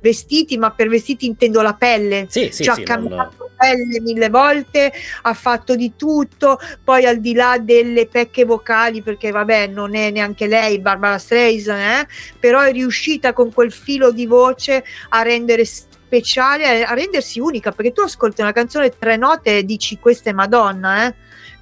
vestiti, 0.00 0.56
ma 0.56 0.70
per 0.70 0.88
vestiti 0.88 1.26
intendo 1.26 1.60
la 1.62 1.74
pelle 1.74 2.26
Sì, 2.28 2.48
sì, 2.50 2.62
ci 2.64 2.68
ha 2.70 2.74
sì. 2.74 2.82
non- 2.84 2.86
cambiato 2.86 3.41
pelle 3.62 4.00
mille 4.00 4.28
volte, 4.28 4.92
ha 5.22 5.34
fatto 5.34 5.76
di 5.76 5.92
tutto, 5.94 6.58
poi 6.82 7.06
al 7.06 7.20
di 7.20 7.32
là 7.32 7.58
delle 7.60 8.06
pecche 8.06 8.44
vocali, 8.44 9.02
perché 9.02 9.30
vabbè 9.30 9.68
non 9.68 9.94
è 9.94 10.10
neanche 10.10 10.48
lei 10.48 10.80
Barbara 10.80 11.18
Streisand, 11.18 11.80
eh, 11.80 12.08
però 12.40 12.60
è 12.60 12.72
riuscita 12.72 13.32
con 13.32 13.52
quel 13.52 13.70
filo 13.70 14.10
di 14.10 14.26
voce 14.26 14.84
a 15.10 15.22
rendere 15.22 15.64
speciale, 15.64 16.82
a 16.82 16.92
rendersi 16.94 17.38
unica, 17.38 17.70
perché 17.70 17.92
tu 17.92 18.00
ascolti 18.00 18.40
una 18.40 18.52
canzone 18.52 18.98
tre 18.98 19.16
note 19.16 19.58
e 19.58 19.64
dici 19.64 20.00
questa 20.00 20.30
è 20.30 20.32
Madonna, 20.32 21.06
eh. 21.06 21.14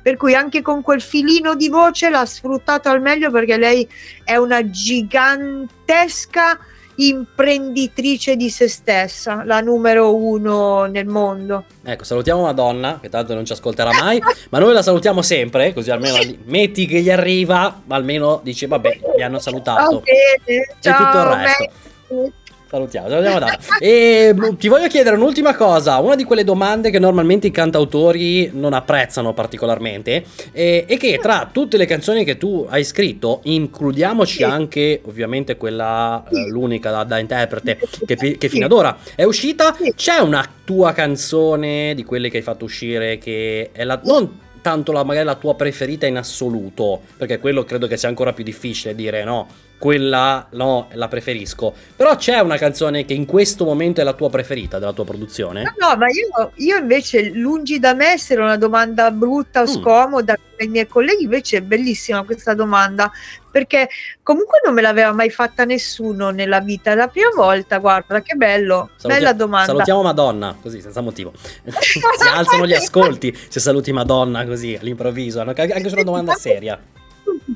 Per 0.03 0.17
cui 0.17 0.35
anche 0.35 0.63
con 0.63 0.81
quel 0.81 1.03
filino 1.03 1.55
di 1.55 1.69
voce 1.69 2.09
l'ha 2.09 2.25
sfruttato 2.25 2.89
al 2.89 3.03
meglio 3.03 3.31
perché 3.31 3.59
lei 3.59 3.87
è 4.25 4.35
una 4.37 4.67
gigantesca 4.71 6.59
imprenditrice 6.97 8.37
di 8.37 8.51
se 8.51 8.69
stessa, 8.69 9.43
la 9.45 9.61
numero 9.61 10.15
uno 10.15 10.85
nel 10.85 11.07
mondo. 11.07 11.65
Ecco, 11.83 12.05
salutiamo 12.05 12.43
Madonna, 12.43 12.99
che 13.01 13.09
tanto 13.09 13.35
non 13.35 13.45
ci 13.45 13.53
ascolterà 13.53 13.91
mai, 13.93 14.21
ma 14.51 14.59
noi 14.59 14.73
la 14.73 14.83
salutiamo 14.83 15.23
sempre, 15.23 15.73
così 15.73 15.91
almeno 15.91 16.19
metti 16.45 16.87
che 16.87 17.01
gli 17.01 17.11
arriva, 17.11 17.81
ma 17.85 17.97
almeno 17.97 18.41
dice, 18.43 18.67
vabbè, 18.67 19.01
mi 19.17 19.23
hanno 19.23 19.39
salutato. 19.39 19.97
Va 19.97 20.03
bene, 20.03 20.61
E 20.63 20.67
tutto 20.81 20.89
il 20.89 20.95
ciao, 20.95 21.35
resto. 21.35 21.65
Messi. 22.11 22.33
Salutiamo, 22.71 23.09
salutiamo 23.09 23.39
Madonna. 23.41 23.59
E 23.81 24.33
mh, 24.33 24.57
ti 24.57 24.69
voglio 24.69 24.87
chiedere 24.87 25.17
un'ultima 25.17 25.57
cosa, 25.57 25.99
una 25.99 26.15
di 26.15 26.23
quelle 26.23 26.45
domande 26.45 26.91
che 26.91 27.01
normalmente 27.01 27.49
i 27.49 27.51
cantautori 27.51 28.49
non 28.55 28.75
apprezzano 28.75 29.35
particolarmente, 29.35 30.25
e, 30.53 30.85
e 30.87 30.97
che 30.97 31.19
tra 31.21 31.51
tutte 31.51 31.77
le 31.77 31.85
canzoni 31.85 32.25
che 32.25 32.37
tu 32.37 32.65
hai 32.71 32.85
scritto, 32.85 33.41
includiamoci 33.43 34.37
Sì. 34.37 34.43
anche 34.45 35.01
ovviamente 35.05 35.57
quella, 35.57 36.23
eh, 36.31 36.35
Sì. 36.37 36.49
l'unica 36.49 36.93
da, 36.93 37.03
da 37.03 37.19
interprete 37.19 37.77
che, 38.07 38.37
che 38.39 38.49
fino 38.49 38.67
ad 38.67 38.73
ora 38.73 38.97
è 39.17 39.25
uscita, 39.25 39.75
Sì. 39.77 39.93
c'è 39.97 40.19
una 40.19 40.49
tua 40.65 40.93
canzone 40.93 41.93
di 41.97 42.05
quelle 42.05 42.31
che 42.31 42.37
hai 42.37 42.43
fatto 42.45 42.65
uscire 42.65 43.19
che 43.19 43.71
è 43.73 43.83
la... 43.83 44.01
Non, 44.05 44.39
tanto 44.63 44.93
la, 44.93 45.03
magari 45.03 45.25
la 45.25 45.35
tua 45.35 45.57
preferita 45.57 46.07
in 46.07 46.19
assoluto, 46.19 47.01
perché 47.17 47.39
quello 47.41 47.65
credo 47.65 47.89
che 47.89 47.97
sia 47.97 48.09
ancora 48.11 48.33
più 48.33 48.45
difficile 48.45 48.95
dire 48.95 49.25
no, 49.25 49.49
quella 49.81 50.47
no, 50.51 50.89
la 50.93 51.09
preferisco. 51.09 51.73
Però 51.97 52.15
c'è 52.15 52.39
una 52.41 52.59
canzone 52.59 53.07
che 53.07 53.15
in 53.15 53.25
questo 53.25 53.65
momento 53.65 54.03
è 54.03 54.05
la 54.05 54.13
tua 54.13 54.29
preferita 54.29 54.79
della 54.79 54.93
tua 54.93 55.07
produzione? 55.07 55.63
No, 55.63 55.73
no, 55.89 55.97
ma 55.97 56.07
io, 56.09 56.53
io 56.57 56.77
invece, 56.77 57.31
lungi 57.31 57.79
da 57.79 57.95
me 57.95 58.09
essere 58.13 58.43
una 58.43 58.59
domanda 58.59 59.11
brutta 59.11 59.63
o 59.63 59.65
Mm. 59.65 59.67
scomoda 59.67 60.35
per 60.55 60.67
i 60.67 60.69
miei 60.69 60.87
colleghi, 60.87 61.23
invece 61.25 61.57
è 61.57 61.61
bellissima 61.63 62.23
questa 62.25 62.53
domanda, 62.53 63.11
perché 63.51 63.89
comunque 64.23 64.61
non 64.63 64.75
me 64.75 64.83
l'aveva 64.83 65.13
mai 65.13 65.31
fatta 65.31 65.65
nessuno 65.65 66.29
nella 66.29 66.61
vita. 66.61 66.95
La 66.95 67.09
prima 67.09 67.31
volta, 67.35 67.79
guarda, 67.79 68.21
che 68.21 68.35
bello, 68.35 68.91
Saluti- 68.97 69.19
bella 69.19 69.33
domanda. 69.33 69.67
Salutiamo 69.73 70.03
Madonna, 70.03 70.55
così 70.61 70.83
senza 70.83 71.01
motivo. 71.01 71.33
si 71.81 72.01
alzano 72.31 72.67
gli 72.67 72.75
ascolti 72.75 73.35
se 73.49 73.61
saluti 73.61 73.93
Madonna 73.93 74.45
così 74.45 74.77
all'improvviso, 74.79 75.41
anche 75.41 75.63
anche 75.63 75.89
su 75.89 75.95
una 75.95 76.05
domanda 76.05 76.35
seria. 76.37 76.79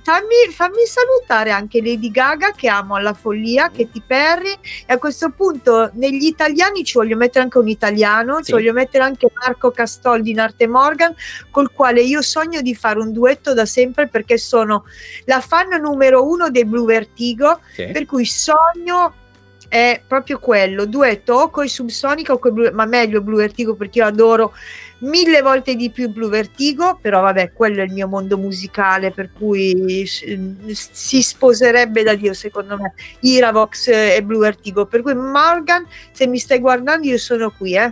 Fammi, 0.02 0.52
fammi 0.52 0.84
salutare 0.86 1.50
anche 1.50 1.80
Lady 1.82 2.10
Gaga 2.10 2.52
che 2.52 2.68
amo 2.68 2.94
alla 2.96 3.14
follia, 3.14 3.70
Katy 3.70 4.02
Perry 4.06 4.52
e 4.86 4.92
a 4.92 4.98
questo 4.98 5.30
punto 5.30 5.90
negli 5.94 6.24
italiani 6.24 6.84
ci 6.84 6.94
voglio 6.98 7.16
mettere 7.16 7.44
anche 7.44 7.58
un 7.58 7.68
italiano, 7.68 8.36
Sì. 8.38 8.44
ci 8.44 8.52
voglio 8.52 8.72
mettere 8.72 9.04
anche 9.04 9.28
Marco 9.34 9.70
Castoldi 9.70 10.30
in 10.30 10.40
arte 10.40 10.66
Morgan 10.66 11.14
col 11.50 11.72
quale 11.72 12.02
io 12.02 12.22
sogno 12.22 12.60
di 12.60 12.74
fare 12.74 12.98
un 12.98 13.12
duetto 13.12 13.54
da 13.54 13.64
sempre 13.66 14.08
perché 14.08 14.36
sono 14.38 14.84
la 15.24 15.40
fan 15.40 15.68
numero 15.80 16.26
uno 16.28 16.50
dei 16.50 16.64
Blue 16.64 16.84
Vertigo 16.86 17.60
Sì. 17.72 17.86
per 17.92 18.04
cui 18.04 18.24
sogno 18.26 19.14
è 19.74 20.00
proprio 20.06 20.38
quello, 20.38 20.84
duetto 20.84 21.34
o 21.34 21.50
coi 21.50 21.68
Subsonica 21.68 22.32
o 22.32 22.38
coi 22.38 22.52
Blue, 22.52 22.70
ma 22.70 22.84
meglio 22.84 23.20
Blue 23.20 23.38
Vertigo 23.38 23.74
perché 23.74 23.98
io 23.98 24.06
adoro 24.06 24.52
mille 24.98 25.42
volte 25.42 25.74
di 25.74 25.90
più 25.90 26.10
Blue 26.10 26.28
Vertigo, 26.28 26.96
però 27.02 27.20
vabbè, 27.22 27.52
quello 27.52 27.80
è 27.80 27.84
il 27.84 27.90
mio 27.92 28.06
mondo 28.06 28.38
musicale, 28.38 29.10
per 29.10 29.30
cui 29.36 30.06
si 30.06 31.22
sposerebbe 31.22 32.04
da 32.04 32.14
Dio 32.14 32.34
secondo 32.34 32.76
me, 32.76 32.94
Iravox 33.22 33.88
e 33.88 34.22
Blue 34.22 34.38
Vertigo, 34.38 34.86
per 34.86 35.02
cui 35.02 35.16
Morgan, 35.16 35.84
se 36.12 36.28
mi 36.28 36.38
stai 36.38 36.60
guardando 36.60 37.08
io 37.08 37.18
sono 37.18 37.50
qui, 37.50 37.76
eh. 37.76 37.90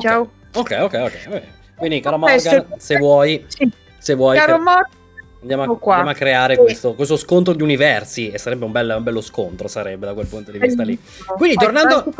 Ciao. 0.00 0.30
Ok, 0.52 0.76
ok, 0.82 0.94
ok. 1.02 1.42
Quindi, 1.76 2.00
caro 2.00 2.16
Eh, 2.16 2.18
Morgan, 2.18 2.66
se 2.76 2.98
vuoi, 2.98 3.42
Sì, 3.48 3.70
se 3.96 4.14
vuoi, 4.14 4.36
caro 4.36 4.58
Morgan, 4.58 5.00
andiamo, 5.42 5.62
a, 5.62 5.78
qua. 5.78 5.96
andiamo 5.96 6.10
a 6.10 6.18
creare 6.18 6.54
Sì. 6.54 6.60
questo, 6.60 6.94
questo 6.94 7.16
scontro 7.16 7.52
di 7.52 7.62
universi 7.62 8.30
e 8.30 8.38
sarebbe 8.38 8.64
un, 8.64 8.72
bel- 8.72 8.94
un 8.96 9.02
bello 9.02 9.20
scontro, 9.20 9.68
sarebbe 9.68 10.06
da 10.06 10.14
quel 10.14 10.26
punto 10.26 10.50
di 10.50 10.58
vista 10.58 10.82
lì. 10.82 10.98
Quindi, 11.36 11.56
tornando- 11.56 12.12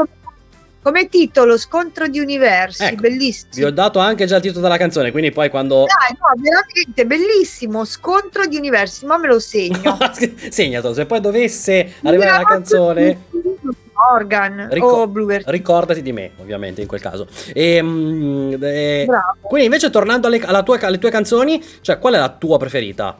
come 0.82 1.08
titolo, 1.08 1.56
scontro 1.58 2.08
di 2.08 2.18
universi, 2.18 2.82
Ecco, 2.82 3.02
bellissimo. 3.02 3.50
Vi 3.52 3.62
ho 3.62 3.70
dato 3.70 4.00
anche 4.00 4.26
già 4.26 4.36
il 4.36 4.42
titolo 4.42 4.62
della 4.62 4.76
canzone, 4.76 5.12
quindi 5.12 5.30
poi 5.30 5.48
quando... 5.48 5.84
Dai, 5.86 6.16
no, 6.18 6.42
veramente 6.42 7.06
bellissimo, 7.06 7.84
scontro 7.84 8.46
di 8.46 8.56
universi, 8.56 9.06
ma 9.06 9.16
me 9.16 9.28
lo 9.28 9.38
segno. 9.38 9.96
Segnatelo, 10.50 10.92
se 10.92 11.06
poi 11.06 11.20
dovesse 11.20 11.94
arrivare 12.02 12.30
la 12.30 12.42
canzone... 12.44 13.20
Morgan 14.10 14.68
Ricor- 14.70 14.92
o 15.00 15.06
Blue 15.06 15.26
Vertigo. 15.26 15.50
Ricordati 15.50 16.02
di 16.02 16.12
me, 16.12 16.32
ovviamente, 16.38 16.80
in 16.80 16.86
quel 16.86 17.00
caso. 17.00 17.26
E, 17.52 17.76
eh, 17.76 19.04
Bravo. 19.06 19.36
quindi, 19.42 19.66
invece, 19.66 19.90
tornando 19.90 20.26
alle, 20.26 20.38
tua- 20.64 20.78
alle 20.80 20.98
tue 20.98 21.10
canzoni, 21.10 21.62
cioè, 21.80 21.98
qual 21.98 22.14
è 22.14 22.18
la 22.18 22.30
tua 22.30 22.58
preferita? 22.58 23.16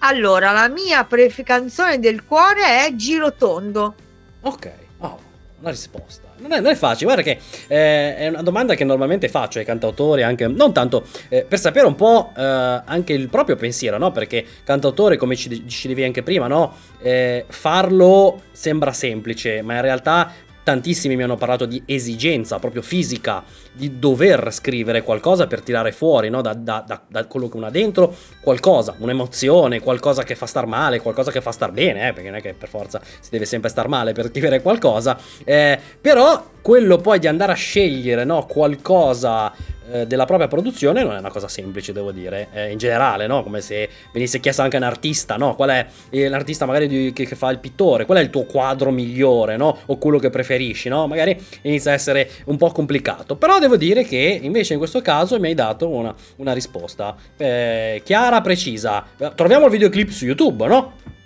Allora, 0.00 0.52
la 0.52 0.68
mia 0.68 1.04
pref- 1.04 1.42
canzone 1.42 1.98
del 1.98 2.24
cuore 2.24 2.86
è 2.86 2.94
Girotondo. 2.94 3.94
Ok, 4.42 4.70
oh, 4.98 5.18
una 5.60 5.70
risposta. 5.70 6.27
Non 6.40 6.52
è, 6.52 6.60
non 6.60 6.70
è 6.70 6.74
facile, 6.76 7.12
guarda 7.12 7.22
che 7.22 7.38
eh, 7.66 8.16
è 8.16 8.28
una 8.28 8.42
domanda 8.42 8.74
che 8.74 8.84
normalmente 8.84 9.28
faccio 9.28 9.58
ai 9.58 9.64
cantautori, 9.64 10.22
anche 10.22 10.46
non 10.46 10.72
tanto 10.72 11.04
eh, 11.28 11.44
per 11.44 11.58
sapere 11.58 11.86
un 11.86 11.94
po' 11.96 12.32
eh, 12.36 12.42
anche 12.42 13.12
il 13.12 13.28
proprio 13.28 13.56
pensiero, 13.56 13.98
no? 13.98 14.12
Perché 14.12 14.44
cantautore, 14.64 15.16
come 15.16 15.34
ci 15.34 15.48
dicevi 15.48 16.04
anche 16.04 16.22
prima, 16.22 16.46
no? 16.46 16.74
Eh, 17.00 17.44
farlo 17.48 18.42
sembra 18.52 18.92
semplice, 18.92 19.62
ma 19.62 19.74
in 19.74 19.82
realtà 19.82 20.32
tantissimi 20.68 21.16
mi 21.16 21.22
hanno 21.22 21.36
parlato 21.36 21.64
di 21.64 21.82
esigenza 21.86 22.58
proprio 22.58 22.82
fisica, 22.82 23.42
di 23.72 23.98
dover 23.98 24.52
scrivere 24.52 25.02
qualcosa 25.02 25.46
per 25.46 25.62
tirare 25.62 25.92
fuori 25.92 26.28
no? 26.28 26.42
da, 26.42 26.52
da- 26.52 26.84
da- 26.86 27.00
da 27.08 27.24
quello 27.24 27.48
che 27.48 27.56
uno 27.56 27.64
ha 27.64 27.70
dentro, 27.70 28.14
qualcosa, 28.42 28.94
un'emozione, 28.98 29.80
qualcosa 29.80 30.24
che 30.24 30.34
fa 30.34 30.44
star 30.44 30.66
male, 30.66 31.00
qualcosa 31.00 31.30
che 31.30 31.40
fa 31.40 31.52
star 31.52 31.72
bene, 31.72 32.08
eh, 32.08 32.12
perché 32.12 32.28
non 32.28 32.38
è 32.38 32.42
che 32.42 32.52
per 32.52 32.68
forza 32.68 33.00
si 33.02 33.30
deve 33.30 33.46
sempre 33.46 33.70
star 33.70 33.88
male 33.88 34.12
per 34.12 34.26
scrivere 34.28 34.60
qualcosa, 34.60 35.18
eh, 35.42 35.78
però 35.98 36.50
quello 36.60 36.98
poi 36.98 37.18
di 37.18 37.28
andare 37.28 37.52
a 37.52 37.54
scegliere 37.54 38.24
no? 38.24 38.44
qualcosa 38.44 39.50
eh, 39.90 40.06
della 40.06 40.24
propria 40.24 40.48
produzione 40.48 41.02
non 41.02 41.14
è 41.14 41.18
una 41.18 41.30
cosa 41.30 41.48
semplice, 41.48 41.92
devo 41.92 42.12
dire, 42.12 42.48
eh, 42.52 42.70
in 42.70 42.78
generale, 42.78 43.26
no? 43.26 43.42
Come 43.42 43.60
se 43.60 43.88
venisse 44.12 44.40
chiesto 44.40 44.62
anche 44.62 44.76
a 44.76 44.80
un 44.80 44.84
artista, 44.84 45.36
no? 45.36 45.54
Qual 45.54 45.70
è 45.70 45.86
eh, 46.10 46.28
l'artista 46.28 46.66
magari 46.66 46.88
di, 46.88 47.12
che, 47.12 47.24
che, 47.24 47.36
fa 47.36 47.50
il 47.50 47.58
pittore, 47.58 48.04
qual 48.04 48.18
è 48.18 48.20
il 48.20 48.30
tuo 48.30 48.44
quadro 48.44 48.90
migliore, 48.90 49.56
no? 49.56 49.78
O 49.86 49.98
quello 49.98 50.18
che 50.18 50.30
preferisci, 50.30 50.88
no? 50.88 51.06
Magari 51.06 51.36
inizia 51.62 51.92
a 51.92 51.94
essere 51.94 52.30
un 52.46 52.56
po' 52.56 52.70
complicato, 52.70 53.36
però 53.36 53.58
devo 53.58 53.76
dire 53.76 54.04
che 54.04 54.38
invece 54.42 54.72
in 54.72 54.78
questo 54.78 55.00
caso 55.00 55.38
mi 55.38 55.48
hai 55.48 55.54
dato 55.54 55.88
una, 55.88 56.14
una 56.36 56.52
risposta 56.52 57.16
eh, 57.36 58.02
chiara, 58.04 58.40
precisa. 58.40 59.04
Troviamo 59.34 59.66
il 59.66 59.70
videoclip 59.70 60.10
su 60.10 60.24
YouTube, 60.24 60.66
no? 60.66 61.16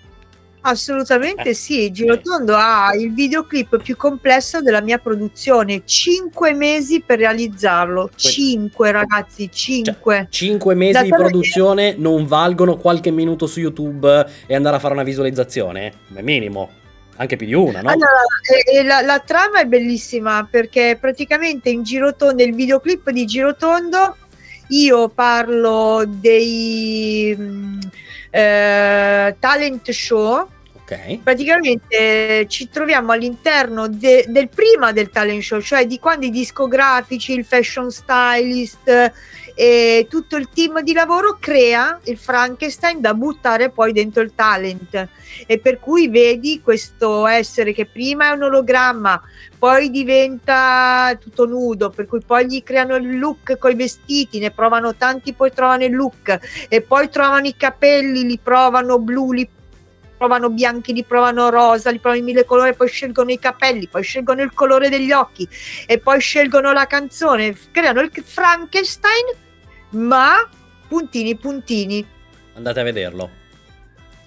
Assolutamente 0.64 1.50
eh. 1.50 1.54
sì, 1.54 1.90
Girotondo 1.90 2.54
ha 2.54 2.94
il 2.94 3.12
videoclip 3.12 3.82
più 3.82 3.96
complesso 3.96 4.60
della 4.60 4.80
mia 4.80 4.98
produzione, 4.98 5.82
cinque 5.84 6.54
mesi 6.54 7.00
per 7.00 7.18
realizzarlo, 7.18 8.10
cinque 8.14 8.92
ragazzi, 8.92 9.50
cinque. 9.50 10.14
Cioè, 10.14 10.26
cinque 10.30 10.74
mesi 10.74 10.92
da 10.92 11.02
di 11.02 11.08
produzione 11.08 11.94
non 11.98 12.26
valgono 12.26 12.76
qualche 12.76 13.10
minuto 13.10 13.46
su 13.46 13.58
YouTube 13.58 14.26
e 14.46 14.54
andare 14.54 14.76
a 14.76 14.78
fare 14.78 14.94
una 14.94 15.02
visualizzazione? 15.02 15.92
Minimo 16.20 16.80
anche 17.16 17.36
più 17.36 17.46
di 17.46 17.54
una, 17.54 17.80
no? 17.82 17.90
Allora, 17.90 18.10
e, 18.42 18.78
e 18.78 18.82
la, 18.84 19.00
la, 19.00 19.20
trama 19.20 19.60
è 19.60 19.66
bellissima 19.66 20.46
perché 20.50 20.96
praticamente 21.00 21.70
in 21.70 21.82
Girotondo, 21.82 22.42
nel 22.42 22.54
videoclip 22.54 23.10
di 23.10 23.24
Girotondo 23.26 24.16
io 24.68 25.08
parlo 25.08 26.04
dei 26.06 27.34
mh, 27.36 27.42
mm, 27.42 27.78
eh, 28.30 29.36
talent 29.38 29.90
show 29.90 30.48
Praticamente 31.22 32.46
ci 32.48 32.68
troviamo 32.68 33.12
all'interno 33.12 33.88
de- 33.88 34.26
del 34.28 34.48
prima 34.48 34.92
del 34.92 35.10
talent 35.10 35.42
show, 35.42 35.60
cioè 35.60 35.86
di 35.86 35.98
quando 35.98 36.26
i 36.26 36.30
discografici, 36.30 37.32
il 37.32 37.44
fashion 37.44 37.90
stylist 37.90 39.12
e 39.54 40.06
tutto 40.08 40.36
il 40.36 40.48
team 40.48 40.80
di 40.80 40.92
lavoro 40.92 41.36
crea 41.38 41.98
il 42.04 42.16
Frankenstein 42.16 43.00
da 43.00 43.14
buttare 43.14 43.70
poi 43.70 43.92
dentro 43.92 44.22
il 44.22 44.34
talent. 44.34 45.08
E 45.46 45.58
per 45.58 45.78
cui 45.78 46.08
vedi 46.08 46.60
questo 46.62 47.26
essere 47.26 47.72
che 47.72 47.86
prima 47.86 48.28
è 48.28 48.30
un 48.30 48.42
ologramma 48.42 49.20
poi 49.58 49.90
diventa 49.90 51.16
tutto 51.20 51.46
nudo 51.46 51.90
per 51.90 52.06
cui 52.06 52.20
poi 52.26 52.46
gli 52.46 52.62
creano 52.62 52.96
il 52.96 53.18
look 53.18 53.56
con 53.58 53.70
i 53.70 53.74
vestiti 53.74 54.40
ne 54.40 54.50
provano 54.50 54.94
tanti 54.96 55.32
poi 55.32 55.52
trovano 55.52 55.84
il 55.84 55.94
look 55.94 56.66
e 56.68 56.82
poi 56.82 57.08
trovano 57.08 57.46
i 57.46 57.56
capelli 57.56 58.26
li 58.26 58.38
provano 58.42 58.98
blu 58.98 59.32
li 59.32 59.48
provano 60.22 60.50
bianchi, 60.50 60.92
li 60.92 61.02
provano 61.02 61.50
rosa, 61.50 61.90
li 61.90 61.98
provano 61.98 62.20
in 62.20 62.26
mille 62.28 62.44
colori, 62.44 62.76
poi 62.76 62.86
scelgono 62.86 63.32
i 63.32 63.40
capelli, 63.40 63.88
poi 63.88 64.04
scelgono 64.04 64.40
il 64.42 64.52
colore 64.54 64.88
degli 64.88 65.10
occhi 65.10 65.48
e 65.84 65.98
poi 65.98 66.20
scelgono 66.20 66.72
la 66.72 66.86
canzone, 66.86 67.56
creano 67.72 68.00
il 68.00 68.10
Frankenstein, 68.12 69.34
ma 69.90 70.48
puntini 70.86 71.34
puntini. 71.34 72.06
Andate 72.54 72.78
a 72.78 72.82
vederlo. 72.84 73.41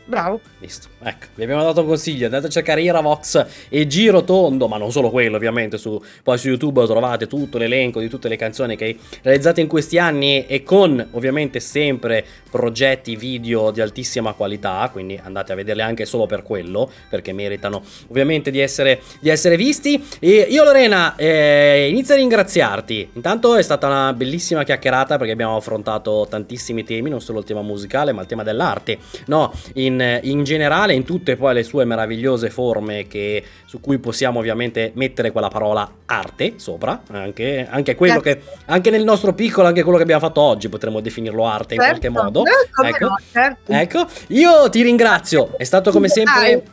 Bravo. 0.05 0.39
Visto. 0.59 0.87
Ecco, 1.01 1.25
vi 1.35 1.43
abbiamo 1.43 1.63
dato 1.63 1.81
un 1.81 1.87
consiglio, 1.87 2.25
andate 2.25 2.47
a 2.47 2.49
cercare 2.49 2.81
Iravox 2.81 3.45
e 3.69 3.87
Giro 3.87 4.23
Tondo, 4.23 4.67
ma 4.67 4.77
non 4.77 4.91
solo 4.91 5.09
quello 5.09 5.35
ovviamente, 5.35 5.77
su, 5.77 6.01
poi 6.23 6.37
su 6.37 6.47
YouTube 6.47 6.85
trovate 6.85 7.27
tutto 7.27 7.57
l'elenco 7.57 7.99
di 7.99 8.07
tutte 8.07 8.27
le 8.27 8.35
canzoni 8.35 8.75
che 8.75 8.85
hai 8.85 8.99
realizzato 9.23 9.59
in 9.59 9.67
questi 9.67 9.97
anni 9.97 10.45
e 10.45 10.63
con 10.63 11.07
ovviamente 11.11 11.59
sempre 11.59 12.23
progetti 12.49 13.15
video 13.15 13.71
di 13.71 13.81
altissima 13.81 14.33
qualità, 14.33 14.87
quindi 14.91 15.19
andate 15.21 15.51
a 15.51 15.55
vederli 15.55 15.81
anche 15.81 16.05
solo 16.05 16.25
per 16.25 16.43
quello, 16.43 16.89
perché 17.09 17.33
meritano 17.33 17.83
ovviamente 18.07 18.51
di 18.51 18.59
essere, 18.59 19.01
di 19.19 19.29
essere 19.29 19.57
visti. 19.57 20.03
E 20.19 20.47
io 20.49 20.63
Lorena 20.63 21.15
eh, 21.15 21.87
inizio 21.89 22.13
a 22.13 22.17
ringraziarti, 22.17 23.09
intanto 23.13 23.55
è 23.55 23.61
stata 23.61 23.87
una 23.87 24.13
bellissima 24.13 24.63
chiacchierata 24.63 25.17
perché 25.17 25.33
abbiamo 25.33 25.55
affrontato 25.55 26.25
tantissimi 26.29 26.83
temi, 26.83 27.09
non 27.09 27.21
solo 27.21 27.39
il 27.39 27.45
tema 27.45 27.61
musicale 27.61 28.11
ma 28.11 28.21
il 28.21 28.27
tema 28.27 28.43
dell'arte, 28.43 28.99
no? 29.25 29.51
In 29.73 29.94
in, 30.01 30.19
in, 30.23 30.43
generale, 30.43 30.93
in 30.93 31.03
tutte 31.03 31.35
poi 31.35 31.53
le 31.53 31.63
sue 31.63 31.85
meravigliose 31.85 32.49
forme 32.49 33.07
che, 33.07 33.43
su 33.65 33.79
cui 33.79 33.97
possiamo 33.97 34.39
ovviamente 34.39 34.91
mettere 34.95 35.31
quella 35.31 35.47
parola 35.47 35.89
arte 36.05 36.53
sopra, 36.57 37.01
anche, 37.11 37.67
anche 37.69 37.95
quello 37.95 38.19
che, 38.19 38.41
anche 38.65 38.89
nel 38.89 39.03
nostro 39.03 39.33
piccolo, 39.33 39.67
anche 39.67 39.81
quello 39.81 39.97
che 39.97 40.03
abbiamo 40.03 40.21
fatto 40.21 40.41
oggi 40.41 40.69
potremmo 40.69 40.99
definirlo 40.99 41.47
arte 41.47 41.75
certo. 41.75 42.07
in 42.07 42.13
qualche 42.13 42.23
modo. 42.23 42.43
Eh, 42.45 42.87
ecco, 42.87 43.05
no, 43.05 43.17
certo. 43.31 43.71
ecco, 43.71 44.07
io 44.27 44.69
ti 44.69 44.81
ringrazio, 44.81 45.57
è 45.57 45.63
stato 45.63 45.91
come 45.91 46.07
sempre 46.07 46.63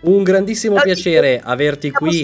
un 0.00 0.22
grandissimo 0.22 0.76
piacere 0.80 1.40
averti 1.42 1.90
qui 1.90 2.22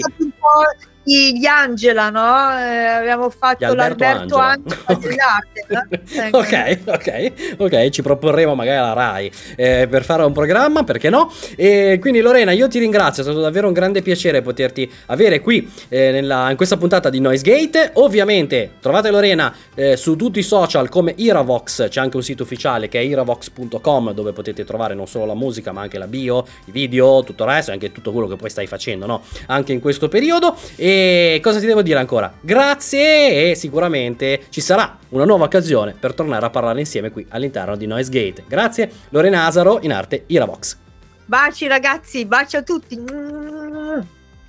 gli 1.03 1.45
Angela, 1.45 2.09
no? 2.09 2.57
Eh, 2.57 2.85
abbiamo 2.85 3.29
fatto 3.29 3.73
l'Alberto 3.73 4.37
Angela, 4.37 4.77
dell'arte. 4.99 5.65
No? 5.67 6.37
ok, 6.37 6.79
ok, 6.85 7.55
ok, 7.57 7.89
ci 7.89 8.01
proporremo 8.01 8.53
magari 8.53 8.77
alla 8.77 8.93
RAI 8.93 9.31
eh, 9.55 9.87
per 9.89 10.03
fare 10.03 10.23
un 10.23 10.31
programma, 10.31 10.83
perché 10.83 11.09
no? 11.09 11.31
E 11.55 11.97
quindi 11.99 12.21
Lorena, 12.21 12.51
io 12.51 12.67
ti 12.67 12.77
ringrazio, 12.77 13.23
è 13.23 13.25
stato 13.25 13.41
davvero 13.41 13.67
un 13.67 13.73
grande 13.73 14.01
piacere 14.01 14.41
poterti 14.41 14.89
avere 15.07 15.39
qui 15.39 15.69
eh, 15.89 16.11
nella, 16.11 16.51
in 16.51 16.55
questa 16.55 16.77
puntata 16.77 17.09
di 17.09 17.19
Noise 17.19 17.43
Gate. 17.43 17.91
Ovviamente 17.93 18.73
trovate 18.79 19.09
Lorena 19.09 19.53
eh, 19.73 19.97
su 19.97 20.15
tutti 20.15 20.39
i 20.39 20.43
social 20.43 20.89
come 20.89 21.13
Iravox, 21.17 21.89
c'è 21.89 21.99
anche 21.99 22.17
un 22.17 22.23
sito 22.23 22.43
ufficiale 22.43 22.87
che 22.87 22.99
è 22.99 23.03
iravox.com 23.03 24.13
dove 24.13 24.33
potete 24.33 24.63
trovare 24.65 24.93
non 24.93 25.07
solo 25.07 25.25
la 25.25 25.35
musica 25.35 25.71
ma 25.71 25.81
anche 25.81 25.97
la 25.97 26.07
bio, 26.07 26.45
i 26.65 26.71
video, 26.71 27.23
tutto 27.23 27.43
il 27.43 27.49
resto, 27.49 27.71
anche 27.71 27.91
tutto 27.91 28.11
quello 28.11 28.27
che 28.27 28.35
poi 28.35 28.49
stai 28.49 28.67
facendo, 28.67 29.07
no? 29.07 29.23
Anche 29.47 29.73
in 29.73 29.79
questo 29.79 30.07
periodo. 30.07 30.55
E 30.75 30.90
e 30.91 31.39
cosa 31.41 31.59
ti 31.59 31.65
devo 31.65 31.81
dire 31.81 31.99
ancora? 31.99 32.33
Grazie 32.39 33.51
e 33.51 33.55
sicuramente 33.55 34.43
ci 34.49 34.61
sarà 34.61 34.97
una 35.09 35.25
nuova 35.25 35.45
occasione 35.45 35.95
per 35.97 36.13
tornare 36.13 36.45
a 36.45 36.49
parlare 36.49 36.79
insieme 36.79 37.11
qui 37.11 37.25
all'interno 37.29 37.75
di 37.75 37.87
Noise 37.87 38.09
Gate. 38.11 38.43
Grazie, 38.47 38.91
Lorena 39.09 39.45
Asaro 39.45 39.79
in 39.81 39.93
arte 39.93 40.23
Iravox. 40.27 40.77
Baci 41.25 41.67
ragazzi, 41.67 42.25
baci 42.25 42.57
a 42.57 42.61
tutti. 42.61 42.99